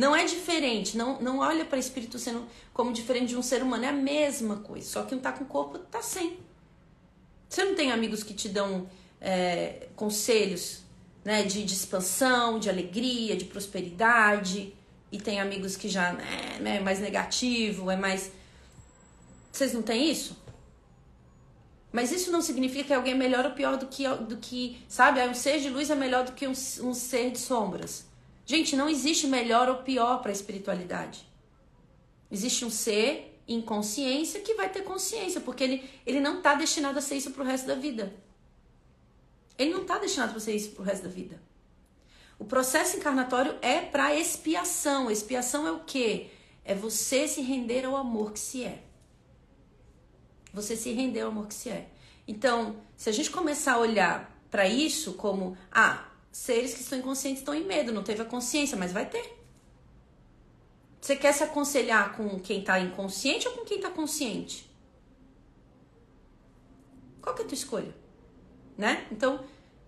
Não 0.00 0.16
é 0.16 0.24
diferente, 0.24 0.96
não, 0.96 1.20
não 1.20 1.40
olha 1.40 1.62
para 1.62 1.78
espírito 1.78 2.18
sendo 2.18 2.46
como 2.72 2.90
diferente 2.90 3.28
de 3.28 3.36
um 3.36 3.42
ser 3.42 3.62
humano, 3.62 3.84
é 3.84 3.88
a 3.88 3.92
mesma 3.92 4.56
coisa. 4.56 4.88
Só 4.88 5.02
que 5.02 5.14
um 5.14 5.18
tá 5.18 5.30
com 5.30 5.44
corpo, 5.44 5.78
tá 5.78 6.00
sem. 6.00 6.38
Você 7.46 7.62
não 7.64 7.74
tem 7.74 7.92
amigos 7.92 8.22
que 8.22 8.32
te 8.32 8.48
dão 8.48 8.88
é, 9.20 9.88
conselhos 9.94 10.80
né, 11.22 11.42
de, 11.42 11.62
de 11.66 11.74
expansão, 11.74 12.58
de 12.58 12.70
alegria, 12.70 13.36
de 13.36 13.44
prosperidade 13.44 14.72
e 15.12 15.20
tem 15.20 15.38
amigos 15.38 15.76
que 15.76 15.86
já 15.86 16.14
né, 16.14 16.76
é 16.76 16.80
mais 16.80 16.98
negativo, 16.98 17.90
é 17.90 17.96
mais. 17.96 18.32
Vocês 19.52 19.74
não 19.74 19.82
têm 19.82 20.10
isso? 20.10 20.34
Mas 21.92 22.10
isso 22.10 22.32
não 22.32 22.40
significa 22.40 22.84
que 22.84 22.94
alguém 22.94 23.12
é 23.12 23.16
melhor 23.16 23.44
ou 23.44 23.50
pior 23.50 23.76
do 23.76 23.86
que, 23.86 24.08
do 24.08 24.38
que 24.38 24.82
sabe? 24.88 25.20
Um 25.20 25.34
ser 25.34 25.60
de 25.60 25.68
luz 25.68 25.90
é 25.90 25.94
melhor 25.94 26.24
do 26.24 26.32
que 26.32 26.46
um, 26.46 26.52
um 26.52 26.94
ser 26.94 27.32
de 27.32 27.38
sombras. 27.38 28.08
Gente, 28.50 28.74
não 28.74 28.88
existe 28.88 29.28
melhor 29.28 29.68
ou 29.68 29.76
pior 29.76 30.20
para 30.20 30.32
a 30.32 30.32
espiritualidade. 30.32 31.24
Existe 32.28 32.64
um 32.64 32.70
ser 32.84 33.40
em 33.46 33.62
consciência 33.62 34.40
que 34.40 34.54
vai 34.54 34.68
ter 34.68 34.82
consciência, 34.82 35.40
porque 35.40 35.62
ele, 35.62 35.90
ele 36.04 36.18
não 36.18 36.38
está 36.38 36.56
destinado 36.56 36.98
a 36.98 37.00
ser 37.00 37.14
isso 37.14 37.30
para 37.30 37.44
o 37.44 37.46
resto 37.46 37.68
da 37.68 37.76
vida. 37.76 38.12
Ele 39.56 39.70
não 39.70 39.82
está 39.82 39.98
destinado 39.98 40.32
para 40.32 40.40
ser 40.40 40.56
isso 40.56 40.72
para 40.72 40.82
o 40.82 40.84
resto 40.84 41.04
da 41.04 41.08
vida. 41.08 41.40
O 42.40 42.44
processo 42.44 42.96
encarnatório 42.96 43.56
é 43.62 43.82
para 43.82 44.16
expiação. 44.16 45.08
Expiação 45.08 45.64
é 45.64 45.70
o 45.70 45.84
quê? 45.84 46.30
É 46.64 46.74
você 46.74 47.28
se 47.28 47.42
render 47.42 47.84
ao 47.84 47.94
amor 47.94 48.32
que 48.32 48.40
se 48.40 48.64
é. 48.64 48.82
Você 50.52 50.74
se 50.74 50.90
render 50.90 51.20
ao 51.20 51.28
amor 51.28 51.46
que 51.46 51.54
se 51.54 51.68
é. 51.68 51.88
Então, 52.26 52.80
se 52.96 53.08
a 53.08 53.12
gente 53.12 53.30
começar 53.30 53.74
a 53.74 53.78
olhar 53.78 54.36
para 54.50 54.66
isso 54.66 55.12
como, 55.12 55.56
ah, 55.70 56.09
seres 56.30 56.74
que 56.74 56.80
estão 56.80 56.98
inconscientes 56.98 57.40
estão 57.40 57.54
em 57.54 57.64
medo, 57.64 57.92
não 57.92 58.02
teve 58.02 58.22
a 58.22 58.24
consciência, 58.24 58.76
mas 58.76 58.92
vai 58.92 59.08
ter. 59.08 59.38
Você 61.00 61.16
quer 61.16 61.32
se 61.32 61.42
aconselhar 61.42 62.16
com 62.16 62.38
quem 62.38 62.60
está 62.60 62.78
inconsciente 62.78 63.48
ou 63.48 63.54
com 63.54 63.64
quem 63.64 63.78
está 63.78 63.90
consciente? 63.90 64.70
Qual 67.22 67.34
que 67.34 67.42
é 67.42 67.44
a 67.44 67.48
tua 67.48 67.54
escolha? 67.54 67.94
Né? 68.76 69.06
Então, 69.10 69.44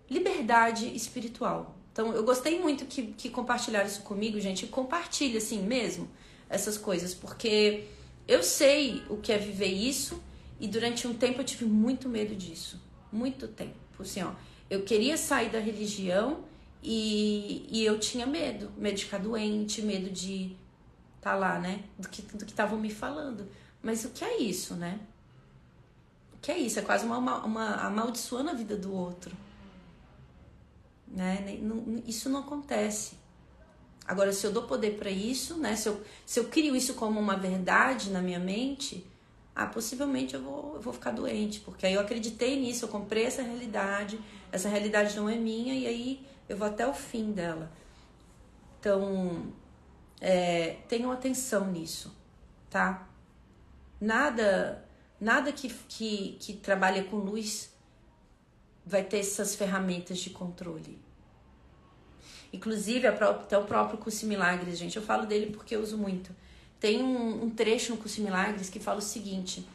liberdade 0.08 0.94
espiritual. 0.94 1.76
Então, 1.92 2.14
eu 2.14 2.24
gostei 2.24 2.58
muito 2.58 2.86
que, 2.86 3.08
que 3.08 3.28
compartilharam 3.28 3.86
isso 3.86 4.02
comigo, 4.02 4.40
gente. 4.40 4.66
Compartilha, 4.66 5.38
assim 5.38 5.62
mesmo, 5.62 6.10
essas 6.48 6.78
coisas, 6.78 7.12
porque 7.12 7.84
eu 8.26 8.42
sei 8.42 9.02
o 9.10 9.18
que 9.18 9.32
é 9.32 9.38
viver 9.38 9.66
isso 9.66 10.22
e 10.58 10.66
durante 10.66 11.06
um 11.06 11.14
tempo 11.14 11.40
eu 11.40 11.44
tive 11.44 11.66
muito 11.66 12.08
medo 12.08 12.34
disso. 12.34 12.80
Muito 13.10 13.46
tempo. 13.48 13.76
Assim, 13.98 14.22
ó, 14.22 14.32
eu 14.72 14.82
queria 14.84 15.18
sair 15.18 15.50
da 15.50 15.58
religião 15.58 16.44
e, 16.82 17.66
e 17.70 17.84
eu 17.84 18.00
tinha 18.00 18.26
medo. 18.26 18.72
Medo 18.78 18.96
de 18.96 19.04
ficar 19.04 19.18
doente, 19.18 19.82
medo 19.82 20.08
de 20.08 20.56
tá 21.20 21.34
lá, 21.34 21.58
né? 21.58 21.84
Do 21.98 22.08
que 22.08 22.22
do 22.22 22.42
estavam 22.46 22.78
me 22.78 22.90
falando. 22.90 23.46
Mas 23.82 24.06
o 24.06 24.08
que 24.08 24.24
é 24.24 24.38
isso, 24.38 24.74
né? 24.74 24.98
O 26.32 26.38
que 26.40 26.50
é 26.50 26.56
isso? 26.56 26.78
É 26.78 26.82
quase 26.82 27.04
uma, 27.04 27.18
uma, 27.18 27.44
uma 27.44 27.74
amaldiçoando 27.86 28.48
a 28.48 28.54
vida 28.54 28.74
do 28.74 28.94
outro. 28.94 29.36
Né? 31.06 31.60
Isso 32.06 32.30
não 32.30 32.40
acontece. 32.40 33.18
Agora, 34.06 34.32
se 34.32 34.46
eu 34.46 34.52
dou 34.52 34.62
poder 34.62 34.96
para 34.96 35.10
isso, 35.10 35.58
né? 35.58 35.76
Se 35.76 35.86
eu, 35.90 36.00
se 36.24 36.40
eu 36.40 36.46
crio 36.46 36.74
isso 36.74 36.94
como 36.94 37.20
uma 37.20 37.36
verdade 37.36 38.08
na 38.08 38.22
minha 38.22 38.40
mente, 38.40 39.06
ah, 39.54 39.66
possivelmente 39.66 40.34
eu 40.34 40.42
vou, 40.42 40.76
eu 40.76 40.80
vou 40.80 40.94
ficar 40.94 41.10
doente, 41.10 41.60
porque 41.60 41.84
aí 41.84 41.92
eu 41.92 42.00
acreditei 42.00 42.58
nisso, 42.58 42.86
eu 42.86 42.88
comprei 42.88 43.24
essa 43.24 43.42
realidade, 43.42 44.18
essa 44.52 44.68
realidade 44.68 45.16
não 45.16 45.28
é 45.28 45.34
minha, 45.34 45.74
e 45.74 45.86
aí 45.86 46.26
eu 46.48 46.56
vou 46.56 46.68
até 46.68 46.86
o 46.86 46.92
fim 46.92 47.32
dela. 47.32 47.72
Então, 48.78 49.52
é, 50.20 50.76
tenham 50.88 51.10
atenção 51.10 51.70
nisso, 51.70 52.14
tá? 52.68 53.08
Nada, 54.00 54.86
nada 55.18 55.52
que, 55.52 55.68
que, 55.88 56.36
que 56.38 56.52
trabalha 56.54 57.02
com 57.04 57.16
luz 57.16 57.72
vai 58.84 59.02
ter 59.02 59.18
essas 59.18 59.54
ferramentas 59.54 60.18
de 60.18 60.30
controle. 60.30 61.00
Inclusive, 62.52 63.06
até 63.06 63.56
o 63.56 63.64
próprio 63.64 63.98
Curso 63.98 64.26
Milagres, 64.26 64.78
gente, 64.78 64.96
eu 64.96 65.02
falo 65.02 65.24
dele 65.26 65.52
porque 65.52 65.74
eu 65.74 65.80
uso 65.80 65.96
muito. 65.96 66.34
Tem 66.78 67.02
um, 67.02 67.44
um 67.44 67.50
trecho 67.50 67.92
no 67.92 67.98
Curso 67.98 68.20
Milagres 68.20 68.68
que 68.68 68.78
fala 68.78 68.98
o 68.98 69.02
seguinte: 69.02 69.66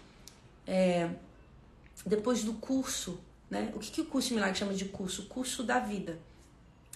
é, 0.67 1.09
depois 2.05 2.43
do 2.43 2.53
curso, 2.53 3.19
né? 3.49 3.71
O 3.75 3.79
que, 3.79 3.91
que 3.91 4.01
o 4.01 4.05
Curso 4.05 4.33
Milagres 4.33 4.57
chama 4.57 4.73
de 4.73 4.86
curso? 4.86 5.27
Curso 5.27 5.63
da 5.63 5.79
vida. 5.79 6.19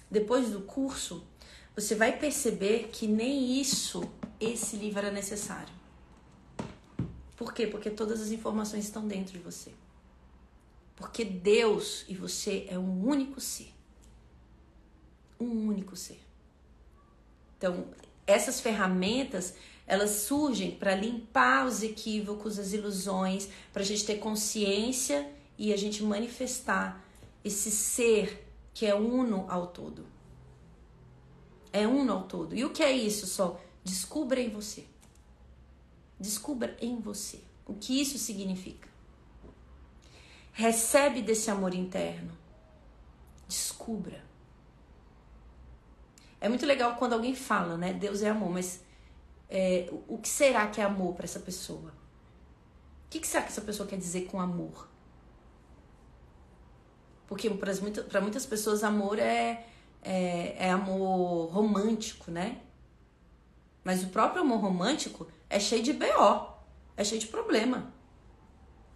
Depois 0.09 0.49
do 0.49 0.61
curso, 0.61 1.25
você 1.75 1.95
vai 1.95 2.17
perceber 2.17 2.89
que 2.91 3.07
nem 3.07 3.59
isso, 3.59 4.03
esse 4.39 4.75
livro 4.75 4.99
era 4.99 5.11
necessário. 5.11 5.73
Por 7.37 7.53
quê? 7.53 7.65
Porque 7.65 7.89
todas 7.89 8.21
as 8.21 8.29
informações 8.29 8.85
estão 8.85 9.07
dentro 9.07 9.33
de 9.33 9.39
você. 9.39 9.71
Porque 10.95 11.23
Deus 11.23 12.05
e 12.07 12.13
você 12.13 12.67
é 12.69 12.77
um 12.77 13.07
único 13.07 13.39
ser. 13.39 13.73
Um 15.39 15.67
único 15.67 15.95
ser. 15.95 16.19
Então, 17.57 17.87
essas 18.27 18.59
ferramentas, 18.59 19.55
elas 19.87 20.11
surgem 20.11 20.71
para 20.71 20.93
limpar 20.93 21.65
os 21.65 21.81
equívocos, 21.81 22.59
as 22.59 22.73
ilusões, 22.73 23.47
para 23.71 23.81
a 23.81 23.85
gente 23.85 24.05
ter 24.05 24.17
consciência 24.19 25.27
e 25.61 25.71
a 25.71 25.77
gente 25.77 26.01
manifestar 26.01 27.05
esse 27.45 27.69
ser 27.69 28.47
que 28.73 28.83
é 28.83 28.95
uno 28.95 29.45
ao 29.47 29.67
todo. 29.67 30.07
É 31.71 31.85
uno 31.85 32.13
ao 32.13 32.23
todo. 32.23 32.55
E 32.55 32.65
o 32.65 32.71
que 32.71 32.81
é 32.81 32.91
isso 32.91 33.27
só? 33.27 33.61
Descubra 33.83 34.41
em 34.41 34.49
você. 34.49 34.87
Descubra 36.19 36.75
em 36.81 36.99
você 36.99 37.41
o 37.67 37.75
que 37.75 38.01
isso 38.01 38.17
significa. 38.17 38.89
Recebe 40.51 41.21
desse 41.21 41.51
amor 41.51 41.75
interno. 41.75 42.35
Descubra. 43.47 44.25
É 46.39 46.49
muito 46.49 46.65
legal 46.65 46.95
quando 46.95 47.13
alguém 47.13 47.35
fala, 47.35 47.77
né? 47.77 47.93
Deus 47.93 48.23
é 48.23 48.29
amor, 48.29 48.49
mas 48.49 48.81
é, 49.47 49.93
o 50.07 50.17
que 50.17 50.27
será 50.27 50.67
que 50.69 50.81
é 50.81 50.83
amor 50.83 51.13
para 51.13 51.25
essa 51.25 51.39
pessoa? 51.39 51.91
O 53.05 53.09
que, 53.11 53.19
que 53.19 53.27
será 53.27 53.43
que 53.43 53.51
essa 53.51 53.61
pessoa 53.61 53.87
quer 53.87 53.99
dizer 53.99 54.25
com 54.25 54.41
amor? 54.41 54.89
Porque 57.31 57.49
para 57.49 57.73
muitas, 57.75 58.21
muitas 58.21 58.45
pessoas 58.45 58.83
amor 58.83 59.17
é, 59.17 59.65
é, 60.03 60.67
é 60.67 60.69
amor 60.69 61.49
romântico, 61.53 62.29
né? 62.29 62.59
Mas 63.85 64.03
o 64.03 64.07
próprio 64.07 64.41
amor 64.41 64.59
romântico 64.59 65.27
é 65.49 65.57
cheio 65.57 65.81
de 65.81 65.93
BO, 65.93 66.49
é 66.97 67.03
cheio 67.05 67.21
de 67.21 67.27
problema 67.27 67.93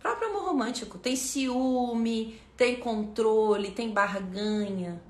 próprio 0.05 0.29
amor 0.29 0.43
romântico. 0.43 0.99
Tem 0.99 1.15
ciúme, 1.15 2.39
tem 2.55 2.79
controle, 2.79 3.71
tem 3.71 3.89
barganha. 3.89 5.01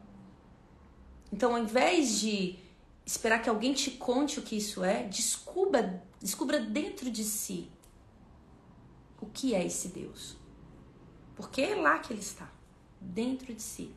Então, 1.33 1.53
ao 1.53 1.61
invés 1.61 2.17
de 2.21 2.57
esperar 3.05 3.41
que 3.41 3.49
alguém 3.49 3.73
te 3.73 3.91
conte 3.91 4.39
o 4.39 4.41
que 4.41 4.55
isso 4.55 4.85
é, 4.85 5.03
descubra, 5.03 6.01
descubra 6.21 6.61
dentro 6.61 7.11
de 7.11 7.25
si 7.25 7.69
o 9.19 9.25
que 9.25 9.53
é 9.53 9.65
esse 9.65 9.89
Deus. 9.89 10.37
Porque 11.35 11.61
é 11.61 11.75
lá 11.75 11.99
que 11.99 12.13
ele 12.13 12.21
está, 12.21 12.49
dentro 13.05 13.53
de 13.53 13.61
si. 13.61 13.93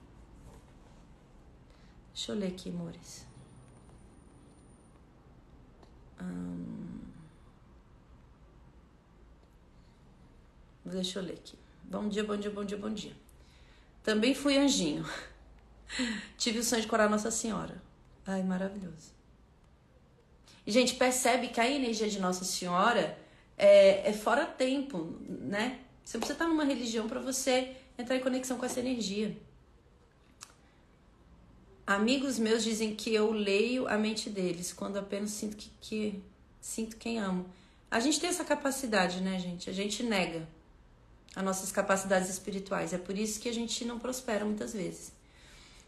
Deixa 2.12 2.32
eu 2.32 2.36
ler 2.36 2.48
aqui, 2.48 2.70
amores. 2.70 3.26
Hum... 6.20 6.98
Deixa 10.84 11.18
eu 11.18 11.22
ler 11.22 11.34
aqui. 11.34 11.58
Bom 11.84 12.08
dia, 12.08 12.24
bom 12.24 12.36
dia, 12.36 12.50
bom 12.50 12.64
dia, 12.64 12.78
bom 12.78 12.92
dia. 12.92 13.16
Também 14.02 14.34
fui 14.34 14.56
anjinho. 14.56 15.04
Tive 16.36 16.58
o 16.58 16.64
sonho 16.64 16.82
de 16.82 16.88
curar 16.88 17.08
Nossa 17.08 17.30
Senhora. 17.30 17.82
Ai, 18.26 18.42
maravilhoso. 18.42 19.12
E, 20.66 20.72
gente, 20.72 20.94
percebe 20.96 21.48
que 21.48 21.60
a 21.60 21.70
energia 21.70 22.08
de 22.08 22.20
Nossa 22.20 22.44
Senhora 22.44 23.18
é, 23.56 24.10
é 24.10 24.12
fora 24.12 24.44
tempo, 24.44 25.18
né? 25.28 25.80
Você 26.04 26.18
precisa 26.18 26.34
estar 26.34 26.48
numa 26.48 26.64
religião 26.64 27.08
para 27.08 27.20
você 27.20 27.76
entrar 27.98 28.16
em 28.16 28.20
conexão 28.20 28.56
com 28.56 28.64
essa 28.64 28.78
energia. 28.78 29.37
Amigos 31.84 32.38
meus 32.38 32.62
dizem 32.62 32.94
que 32.94 33.12
eu 33.12 33.32
leio 33.32 33.88
a 33.88 33.98
mente 33.98 34.30
deles 34.30 34.72
quando 34.72 34.98
apenas 34.98 35.30
sinto 35.30 35.56
que, 35.56 35.70
que 35.80 36.22
sinto 36.61 36.96
quem 36.96 37.18
amo. 37.18 37.46
A 37.90 37.98
gente 37.98 38.20
tem 38.20 38.30
essa 38.30 38.44
capacidade, 38.44 39.20
né, 39.20 39.40
gente? 39.40 39.68
A 39.68 39.72
gente 39.72 40.02
nega 40.02 40.46
as 41.34 41.42
nossas 41.42 41.72
capacidades 41.72 42.28
espirituais. 42.28 42.92
É 42.92 42.98
por 42.98 43.16
isso 43.18 43.40
que 43.40 43.48
a 43.48 43.54
gente 43.54 43.84
não 43.84 43.98
prospera 43.98 44.44
muitas 44.44 44.72
vezes. 44.72 45.12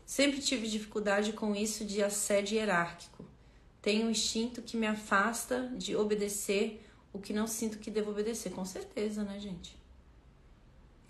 Sempre 0.05 0.41
tive 0.41 0.67
dificuldade 0.67 1.33
com 1.33 1.55
isso 1.55 1.85
de 1.85 2.03
assédio 2.03 2.57
hierárquico. 2.57 3.25
Tenho 3.81 4.07
um 4.07 4.11
instinto 4.11 4.63
que 4.63 4.77
me 4.77 4.87
afasta 4.87 5.69
de 5.77 5.95
obedecer 5.95 6.85
o 7.13 7.19
que 7.19 7.33
não 7.33 7.47
sinto 7.47 7.79
que 7.79 7.91
devo 7.91 8.11
obedecer. 8.11 8.51
Com 8.51 8.65
certeza, 8.65 9.23
né, 9.23 9.39
gente? 9.39 9.77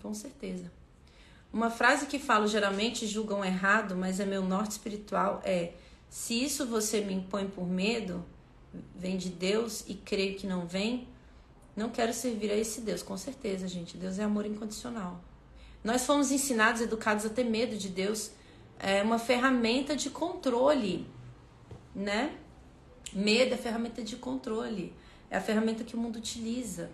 Com 0.03 0.13
certeza. 0.13 0.80
Uma 1.53 1.69
frase 1.69 2.07
que 2.07 2.19
falo 2.19 2.47
geralmente 2.47 3.07
julgam 3.07 3.45
errado, 3.45 3.97
mas 3.97 4.21
é 4.21 4.25
meu 4.25 4.43
norte 4.43 4.73
espiritual 4.73 5.41
é: 5.45 5.73
se 6.09 6.43
isso 6.43 6.67
você 6.67 7.01
me 7.01 7.15
impõe 7.15 7.49
por 7.49 7.67
medo, 7.67 8.25
vem 8.95 9.17
de 9.17 9.31
Deus 9.31 9.85
e 9.89 9.95
creio 9.95 10.37
que 10.37 10.47
não 10.47 10.67
vem, 10.67 11.09
não 11.77 11.91
quero 11.91 12.13
servir 12.13 12.51
a 12.51 12.57
esse 12.57 12.81
Deus. 12.81 13.03
Com 13.03 13.17
certeza, 13.17 13.67
gente. 13.67 13.97
Deus 13.97 14.19
é 14.19 14.25
amor 14.25 14.47
incondicional. 14.47 15.21
Nós 15.83 16.05
fomos 16.05 16.31
ensinados, 16.31 16.81
educados 16.81 17.25
a 17.25 17.31
ter 17.31 17.45
medo 17.45 17.77
de 17.77 17.89
Deus. 17.89 18.31
É 18.79 19.03
uma 19.03 19.19
ferramenta 19.19 19.97
de 19.97 20.09
controle, 20.09 21.07
né? 21.95 22.37
Medo 23.13 23.55
é 23.55 23.57
ferramenta 23.57 24.03
de 24.03 24.17
controle. 24.17 24.95
É 25.29 25.37
a 25.37 25.41
ferramenta 25.41 25.85
que 25.85 25.97
o 25.97 25.99
mundo 25.99 26.17
utiliza. 26.17 26.91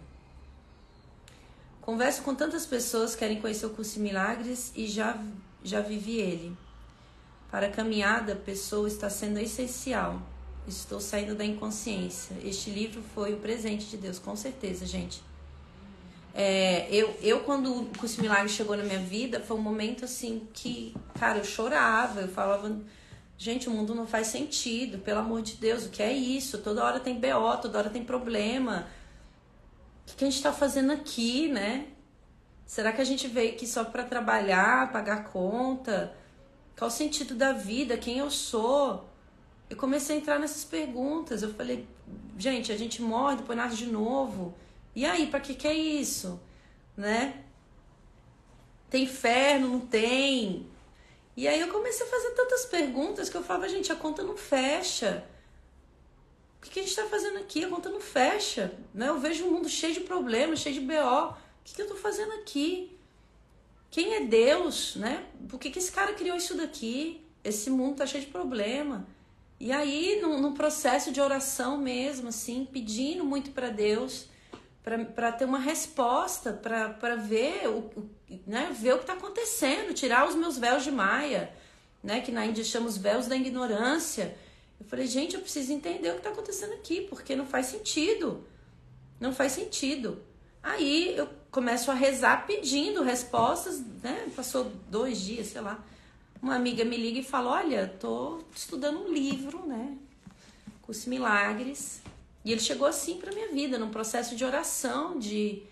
Converso 1.86 2.22
com 2.22 2.34
tantas 2.34 2.66
pessoas 2.66 3.12
que 3.12 3.20
querem 3.20 3.40
conhecer 3.40 3.64
o 3.64 3.70
curso 3.70 4.00
Milagres 4.00 4.72
e 4.74 4.88
já, 4.88 5.16
já 5.62 5.80
vivi 5.80 6.18
ele. 6.18 6.52
Para 7.48 7.68
a 7.68 7.70
caminhada, 7.70 8.32
a 8.32 8.36
pessoa 8.36 8.88
está 8.88 9.08
sendo 9.08 9.38
essencial. 9.38 10.20
Estou 10.66 10.98
saindo 10.98 11.36
da 11.36 11.44
inconsciência. 11.44 12.36
Este 12.42 12.70
livro 12.70 13.00
foi 13.14 13.34
o 13.34 13.36
presente 13.36 13.86
de 13.86 13.98
Deus, 13.98 14.18
com 14.18 14.34
certeza, 14.34 14.84
gente. 14.84 15.22
É, 16.34 16.88
eu, 16.90 17.16
eu, 17.22 17.40
quando 17.44 17.82
o 17.82 17.86
curso 17.96 18.20
Milagres 18.20 18.50
chegou 18.50 18.76
na 18.76 18.82
minha 18.82 18.98
vida, 18.98 19.38
foi 19.38 19.56
um 19.56 19.62
momento 19.62 20.04
assim 20.04 20.48
que, 20.52 20.92
cara, 21.14 21.38
eu 21.38 21.44
chorava, 21.44 22.22
eu 22.22 22.28
falava, 22.28 22.80
gente, 23.38 23.68
o 23.68 23.70
mundo 23.70 23.94
não 23.94 24.08
faz 24.08 24.26
sentido, 24.26 24.98
pelo 24.98 25.20
amor 25.20 25.40
de 25.40 25.54
Deus, 25.54 25.86
o 25.86 25.90
que 25.90 26.02
é 26.02 26.12
isso? 26.12 26.58
Toda 26.58 26.84
hora 26.84 26.98
tem 26.98 27.14
BO, 27.14 27.56
toda 27.62 27.78
hora 27.78 27.90
tem 27.90 28.02
problema 28.02 28.88
que, 30.06 30.16
que 30.16 30.24
a 30.24 30.26
gente 30.28 30.36
está 30.36 30.52
fazendo 30.52 30.92
aqui, 30.92 31.48
né? 31.48 31.88
Será 32.64 32.92
que 32.92 33.00
a 33.00 33.04
gente 33.04 33.28
veio 33.28 33.52
aqui 33.52 33.66
só 33.66 33.84
para 33.84 34.04
trabalhar, 34.04 34.92
pagar 34.92 35.24
conta? 35.24 36.16
Qual 36.76 36.88
o 36.88 36.92
sentido 36.92 37.34
da 37.34 37.52
vida? 37.52 37.96
Quem 37.96 38.18
eu 38.18 38.30
sou? 38.30 39.08
Eu 39.68 39.76
comecei 39.76 40.16
a 40.16 40.18
entrar 40.18 40.38
nessas 40.38 40.64
perguntas. 40.64 41.42
Eu 41.42 41.52
falei, 41.54 41.86
gente, 42.38 42.72
a 42.72 42.76
gente 42.76 43.02
morre, 43.02 43.36
depois 43.36 43.58
nasce 43.58 43.76
de 43.76 43.86
novo. 43.86 44.54
E 44.94 45.04
aí, 45.04 45.26
para 45.26 45.40
que 45.40 45.54
que 45.54 45.66
é 45.66 45.74
isso? 45.74 46.40
Né? 46.96 47.44
Tem 48.88 49.04
inferno, 49.04 49.68
não 49.68 49.80
tem? 49.80 50.66
E 51.36 51.46
aí 51.46 51.60
eu 51.60 51.68
comecei 51.68 52.06
a 52.06 52.10
fazer 52.10 52.30
tantas 52.30 52.64
perguntas 52.64 53.28
que 53.28 53.36
eu 53.36 53.42
falava, 53.42 53.68
gente, 53.68 53.92
a 53.92 53.96
conta 53.96 54.22
não 54.22 54.36
fecha 54.36 55.24
que, 56.66 56.70
que 56.70 56.80
a 56.80 56.82
gente 56.82 56.90
está 56.90 57.06
fazendo 57.06 57.38
aqui? 57.38 57.64
A 57.64 57.68
conta 57.68 57.88
não 57.88 58.00
fecha. 58.00 58.72
Né? 58.92 59.08
Eu 59.08 59.18
vejo 59.18 59.44
um 59.46 59.52
mundo 59.52 59.68
cheio 59.68 59.94
de 59.94 60.00
problemas, 60.00 60.60
cheio 60.60 60.74
de 60.74 60.80
BO. 60.80 60.92
O 60.92 61.34
que, 61.64 61.80
eu 61.80 61.86
estou 61.86 61.98
fazendo 61.98 62.32
aqui? 62.32 62.96
Quem 63.90 64.14
é 64.14 64.20
Deus? 64.20 64.96
Né? 64.96 65.24
Por 65.48 65.58
que, 65.58 65.70
que 65.70 65.78
esse 65.78 65.92
cara 65.92 66.12
criou 66.12 66.36
isso 66.36 66.56
daqui? 66.56 67.24
Esse 67.42 67.70
mundo 67.70 67.92
está 67.92 68.06
cheio 68.06 68.24
de 68.24 68.30
problema. 68.30 69.06
E 69.58 69.72
aí, 69.72 70.20
num, 70.20 70.52
processo 70.52 71.10
de 71.10 71.20
oração 71.20 71.78
mesmo, 71.78 72.28
assim, 72.28 72.68
pedindo 72.70 73.24
muito 73.24 73.52
para 73.52 73.70
Deus, 73.70 74.28
para 75.14 75.32
ter 75.32 75.46
uma 75.46 75.58
resposta, 75.58 76.52
para 76.52 77.16
ver 77.16 77.66
o, 77.68 77.78
o, 77.78 78.10
né, 78.46 78.70
ver 78.78 78.94
o 78.94 78.96
que 78.98 79.04
está 79.04 79.14
acontecendo, 79.14 79.94
tirar 79.94 80.28
os 80.28 80.34
meus 80.34 80.58
véus 80.58 80.84
de 80.84 80.90
maia, 80.90 81.50
né, 82.02 82.20
que 82.20 82.30
na 82.30 82.44
Índia 82.44 82.62
chamamos 82.62 82.98
véus 82.98 83.26
da 83.26 83.34
ignorância, 83.34 84.36
eu 84.80 84.86
falei, 84.86 85.06
gente, 85.06 85.34
eu 85.34 85.40
preciso 85.40 85.72
entender 85.72 86.10
o 86.10 86.12
que 86.12 86.18
está 86.18 86.30
acontecendo 86.30 86.72
aqui, 86.74 87.02
porque 87.02 87.34
não 87.34 87.46
faz 87.46 87.66
sentido. 87.66 88.44
Não 89.18 89.32
faz 89.32 89.52
sentido. 89.52 90.22
Aí 90.62 91.16
eu 91.16 91.28
começo 91.50 91.90
a 91.90 91.94
rezar 91.94 92.46
pedindo 92.46 93.02
respostas, 93.02 93.80
né? 94.02 94.30
Passou 94.34 94.70
dois 94.90 95.20
dias, 95.20 95.46
sei 95.48 95.60
lá. 95.60 95.82
Uma 96.42 96.56
amiga 96.56 96.84
me 96.84 96.96
liga 96.96 97.20
e 97.20 97.24
fala: 97.24 97.52
Olha, 97.52 97.86
tô 98.00 98.42
estudando 98.54 99.00
um 99.00 99.12
livro, 99.12 99.64
né? 99.66 99.96
Curso 100.82 101.08
Milagres. 101.08 102.02
E 102.44 102.52
ele 102.52 102.60
chegou 102.60 102.86
assim 102.86 103.18
para 103.18 103.32
minha 103.32 103.48
vida, 103.48 103.78
num 103.78 103.90
processo 103.90 104.36
de 104.36 104.44
oração, 104.44 105.18
de, 105.18 105.62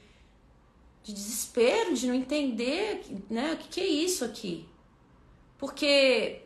de 1.05 1.12
desespero, 1.12 1.95
de 1.95 2.07
não 2.09 2.14
entender 2.14 3.05
né, 3.31 3.53
o 3.53 3.57
que, 3.57 3.69
que 3.69 3.81
é 3.81 3.87
isso 3.87 4.25
aqui. 4.25 4.67
Porque 5.57 6.43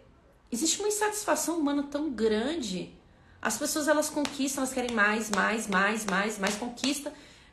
existe 0.50 0.78
uma 0.78 0.88
insatisfação 0.88 1.58
humana 1.58 1.82
tão 1.84 2.10
grande. 2.10 2.92
As 3.40 3.56
pessoas 3.56 3.86
elas 3.86 4.10
conquistam, 4.10 4.62
elas 4.62 4.74
querem 4.74 4.94
mais, 4.94 5.30
mais, 5.30 5.66
mais, 5.66 6.04
mais, 6.04 6.38
mais 6.38 6.56
conquista 6.56 7.12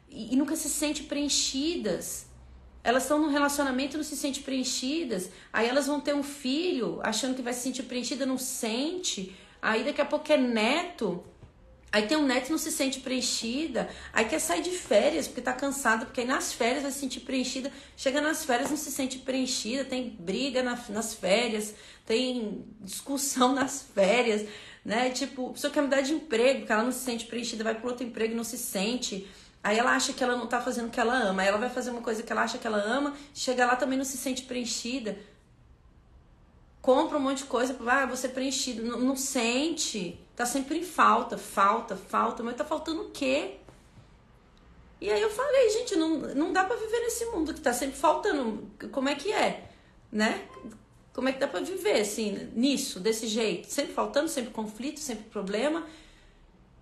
e, 0.10 0.34
e 0.34 0.36
nunca 0.36 0.56
se 0.56 0.70
sentem 0.70 1.04
preenchidas. 1.04 2.26
Elas 2.84 3.04
estão 3.04 3.20
num 3.20 3.30
relacionamento 3.30 3.96
e 3.96 3.98
não 3.98 4.04
se 4.04 4.16
sentem 4.16 4.44
preenchidas. 4.44 5.30
Aí 5.52 5.68
elas 5.68 5.88
vão 5.88 6.00
ter 6.00 6.16
um 6.16 6.24
filho 6.24 7.00
achando 7.04 7.36
que 7.36 7.42
vai 7.42 7.54
se 7.54 7.62
sentir 7.62 7.84
preenchida, 7.84 8.26
não 8.26 8.38
sente. 8.38 9.36
Aí 9.62 9.84
daqui 9.84 10.02
a 10.02 10.06
pouco 10.06 10.32
é 10.32 10.38
neto. 10.38 11.24
Aí 11.96 12.08
tem 12.08 12.18
um 12.18 12.26
neto 12.26 12.50
não 12.50 12.58
se 12.58 12.74
sente 12.74 13.00
preenchida. 13.00 13.90
Aí 14.12 14.26
quer 14.26 14.40
sair 14.40 14.62
de 14.62 14.72
férias 14.72 15.28
porque 15.30 15.40
tá 15.40 15.54
cansada, 15.54 16.06
porque 16.06 16.20
aí 16.20 16.28
nas 16.28 16.52
férias 16.52 16.84
vai 16.84 16.92
se 16.92 17.00
sentir 17.00 17.22
preenchida. 17.22 17.72
Chega 17.96 18.20
nas 18.20 18.44
férias 18.44 18.70
não 18.70 18.76
se 18.76 18.92
sente 18.92 19.20
preenchida, 19.20 19.86
tem 19.86 20.10
briga 20.20 20.62
na, 20.62 20.78
nas 20.90 21.14
férias 21.14 21.74
tem 22.06 22.66
discussão 22.82 23.54
nas 23.56 23.82
férias, 23.82 24.46
né? 24.84 25.10
Tipo, 25.10 25.52
a 25.52 25.54
pessoa 25.54 25.72
quer 25.72 25.84
mudar 25.84 26.02
de 26.02 26.12
emprego, 26.12 26.66
que 26.66 26.72
ela 26.74 26.84
não 26.84 26.92
se 26.92 27.00
sente 27.00 27.28
preenchida, 27.28 27.64
vai 27.64 27.76
para 27.76 27.90
outro 27.90 28.06
emprego 28.06 28.34
e 28.34 28.36
não 28.36 28.44
se 28.44 28.58
sente. 28.58 29.26
Aí 29.64 29.80
ela 29.80 29.96
acha 29.96 30.12
que 30.12 30.22
ela 30.22 30.36
não 30.36 30.48
tá 30.48 30.60
fazendo 30.60 30.88
o 30.88 30.92
que 30.92 31.00
ela 31.00 31.16
ama. 31.16 31.44
Aí 31.44 31.48
ela 31.48 31.58
vai 31.58 31.70
fazer 31.70 31.92
uma 31.92 32.02
coisa 32.02 32.22
que 32.22 32.32
ela 32.34 32.44
acha 32.44 32.58
que 32.58 32.68
ela 32.68 32.78
ama, 32.78 33.16
chega 33.34 33.66
lá 33.66 33.78
também 33.78 33.98
não 33.98 34.04
se 34.04 34.18
sente 34.18 34.42
preenchida. 34.42 35.18
Compra 36.82 37.18
um 37.18 37.22
monte 37.22 37.38
de 37.38 37.46
coisa, 37.46 37.74
ah, 37.88 38.06
você 38.06 38.28
preenchido. 38.28 38.84
Não, 38.84 39.00
não 39.00 39.16
sente. 39.16 40.20
Tá 40.36 40.46
sempre 40.46 40.80
em 40.80 40.84
falta, 40.84 41.38
falta, 41.38 41.96
falta. 41.96 42.44
Mas 42.44 42.56
tá 42.56 42.66
faltando 42.66 43.04
o 43.04 43.12
quê? 43.12 43.58
E 45.00 45.10
aí 45.10 45.22
eu 45.22 45.30
falei, 45.30 45.70
gente, 45.70 45.96
não, 45.96 46.18
não 46.36 46.54
dá 46.54 46.64
para 46.64 46.76
viver 46.76 47.00
nesse 47.02 47.26
mundo 47.28 47.54
que 47.54 47.62
tá 47.62 47.74
sempre 47.74 47.98
faltando. 47.98 48.70
Como 48.92 49.08
é 49.08 49.16
que 49.16 49.32
é? 49.32 49.70
Né? 50.12 50.48
Como 51.14 51.30
é 51.30 51.34
que 51.34 51.40
dá 51.40 51.48
para 51.48 51.62
viver 51.62 52.02
assim, 52.02 52.50
nisso, 52.54 53.00
desse 53.00 53.28
jeito? 53.28 53.68
Sempre 53.68 53.94
faltando, 53.94 54.28
sempre 54.28 54.52
conflito, 54.52 55.00
sempre 55.00 55.26
problema. 55.26 55.86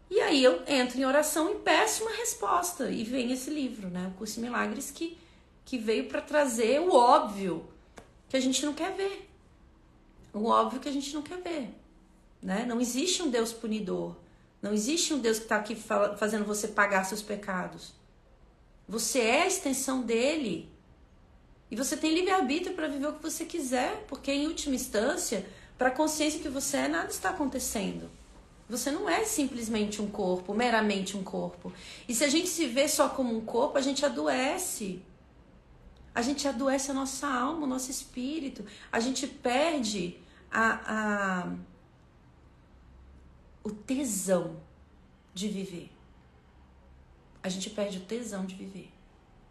E 0.09 0.19
aí 0.19 0.43
eu 0.43 0.61
entro 0.67 0.99
em 0.99 1.05
oração 1.05 1.51
e 1.51 1.55
peço 1.55 2.03
uma 2.03 2.15
resposta. 2.15 2.89
E 2.89 3.03
vem 3.03 3.31
esse 3.31 3.49
livro, 3.49 3.89
né? 3.89 4.11
O 4.13 4.17
Curso 4.17 4.39
Milagres, 4.39 4.89
que, 4.89 5.17
que 5.65 5.77
veio 5.77 6.07
para 6.07 6.21
trazer 6.21 6.79
o 6.81 6.93
óbvio 6.93 7.65
que 8.29 8.37
a 8.37 8.39
gente 8.39 8.65
não 8.65 8.73
quer 8.73 8.93
ver. 8.93 9.29
O 10.33 10.45
óbvio 10.45 10.79
que 10.79 10.89
a 10.89 10.91
gente 10.91 11.13
não 11.13 11.21
quer 11.21 11.39
ver. 11.41 11.82
Né? 12.43 12.65
Não 12.67 12.81
existe 12.81 13.23
um 13.23 13.29
Deus 13.29 13.53
punidor. 13.53 14.17
Não 14.61 14.73
existe 14.73 15.13
um 15.13 15.19
Deus 15.19 15.37
que 15.37 15.45
está 15.45 15.55
aqui 15.55 15.75
fazendo 15.75 16.45
você 16.45 16.67
pagar 16.67 17.05
seus 17.05 17.21
pecados. 17.21 17.93
Você 18.87 19.19
é 19.19 19.43
a 19.43 19.47
extensão 19.47 20.01
dele. 20.01 20.69
E 21.71 21.75
você 21.75 21.97
tem 21.97 22.13
livre-arbítrio 22.13 22.75
para 22.75 22.87
viver 22.87 23.07
o 23.07 23.13
que 23.13 23.23
você 23.23 23.45
quiser, 23.45 24.05
porque 24.07 24.31
em 24.31 24.45
última 24.47 24.75
instância, 24.75 25.45
para 25.77 25.87
a 25.87 25.91
consciência 25.91 26.39
que 26.39 26.49
você 26.49 26.77
é, 26.77 26.87
nada 26.87 27.09
está 27.09 27.29
acontecendo. 27.29 28.09
Você 28.69 28.91
não 28.91 29.09
é 29.09 29.23
simplesmente 29.23 30.01
um 30.01 30.07
corpo, 30.07 30.53
meramente 30.53 31.17
um 31.17 31.23
corpo. 31.23 31.73
E 32.07 32.13
se 32.13 32.23
a 32.23 32.29
gente 32.29 32.47
se 32.47 32.67
vê 32.67 32.87
só 32.87 33.09
como 33.09 33.35
um 33.35 33.41
corpo, 33.41 33.77
a 33.77 33.81
gente 33.81 34.05
adoece. 34.05 35.01
A 36.13 36.21
gente 36.21 36.47
adoece 36.47 36.91
a 36.91 36.93
nossa 36.93 37.27
alma, 37.27 37.63
o 37.63 37.67
nosso 37.67 37.89
espírito. 37.89 38.65
A 38.91 38.99
gente 38.99 39.27
perde 39.27 40.17
a, 40.51 40.79
a, 40.85 41.53
o 43.63 43.71
tesão 43.71 44.57
de 45.33 45.47
viver. 45.47 45.89
A 47.41 47.49
gente 47.49 47.69
perde 47.69 47.97
o 47.97 48.01
tesão 48.01 48.45
de 48.45 48.55
viver. 48.55 48.91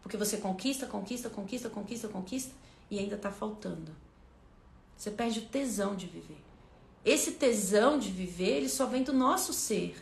Porque 0.01 0.17
você 0.17 0.37
conquista, 0.37 0.85
conquista, 0.85 1.29
conquista, 1.29 1.69
conquista, 1.69 2.07
conquista 2.07 2.51
e 2.91 2.99
ainda 2.99 3.15
está 3.15 3.31
faltando. 3.31 3.91
Você 4.97 5.11
perde 5.11 5.39
o 5.39 5.45
tesão 5.45 5.95
de 5.95 6.05
viver. 6.05 6.41
Esse 7.05 7.33
tesão 7.33 7.97
de 7.97 8.09
viver, 8.09 8.57
ele 8.57 8.69
só 8.69 8.85
vem 8.85 9.03
do 9.03 9.11
nosso 9.11 9.51
ser, 9.51 10.01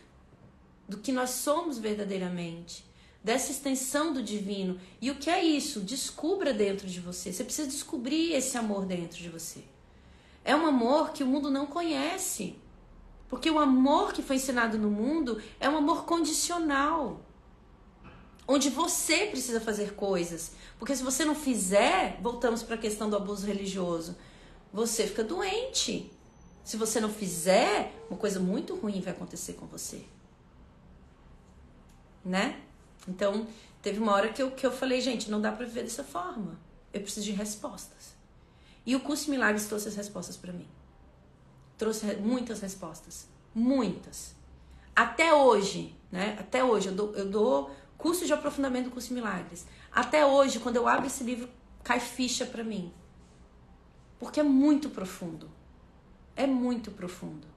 do 0.88 0.98
que 0.98 1.12
nós 1.12 1.32
somos 1.32 1.80
verdadeiramente, 1.80 2.86
dessa 3.24 3.52
extensão 3.52 4.14
do 4.14 4.22
divino. 4.22 4.80
E 5.00 5.10
o 5.10 5.16
que 5.16 5.30
é 5.30 5.44
isso? 5.44 5.80
Descubra 5.80 6.54
dentro 6.54 6.88
de 6.88 7.00
você. 7.00 7.32
Você 7.32 7.44
precisa 7.44 7.68
descobrir 7.68 8.34
esse 8.34 8.58
amor 8.58 8.86
dentro 8.86 9.18
de 9.18 9.30
você. 9.30 9.64
É 10.44 10.56
um 10.56 10.66
amor 10.66 11.12
que 11.12 11.24
o 11.24 11.28
mundo 11.28 11.50
não 11.50 11.66
conhece. 11.66 12.56
Porque 13.32 13.50
o 13.50 13.58
amor 13.58 14.12
que 14.12 14.22
foi 14.22 14.36
ensinado 14.36 14.78
no 14.78 14.92
mundo 14.92 15.42
é 15.58 15.70
um 15.70 15.78
amor 15.78 16.04
condicional. 16.04 17.22
Onde 18.46 18.70
você 18.70 19.28
precisa 19.28 19.62
fazer 19.62 19.96
coisas. 19.96 20.52
Porque 20.78 20.94
se 20.94 21.02
você 21.02 21.24
não 21.24 21.34
fizer, 21.34 22.20
voltamos 22.22 22.62
para 22.62 22.76
a 22.76 22.78
questão 22.78 23.10
do 23.10 23.16
abuso 23.16 23.48
religioso, 23.48 24.18
você 24.74 25.08
fica 25.08 25.24
doente. 25.24 26.12
Se 26.62 26.76
você 26.76 27.00
não 27.00 27.10
fizer, 27.10 27.96
uma 28.10 28.20
coisa 28.20 28.38
muito 28.38 28.76
ruim 28.76 29.00
vai 29.00 29.14
acontecer 29.14 29.54
com 29.54 29.66
você. 29.66 30.04
Né? 32.26 32.60
Então, 33.08 33.48
teve 33.82 33.98
uma 33.98 34.12
hora 34.12 34.28
que 34.28 34.44
eu, 34.44 34.52
que 34.52 34.66
eu 34.66 34.74
falei, 34.74 35.00
gente, 35.00 35.32
não 35.32 35.40
dá 35.40 35.54
para 35.54 35.66
viver 35.66 35.84
dessa 35.84 36.04
forma. 36.04 36.60
Eu 36.94 37.00
preciso 37.00 37.26
de 37.26 37.32
respostas. 37.32 38.14
E 38.86 38.94
o 38.94 39.00
curso 39.00 39.30
Milagres 39.30 39.68
trouxe 39.68 39.88
as 39.88 39.96
respostas 39.96 40.36
para 40.36 40.52
mim 40.52 40.68
trouxe 41.82 42.06
muitas 42.18 42.62
respostas. 42.62 43.28
Muitas. 43.56 44.36
Até 44.96 45.34
hoje, 45.34 45.96
né? 46.12 46.38
Até 46.40 46.64
hoje, 46.64 46.90
eu 46.90 46.94
dou, 46.94 47.16
eu 47.16 47.28
dou 47.28 47.72
curso 47.98 48.24
de 48.24 48.32
aprofundamento 48.32 48.86
do 48.86 48.92
curso 48.92 49.12
Milagres. 49.16 49.66
Até 49.92 50.24
hoje, 50.24 50.60
quando 50.60 50.76
eu 50.76 50.88
abro 50.88 51.08
esse 51.08 51.24
livro, 51.24 51.50
cai 51.84 52.00
ficha 52.00 52.46
para 52.46 52.64
mim. 52.64 52.94
Porque 54.20 54.40
é 54.40 54.44
muito 54.44 54.92
profundo. 54.92 55.50
É 56.36 56.46
muito 56.46 56.92
profundo. 56.92 57.48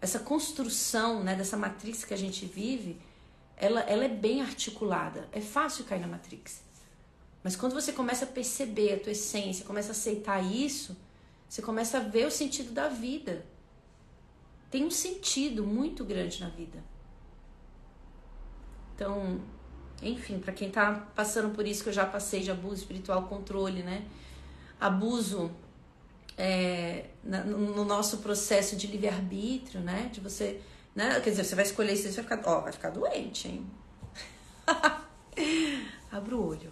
Essa 0.00 0.18
construção 0.18 1.22
né, 1.22 1.36
dessa 1.36 1.56
matrix 1.56 2.04
que 2.04 2.12
a 2.12 2.18
gente 2.18 2.46
vive, 2.46 3.00
ela, 3.56 3.82
ela 3.82 4.04
é 4.04 4.08
bem 4.08 4.42
articulada. 4.42 5.28
É 5.30 5.40
fácil 5.40 5.84
cair 5.84 6.00
na 6.00 6.08
matrix. 6.08 6.60
Mas 7.44 7.54
quando 7.54 7.72
você 7.72 7.92
começa 7.92 8.24
a 8.24 8.28
perceber 8.28 8.94
a 8.94 8.98
tua 8.98 9.12
essência, 9.12 9.64
começa 9.64 9.90
a 9.90 9.92
aceitar 9.92 10.40
isso, 10.44 10.96
você 11.48 11.62
começa 11.62 11.98
a 11.98 12.00
ver 12.00 12.26
o 12.26 12.32
sentido 12.32 12.72
da 12.72 12.88
vida 12.88 13.46
tem 14.70 14.84
um 14.84 14.90
sentido 14.90 15.66
muito 15.66 16.04
grande 16.04 16.40
na 16.40 16.48
vida. 16.48 16.82
Então, 18.94 19.40
enfim, 20.02 20.38
para 20.38 20.52
quem 20.52 20.70
tá 20.70 21.08
passando 21.14 21.54
por 21.54 21.66
isso 21.66 21.82
que 21.82 21.88
eu 21.88 21.92
já 21.92 22.06
passei 22.06 22.40
de 22.40 22.50
abuso 22.50 22.76
espiritual, 22.76 23.24
controle, 23.24 23.82
né? 23.82 24.06
Abuso 24.78 25.50
é, 26.38 27.06
no 27.22 27.84
nosso 27.84 28.18
processo 28.18 28.76
de 28.76 28.86
livre-arbítrio, 28.86 29.80
né? 29.80 30.10
De 30.12 30.20
você, 30.20 30.60
né? 30.94 31.20
Quer 31.20 31.30
dizer, 31.30 31.44
você 31.44 31.54
vai 31.54 31.64
escolher 31.64 31.92
isso, 31.92 32.04
você 32.04 32.22
vai 32.22 32.38
ficar, 32.38 32.50
ó, 32.50 32.60
vai 32.60 32.72
ficar 32.72 32.90
doente, 32.90 33.48
hein? 33.48 33.66
Abra 36.10 36.36
o 36.36 36.46
olho. 36.46 36.70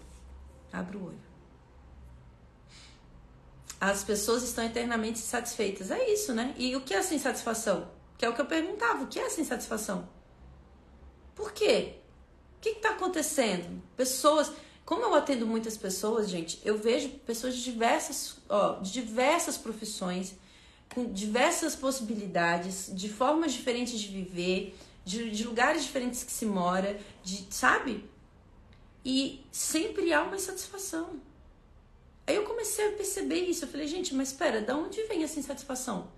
Abra 0.71 0.97
o 0.97 1.05
olho. 1.07 1.28
As 3.79 4.03
pessoas 4.03 4.43
estão 4.43 4.63
eternamente 4.63 5.19
insatisfeitas. 5.19 5.89
É 5.89 6.11
isso, 6.11 6.33
né? 6.33 6.53
E 6.57 6.75
o 6.75 6.81
que 6.81 6.93
é 6.93 6.97
essa 6.97 7.15
insatisfação? 7.15 7.89
Que 8.17 8.25
é 8.25 8.29
o 8.29 8.33
que 8.33 8.41
eu 8.41 8.45
perguntava. 8.45 9.03
O 9.03 9.07
que 9.07 9.19
é 9.19 9.23
essa 9.23 9.39
insatisfação? 9.39 10.09
Por 11.33 11.53
quê? 11.53 11.93
O 12.57 12.59
que 12.59 12.69
está 12.69 12.89
acontecendo? 12.89 13.81
Pessoas. 13.95 14.51
Como 14.83 15.03
eu 15.03 15.13
atendo 15.13 15.45
muitas 15.45 15.77
pessoas, 15.77 16.29
gente, 16.29 16.59
eu 16.65 16.77
vejo 16.77 17.09
pessoas 17.25 17.55
de 17.55 17.63
diversas, 17.63 18.37
ó, 18.49 18.79
de 18.79 18.91
diversas 18.91 19.55
profissões, 19.57 20.33
com 20.93 21.13
diversas 21.13 21.75
possibilidades, 21.75 22.89
de 22.93 23.07
formas 23.07 23.53
diferentes 23.53 23.99
de 23.99 24.07
viver, 24.07 24.75
de, 25.05 25.29
de 25.29 25.43
lugares 25.43 25.83
diferentes 25.83 26.23
que 26.23 26.31
se 26.31 26.45
mora, 26.45 26.99
de, 27.23 27.47
sabe? 27.51 28.03
E 29.05 29.45
sempre 29.51 30.11
há 30.11 30.23
uma 30.23 30.35
insatisfação. 30.35 31.21
Aí 32.29 32.35
eu 32.35 32.43
comecei 32.43 32.89
a 32.89 32.91
perceber 32.91 33.39
isso. 33.39 33.65
Eu 33.65 33.69
falei, 33.69 33.87
gente, 33.87 34.13
mas 34.13 34.27
espera, 34.27 34.61
da 34.61 34.77
onde 34.77 35.01
vem 35.07 35.23
essa 35.23 35.39
insatisfação? 35.39 36.11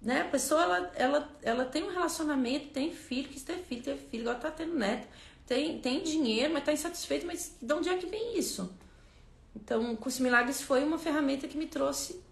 Né? 0.00 0.20
A 0.20 0.28
pessoa, 0.28 0.62
ela, 0.62 0.92
ela, 0.94 1.38
ela 1.40 1.64
tem 1.64 1.82
um 1.84 1.90
relacionamento, 1.90 2.68
tem 2.68 2.92
filho, 2.92 3.30
quis 3.30 3.42
ter 3.42 3.56
filho, 3.60 3.82
teve 3.82 4.06
filho, 4.10 4.28
agora 4.28 4.38
tá 4.38 4.50
tendo 4.50 4.74
neto. 4.74 5.08
Tem, 5.46 5.78
tem 5.78 6.02
dinheiro, 6.02 6.52
mas 6.52 6.64
tá 6.64 6.70
insatisfeito, 6.70 7.24
mas 7.24 7.56
de 7.62 7.72
onde 7.72 7.88
é 7.88 7.96
que 7.96 8.04
vem 8.04 8.38
isso? 8.38 8.70
Então, 9.56 9.94
o 9.94 9.96
Curso 9.96 10.22
Milagres 10.22 10.60
foi 10.60 10.84
uma 10.84 10.98
ferramenta 10.98 11.48
que 11.48 11.56
me 11.56 11.66
trouxe 11.66 12.22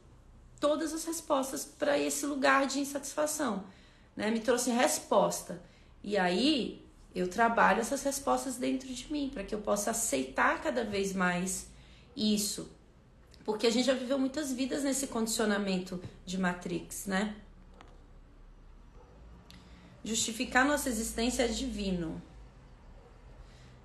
todas 0.60 0.92
as 0.92 1.06
respostas 1.06 1.64
para 1.64 1.98
esse 1.98 2.26
lugar 2.26 2.66
de 2.66 2.80
insatisfação. 2.80 3.64
Né? 4.14 4.30
Me 4.30 4.40
trouxe 4.40 4.70
resposta. 4.70 5.58
E 6.04 6.18
aí, 6.18 6.84
eu 7.14 7.28
trabalho 7.28 7.80
essas 7.80 8.02
respostas 8.02 8.56
dentro 8.56 8.88
de 8.88 9.10
mim, 9.10 9.30
para 9.32 9.42
que 9.42 9.54
eu 9.54 9.62
possa 9.62 9.92
aceitar 9.92 10.60
cada 10.60 10.84
vez 10.84 11.14
mais 11.14 11.71
isso. 12.16 12.70
Porque 13.44 13.66
a 13.66 13.70
gente 13.70 13.86
já 13.86 13.94
viveu 13.94 14.18
muitas 14.18 14.52
vidas 14.52 14.84
nesse 14.84 15.08
condicionamento 15.08 16.00
de 16.24 16.38
Matrix, 16.38 17.06
né? 17.06 17.34
Justificar 20.04 20.64
nossa 20.64 20.88
existência 20.88 21.44
é 21.44 21.48
divino. 21.48 22.20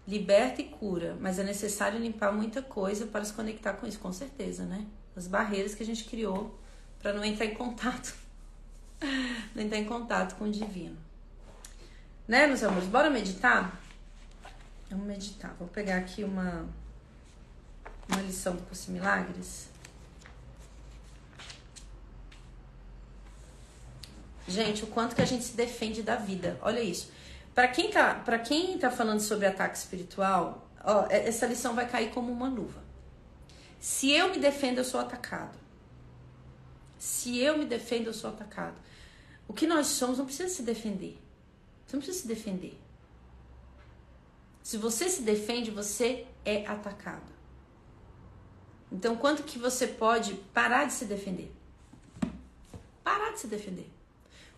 Liberta 0.07 0.61
e 0.61 0.65
cura, 0.65 1.17
mas 1.19 1.37
é 1.37 1.43
necessário 1.43 1.99
limpar 1.99 2.31
muita 2.31 2.61
coisa 2.61 3.05
para 3.05 3.25
se 3.25 3.33
conectar 3.33 3.73
com 3.73 3.85
isso, 3.85 3.99
com 3.99 4.13
certeza, 4.13 4.63
né? 4.63 4.85
As 5.15 5.27
barreiras 5.27 5.75
que 5.75 5.83
a 5.83 5.85
gente 5.85 6.05
criou 6.05 6.57
para 6.99 7.13
não 7.13 7.23
entrar 7.23 7.45
em 7.45 7.53
contato. 7.53 8.15
não 9.53 9.63
entrar 9.63 9.77
em 9.77 9.85
contato 9.85 10.37
com 10.37 10.45
o 10.45 10.51
divino. 10.51 10.97
Né, 12.27 12.45
meus 12.47 12.63
amores? 12.63 12.87
Bora 12.87 13.09
meditar? 13.09 13.79
Vamos 14.89 15.05
meditar. 15.05 15.55
Vou 15.59 15.67
pegar 15.67 15.97
aqui 15.97 16.23
uma 16.23 16.67
uma 18.07 18.21
lição 18.21 18.55
do 18.55 18.61
Curso 18.63 18.91
Milagres. 18.91 19.67
Gente, 24.47 24.83
o 24.83 24.87
quanto 24.87 25.15
que 25.15 25.21
a 25.21 25.25
gente 25.25 25.43
se 25.43 25.55
defende 25.55 26.01
da 26.01 26.15
vida. 26.15 26.57
Olha 26.61 26.79
isso. 26.81 27.11
Para 27.53 27.67
quem 27.67 27.89
tá, 27.91 28.15
para 28.15 28.39
quem 28.39 28.77
tá 28.77 28.89
falando 28.89 29.19
sobre 29.19 29.45
ataque 29.45 29.77
espiritual, 29.77 30.69
ó, 30.83 31.05
é, 31.09 31.27
essa 31.27 31.45
lição 31.45 31.75
vai 31.75 31.89
cair 31.89 32.11
como 32.11 32.31
uma 32.31 32.47
luva. 32.47 32.81
Se 33.79 34.11
eu 34.11 34.29
me 34.29 34.37
defendo, 34.37 34.77
eu 34.77 34.85
sou 34.85 34.99
atacado. 34.99 35.57
Se 36.97 37.37
eu 37.39 37.57
me 37.57 37.65
defendo, 37.65 38.07
eu 38.07 38.13
sou 38.13 38.29
atacado. 38.29 38.75
O 39.47 39.53
que 39.53 39.67
nós 39.67 39.87
somos 39.87 40.17
não 40.17 40.25
precisa 40.25 40.49
se 40.49 40.63
defender. 40.63 41.17
Você 41.85 41.95
não 41.95 42.01
precisa 42.01 42.21
se 42.21 42.27
defender. 42.27 42.79
Se 44.63 44.77
você 44.77 45.09
se 45.09 45.21
defende, 45.21 45.71
você 45.71 46.25
é 46.43 46.65
atacado. 46.65 47.36
Então, 48.91 49.15
quanto 49.15 49.43
que 49.43 49.59
você 49.59 49.85
pode 49.87 50.33
parar 50.53 50.85
de 50.85 50.93
se 50.93 51.05
defender? 51.05 51.51
Parar 53.03 53.33
de 53.33 53.39
se 53.39 53.47
defender. 53.47 53.89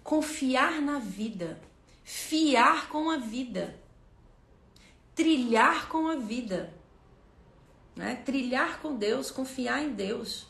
Confiar 0.04 0.82
na 0.82 1.00
vida. 1.00 1.60
Fiar 2.04 2.90
com 2.90 3.10
a 3.10 3.18
vida. 3.18 3.80
Trilhar 5.16 5.88
com 5.90 6.08
a 6.08 6.16
vida. 6.16 6.74
Né? 7.96 8.16
Trilhar 8.16 8.80
com 8.80 8.96
Deus, 8.96 9.30
confiar 9.32 9.84
em 9.84 9.94
Deus. 9.94 10.48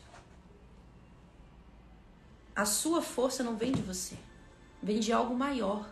A 2.54 2.64
sua 2.64 3.00
força 3.00 3.42
não 3.42 3.56
vem 3.56 3.72
de 3.72 3.80
você, 3.80 4.16
vem 4.82 5.00
de 5.00 5.12
algo 5.12 5.34
maior. 5.34 5.88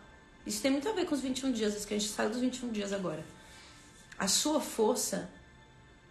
Isso 0.46 0.60
tem 0.62 0.70
muito 0.70 0.88
a 0.88 0.92
ver 0.92 1.06
com 1.06 1.14
os 1.14 1.20
21 1.20 1.52
dias, 1.52 1.84
que 1.84 1.94
a 1.94 1.98
gente 1.98 2.10
saiu 2.10 2.30
dos 2.30 2.40
21 2.40 2.70
dias 2.70 2.92
agora. 2.92 3.24
A 4.18 4.28
sua 4.28 4.60
força 4.60 5.30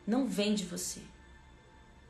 não 0.05 0.27
vem 0.27 0.53
de 0.55 0.65
você, 0.65 1.01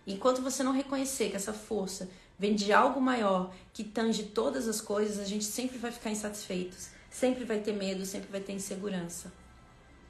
Enquanto 0.07 0.41
você 0.41 0.63
não 0.63 0.71
reconhecer 0.71 1.29
que 1.29 1.35
essa 1.35 1.51
força 1.51 2.09
vem 2.39 2.55
de 2.55 2.71
algo 2.71 3.01
maior 3.01 3.53
que 3.73 3.83
tange 3.83 4.23
todas 4.23 4.65
as 4.65 4.79
coisas, 4.79 5.19
a 5.19 5.25
gente 5.25 5.43
sempre 5.43 5.77
vai 5.77 5.91
ficar 5.91 6.09
insatisfeitos, 6.09 6.89
sempre 7.11 7.43
vai 7.43 7.59
ter 7.59 7.73
medo, 7.73 8.05
sempre 8.05 8.31
vai 8.31 8.39
ter 8.39 8.53
insegurança. 8.53 9.33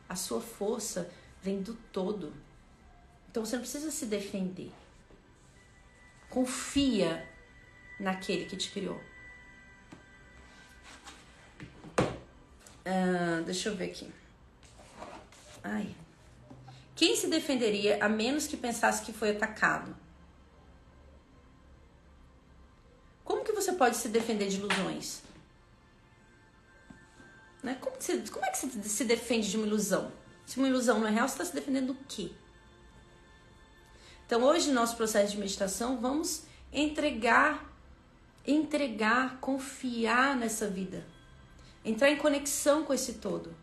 A 0.07 0.15
sua 0.15 0.39
força 0.39 1.09
vem 1.41 1.63
do 1.63 1.73
todo. 1.91 2.31
Então 3.31 3.43
você 3.43 3.55
não 3.55 3.63
precisa 3.63 3.89
se 3.89 4.05
defender. 4.05 4.71
Confia 6.29 7.27
naquele 7.99 8.45
que 8.45 8.55
te 8.55 8.69
criou. 8.69 9.01
Uh, 12.85 13.43
deixa 13.45 13.69
eu 13.69 13.75
ver 13.75 13.85
aqui. 13.85 14.11
Ai. 15.63 15.95
Quem 16.97 17.15
se 17.15 17.27
defenderia 17.27 18.03
a 18.03 18.09
menos 18.09 18.47
que 18.47 18.57
pensasse 18.57 19.05
que 19.05 19.13
foi 19.13 19.29
atacado? 19.29 19.95
Como 23.23 23.43
que 23.43 23.51
você 23.51 23.71
pode 23.73 23.97
se 23.97 24.09
defender 24.09 24.49
de 24.49 24.57
ilusões? 24.57 25.21
Né? 27.61 27.77
Como, 27.79 27.95
você, 27.99 28.17
como 28.31 28.43
é 28.43 28.49
que 28.49 28.57
você 28.57 28.81
se 28.81 29.05
defende 29.05 29.47
de 29.47 29.57
uma 29.57 29.67
ilusão? 29.67 30.11
Se 30.47 30.57
uma 30.57 30.67
ilusão 30.67 30.99
não 30.99 31.07
é 31.07 31.11
real, 31.11 31.27
você 31.27 31.35
está 31.35 31.45
se 31.45 31.53
defendendo 31.53 31.93
do 31.93 31.99
quê? 32.07 32.31
Então, 34.25 34.41
hoje, 34.41 34.69
no 34.69 34.73
nosso 34.73 34.97
processo 34.97 35.33
de 35.33 35.37
meditação, 35.37 36.01
vamos 36.01 36.45
entregar, 36.73 37.71
entregar, 38.45 39.39
confiar 39.39 40.35
nessa 40.35 40.67
vida, 40.67 41.05
entrar 41.85 42.09
em 42.09 42.17
conexão 42.17 42.83
com 42.83 42.93
esse 42.93 43.13
todo, 43.13 43.55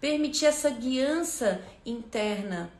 permitir 0.00 0.46
essa 0.46 0.70
guiança 0.70 1.62
interna, 1.84 2.72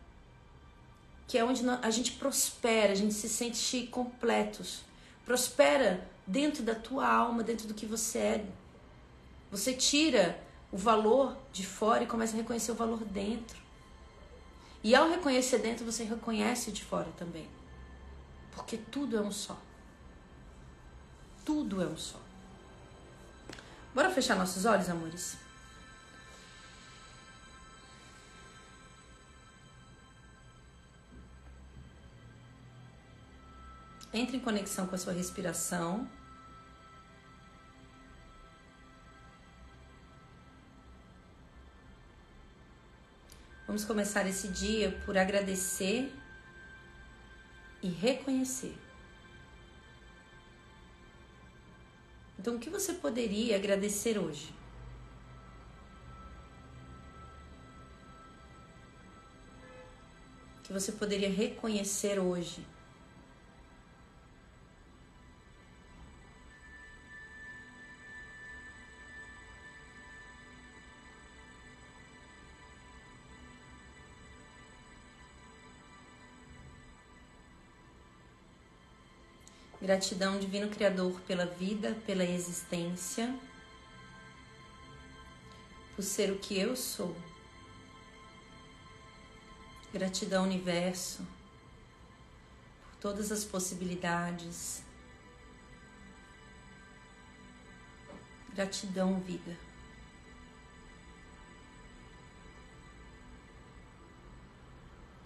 que 1.26 1.36
é 1.36 1.44
onde 1.44 1.62
a 1.68 1.90
gente 1.90 2.12
prospera, 2.12 2.92
a 2.92 2.96
gente 2.96 3.14
se 3.14 3.28
sente 3.28 3.86
completos. 3.88 4.80
Prospera 5.24 6.08
dentro 6.26 6.62
da 6.62 6.74
tua 6.74 7.06
alma, 7.06 7.42
dentro 7.42 7.66
do 7.66 7.74
que 7.74 7.86
você 7.86 8.18
é. 8.18 8.46
Você 9.50 9.72
tira 9.72 10.38
o 10.70 10.76
valor 10.76 11.36
de 11.52 11.66
fora 11.66 12.04
e 12.04 12.06
começa 12.06 12.34
a 12.34 12.36
reconhecer 12.36 12.72
o 12.72 12.74
valor 12.74 13.04
dentro. 13.04 13.58
E 14.82 14.94
ao 14.94 15.08
reconhecer 15.08 15.58
dentro, 15.58 15.84
você 15.84 16.04
reconhece 16.04 16.70
de 16.70 16.84
fora 16.84 17.08
também. 17.16 17.48
Porque 18.52 18.76
tudo 18.76 19.16
é 19.16 19.20
um 19.20 19.32
só. 19.32 19.58
Tudo 21.44 21.82
é 21.82 21.86
um 21.86 21.96
só. 21.96 22.20
Bora 23.94 24.10
fechar 24.10 24.36
nossos 24.36 24.64
olhos, 24.64 24.88
amores? 24.88 25.36
Entre 34.12 34.36
em 34.36 34.40
conexão 34.40 34.86
com 34.86 34.94
a 34.94 34.98
sua 34.98 35.12
respiração. 35.12 36.08
Vamos 43.66 43.84
começar 43.84 44.26
esse 44.26 44.48
dia 44.48 44.90
por 45.04 45.18
agradecer 45.18 46.10
e 47.82 47.88
reconhecer. 47.88 48.74
Então, 52.38 52.56
o 52.56 52.58
que 52.58 52.70
você 52.70 52.94
poderia 52.94 53.56
agradecer 53.56 54.18
hoje? 54.18 54.54
O 60.58 60.62
que 60.62 60.72
você 60.72 60.92
poderia 60.92 61.28
reconhecer 61.28 62.18
hoje? 62.18 62.64
Gratidão, 79.88 80.38
Divino 80.38 80.68
Criador, 80.68 81.18
pela 81.22 81.46
vida, 81.46 81.96
pela 82.04 82.22
existência, 82.22 83.34
por 85.96 86.02
ser 86.02 86.30
o 86.30 86.38
que 86.38 86.58
eu 86.58 86.76
sou. 86.76 87.16
Gratidão, 89.90 90.44
Universo, 90.44 91.26
por 92.82 92.98
todas 93.00 93.32
as 93.32 93.46
possibilidades. 93.46 94.82
Gratidão, 98.52 99.18
vida. 99.20 99.56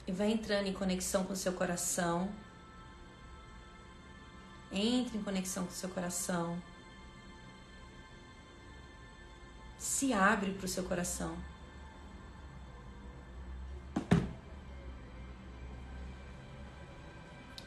E 0.07 0.13
vai 0.13 0.31
entrando 0.31 0.69
em 0.69 0.73
conexão 0.73 1.25
com 1.25 1.35
seu 1.35 1.53
coração. 1.53 2.33
Entre 4.73 5.19
em 5.19 5.23
conexão 5.23 5.65
com 5.67 5.71
o 5.71 5.75
seu 5.75 5.89
coração. 5.91 6.61
Se 9.79 10.13
abre 10.13 10.53
para 10.53 10.65
o 10.65 10.69
seu 10.69 10.85
coração. 10.85 11.37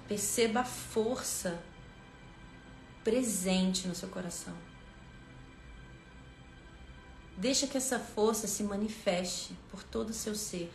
Perceba 0.08 0.62
a 0.62 0.66
força 0.66 1.64
presente 3.04 3.88
no 3.88 3.94
seu 3.94 4.10
coração. 4.10 4.56
Deixa 7.38 7.68
que 7.68 7.78
essa 7.78 8.00
força 8.00 8.48
se 8.48 8.64
manifeste 8.64 9.56
por 9.70 9.84
todo 9.84 10.10
o 10.10 10.14
seu 10.14 10.34
ser. 10.34 10.72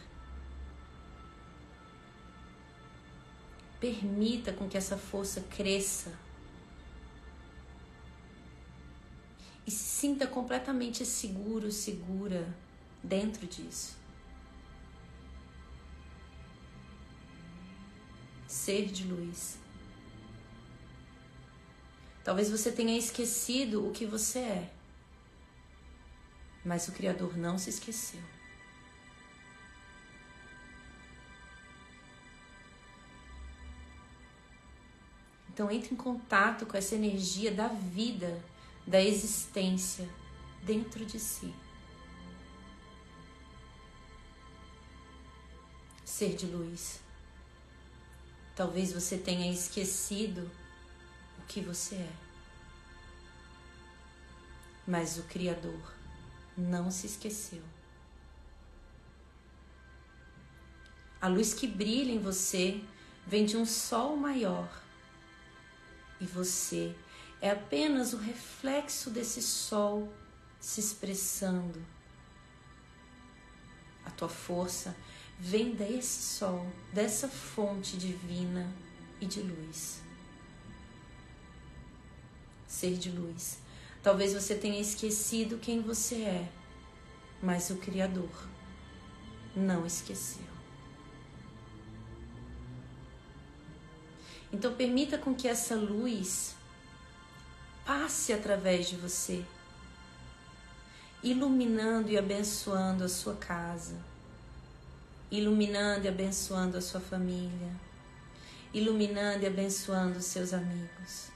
Permita 3.81 4.53
com 4.53 4.69
que 4.69 4.77
essa 4.77 4.97
força 4.97 5.41
cresça. 5.51 6.13
E 9.67 9.71
se 9.71 9.85
sinta 9.85 10.27
completamente 10.27 11.05
seguro, 11.07 11.73
segura 11.73 12.47
dentro 13.03 13.47
disso. 13.47 13.97
Ser 18.47 18.87
de 18.87 19.05
luz. 19.05 19.59
Talvez 22.23 22.51
você 22.51 22.71
tenha 22.71 22.99
esquecido 22.99 23.89
o 23.89 23.93
que 23.93 24.05
você 24.05 24.41
é, 24.41 24.71
mas 26.65 26.87
o 26.87 26.93
Criador 26.93 27.37
não 27.37 27.57
se 27.57 27.71
esqueceu. 27.71 28.21
Então 35.61 35.71
entre 35.71 35.93
em 35.93 35.97
contato 35.97 36.65
com 36.65 36.75
essa 36.75 36.95
energia 36.95 37.53
da 37.53 37.69
vida, 37.69 38.43
da 38.87 38.99
existência 38.99 40.09
dentro 40.63 41.05
de 41.05 41.21
si. 41.21 41.55
Ser 46.03 46.35
de 46.35 46.47
luz. 46.47 47.03
Talvez 48.57 48.95
você 48.95 49.19
tenha 49.19 49.53
esquecido 49.53 50.51
o 51.39 51.43
que 51.47 51.61
você 51.61 51.97
é. 51.97 52.13
Mas 54.87 55.19
o 55.19 55.25
Criador 55.25 55.93
não 56.57 56.91
se 56.91 57.07
esqueceu. 57.07 57.63
A 61.21 61.29
luz 61.29 61.53
que 61.53 61.67
brilha 61.67 62.13
em 62.13 62.19
você 62.19 62.83
vem 63.27 63.45
de 63.45 63.59
um 63.59 63.67
sol 63.67 64.17
maior 64.17 64.89
e 66.21 66.27
você 66.27 66.95
é 67.41 67.51
apenas 67.51 68.13
o 68.13 68.19
reflexo 68.19 69.11
desse 69.11 69.41
sol 69.41 70.13
se 70.61 70.81
expressando. 70.81 71.83
A 74.05 74.11
tua 74.11 74.29
força 74.29 74.95
vem 75.39 75.75
desse 75.75 76.23
sol, 76.23 76.67
dessa 76.93 77.29
fonte 77.29 77.97
divina 77.97 78.71
e 79.21 79.27
de 79.27 79.41
luz. 79.41 80.03
Ser 82.67 82.97
de 82.99 83.11
luz. 83.11 83.59
Talvez 84.03 84.35
você 84.35 84.55
tenha 84.55 84.81
esquecido 84.81 85.59
quem 85.59 85.81
você 85.81 86.23
é, 86.23 86.53
mas 87.43 87.71
o 87.71 87.77
Criador 87.77 88.31
não 89.57 89.87
esqueceu. 89.87 90.50
Então 94.53 94.75
permita 94.75 95.17
com 95.17 95.35
que 95.35 95.47
essa 95.47 95.77
luz 95.77 96.57
passe 97.85 98.33
através 98.33 98.89
de 98.89 98.97
você, 98.97 99.45
iluminando 101.23 102.11
e 102.11 102.19
abençoando 102.19 103.05
a 103.05 103.09
sua 103.09 103.35
casa, 103.37 103.97
iluminando 105.31 106.05
e 106.05 106.09
abençoando 106.09 106.77
a 106.77 106.81
sua 106.81 107.01
família, 107.01 107.71
iluminando 108.75 109.45
e 109.45 109.47
abençoando 109.47 110.19
os 110.19 110.25
seus 110.25 110.53
amigos, 110.53 111.31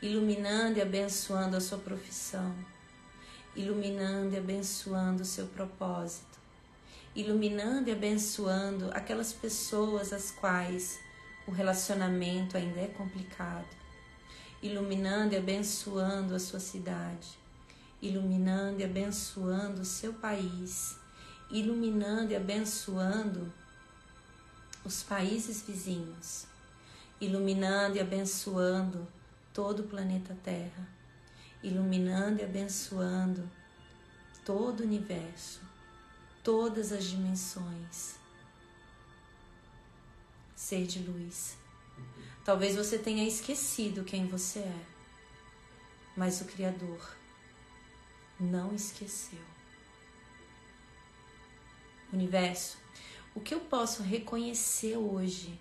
iluminando 0.00 0.78
e 0.78 0.82
abençoando 0.82 1.56
a 1.56 1.60
sua 1.60 1.78
profissão, 1.78 2.54
iluminando 3.56 4.34
e 4.34 4.38
abençoando 4.38 5.22
o 5.22 5.26
seu 5.26 5.46
propósito, 5.46 6.38
iluminando 7.14 7.88
e 7.88 7.92
abençoando 7.92 8.90
aquelas 8.92 9.32
pessoas 9.32 10.12
as 10.12 10.30
quais 10.30 11.03
o 11.46 11.50
relacionamento 11.50 12.56
ainda 12.56 12.80
é 12.80 12.86
complicado, 12.86 13.68
iluminando 14.62 15.34
e 15.34 15.36
abençoando 15.36 16.34
a 16.34 16.38
sua 16.38 16.58
cidade, 16.58 17.38
iluminando 18.00 18.80
e 18.80 18.84
abençoando 18.84 19.82
o 19.82 19.84
seu 19.84 20.14
país, 20.14 20.96
iluminando 21.50 22.32
e 22.32 22.36
abençoando 22.36 23.52
os 24.84 25.02
países 25.02 25.62
vizinhos, 25.62 26.46
iluminando 27.20 27.96
e 27.96 28.00
abençoando 28.00 29.06
todo 29.52 29.80
o 29.80 29.88
planeta 29.88 30.36
Terra, 30.42 30.88
iluminando 31.62 32.40
e 32.40 32.44
abençoando 32.44 33.48
todo 34.44 34.80
o 34.80 34.82
universo, 34.84 35.60
todas 36.42 36.92
as 36.92 37.04
dimensões. 37.04 38.23
Ser 40.54 40.86
de 40.86 41.00
luz. 41.00 41.56
Talvez 42.44 42.76
você 42.76 42.98
tenha 42.98 43.26
esquecido 43.26 44.04
quem 44.04 44.26
você 44.26 44.60
é, 44.60 44.86
mas 46.16 46.40
o 46.40 46.44
Criador 46.44 47.16
não 48.38 48.74
esqueceu. 48.74 49.40
Universo, 52.12 52.76
o 53.34 53.40
que 53.40 53.54
eu 53.54 53.60
posso 53.60 54.02
reconhecer 54.02 54.96
hoje? 54.96 55.58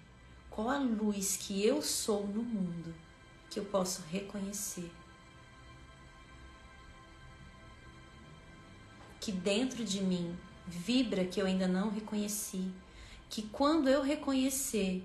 Qual 0.49 0.69
a 0.69 0.77
luz 0.77 1.37
que 1.37 1.65
eu 1.65 1.81
sou 1.81 2.27
no 2.27 2.43
mundo 2.43 2.93
que 3.49 3.59
eu 3.59 3.65
posso 3.65 4.03
reconhecer? 4.11 4.91
Que 9.19 9.31
dentro 9.31 9.83
de 9.83 10.03
mim 10.03 10.37
vibra 10.67 11.25
que 11.25 11.41
eu 11.41 11.45
ainda 11.45 11.67
não 11.67 11.89
reconheci, 11.89 12.71
que 13.33 13.41
quando 13.41 13.89
eu 13.89 14.03
reconhecer, 14.03 15.03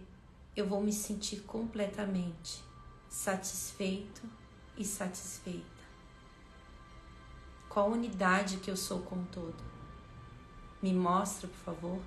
eu 0.55 0.67
vou 0.67 0.83
me 0.83 0.93
sentir 0.93 1.41
completamente 1.45 2.63
satisfeito 3.09 4.21
e 4.77 4.85
satisfeita. 4.85 5.65
Qual 7.71 7.91
unidade 7.91 8.59
que 8.59 8.71
eu 8.71 8.77
sou 8.77 9.01
com 9.01 9.25
todo? 9.25 9.57
Me 10.83 10.93
mostra, 10.93 11.49
por 11.49 11.57
favor. 11.57 12.03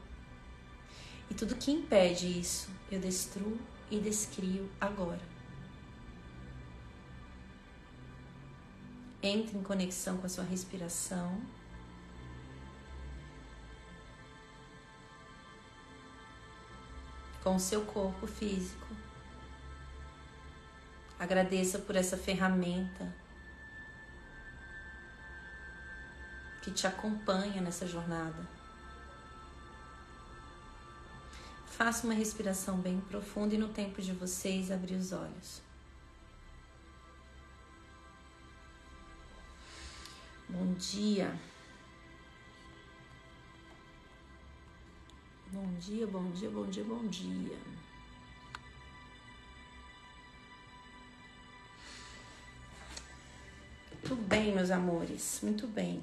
E 1.28 1.34
tudo 1.34 1.56
que 1.56 1.72
impede 1.72 2.40
isso, 2.40 2.70
eu 2.92 3.00
destruo 3.00 3.58
e 3.90 3.98
descrio 3.98 4.70
agora. 4.80 5.28
Entre 9.24 9.58
em 9.58 9.64
conexão 9.64 10.18
com 10.18 10.28
a 10.28 10.30
sua 10.30 10.44
respiração. 10.44 11.42
Com 17.44 17.56
o 17.56 17.60
seu 17.60 17.84
corpo 17.86 18.28
físico. 18.28 18.88
Agradeça 21.20 21.80
por 21.80 21.96
essa 21.96 22.18
ferramenta 22.18 23.14
que 26.62 26.72
te 26.72 26.86
acompanha 26.86 27.62
nessa 27.62 27.88
jornada. 27.88 28.48
Faça 31.66 32.06
uma 32.06 32.14
respiração 32.14 32.78
bem 32.78 33.00
profunda 33.02 33.56
e 33.56 33.58
no 33.58 33.70
tempo 33.70 34.02
de 34.02 34.14
vocês 34.14 34.72
abrir 34.72 34.96
os 34.96 35.12
olhos. 35.12 35.62
Bom 40.48 40.74
dia. 40.74 41.34
Bom 45.54 45.68
dia, 45.80 46.08
bom 46.08 46.32
dia, 46.32 46.50
bom 46.50 46.66
dia, 46.66 46.84
bom 46.86 47.08
dia. 47.08 47.58
Muito 53.92 54.16
bem, 54.16 54.56
meus 54.56 54.72
amores, 54.72 55.42
muito 55.44 55.68
bem. 55.68 56.02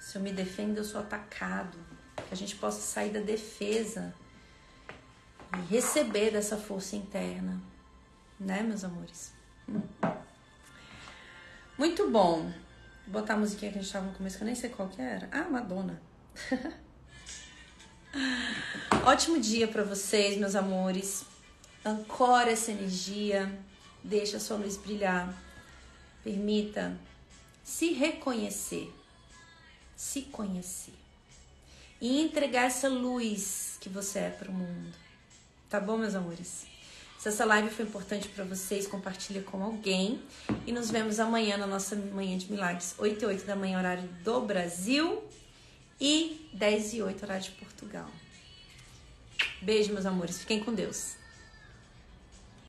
Se 0.00 0.16
eu 0.16 0.22
me 0.22 0.32
defendo, 0.32 0.78
eu 0.78 0.84
sou 0.84 1.02
atacado 1.02 1.76
que 2.26 2.32
a 2.32 2.36
gente 2.36 2.56
possa 2.56 2.80
sair 2.80 3.10
da 3.10 3.20
defesa 3.20 4.14
e 5.52 5.60
receber 5.70 6.30
dessa 6.30 6.56
força 6.56 6.96
interna, 6.96 7.60
né, 8.40 8.62
meus 8.62 8.84
amores? 8.84 9.34
Muito 11.76 12.10
bom. 12.10 12.50
Vou 13.06 13.20
botar 13.20 13.34
a 13.34 13.36
musiquinha 13.36 13.70
que 13.70 13.78
a 13.78 13.82
gente 13.82 13.92
tava 13.92 14.06
no 14.06 14.14
começo, 14.14 14.38
que 14.38 14.42
eu 14.44 14.46
nem 14.46 14.54
sei 14.54 14.70
qual 14.70 14.88
que 14.88 15.02
era. 15.02 15.28
Ah, 15.30 15.46
Madonna. 15.50 16.00
Ótimo 19.04 19.38
dia 19.38 19.68
para 19.68 19.82
vocês, 19.82 20.36
meus 20.36 20.54
amores. 20.54 21.24
Ancora 21.84 22.50
essa 22.50 22.72
energia, 22.72 23.56
deixa 24.02 24.38
a 24.38 24.40
sua 24.40 24.56
luz 24.56 24.76
brilhar. 24.76 25.32
Permita 26.24 26.98
se 27.62 27.92
reconhecer, 27.92 28.92
se 29.94 30.22
conhecer 30.22 30.94
e 32.00 32.20
entregar 32.20 32.64
essa 32.66 32.88
luz 32.88 33.76
que 33.80 33.88
você 33.88 34.20
é 34.20 34.30
para 34.30 34.50
o 34.50 34.54
mundo. 34.54 34.92
Tá 35.68 35.80
bom, 35.80 35.96
meus 35.96 36.14
amores? 36.14 36.66
Se 37.18 37.28
essa 37.28 37.44
live 37.44 37.70
foi 37.70 37.84
importante 37.84 38.28
para 38.28 38.44
vocês, 38.44 38.86
compartilha 38.86 39.42
com 39.42 39.62
alguém 39.62 40.22
e 40.66 40.72
nos 40.72 40.90
vemos 40.90 41.18
amanhã 41.18 41.56
na 41.56 41.66
nossa 41.66 41.96
manhã 41.96 42.36
de 42.36 42.50
milagres, 42.50 42.94
8 42.98 43.22
e 43.22 43.26
8 43.26 43.46
da 43.46 43.56
manhã 43.56 43.78
horário 43.78 44.08
do 44.22 44.40
Brasil 44.42 45.24
e 46.00 46.48
10 46.52 46.94
e 46.94 47.02
8 47.02 47.24
horário 47.24 47.44
de 47.44 47.50
Portugal. 47.76 48.10
Beijo, 49.60 49.92
meus 49.92 50.06
amores. 50.06 50.38
Fiquem 50.38 50.60
com 50.60 50.72
Deus. 50.72 51.15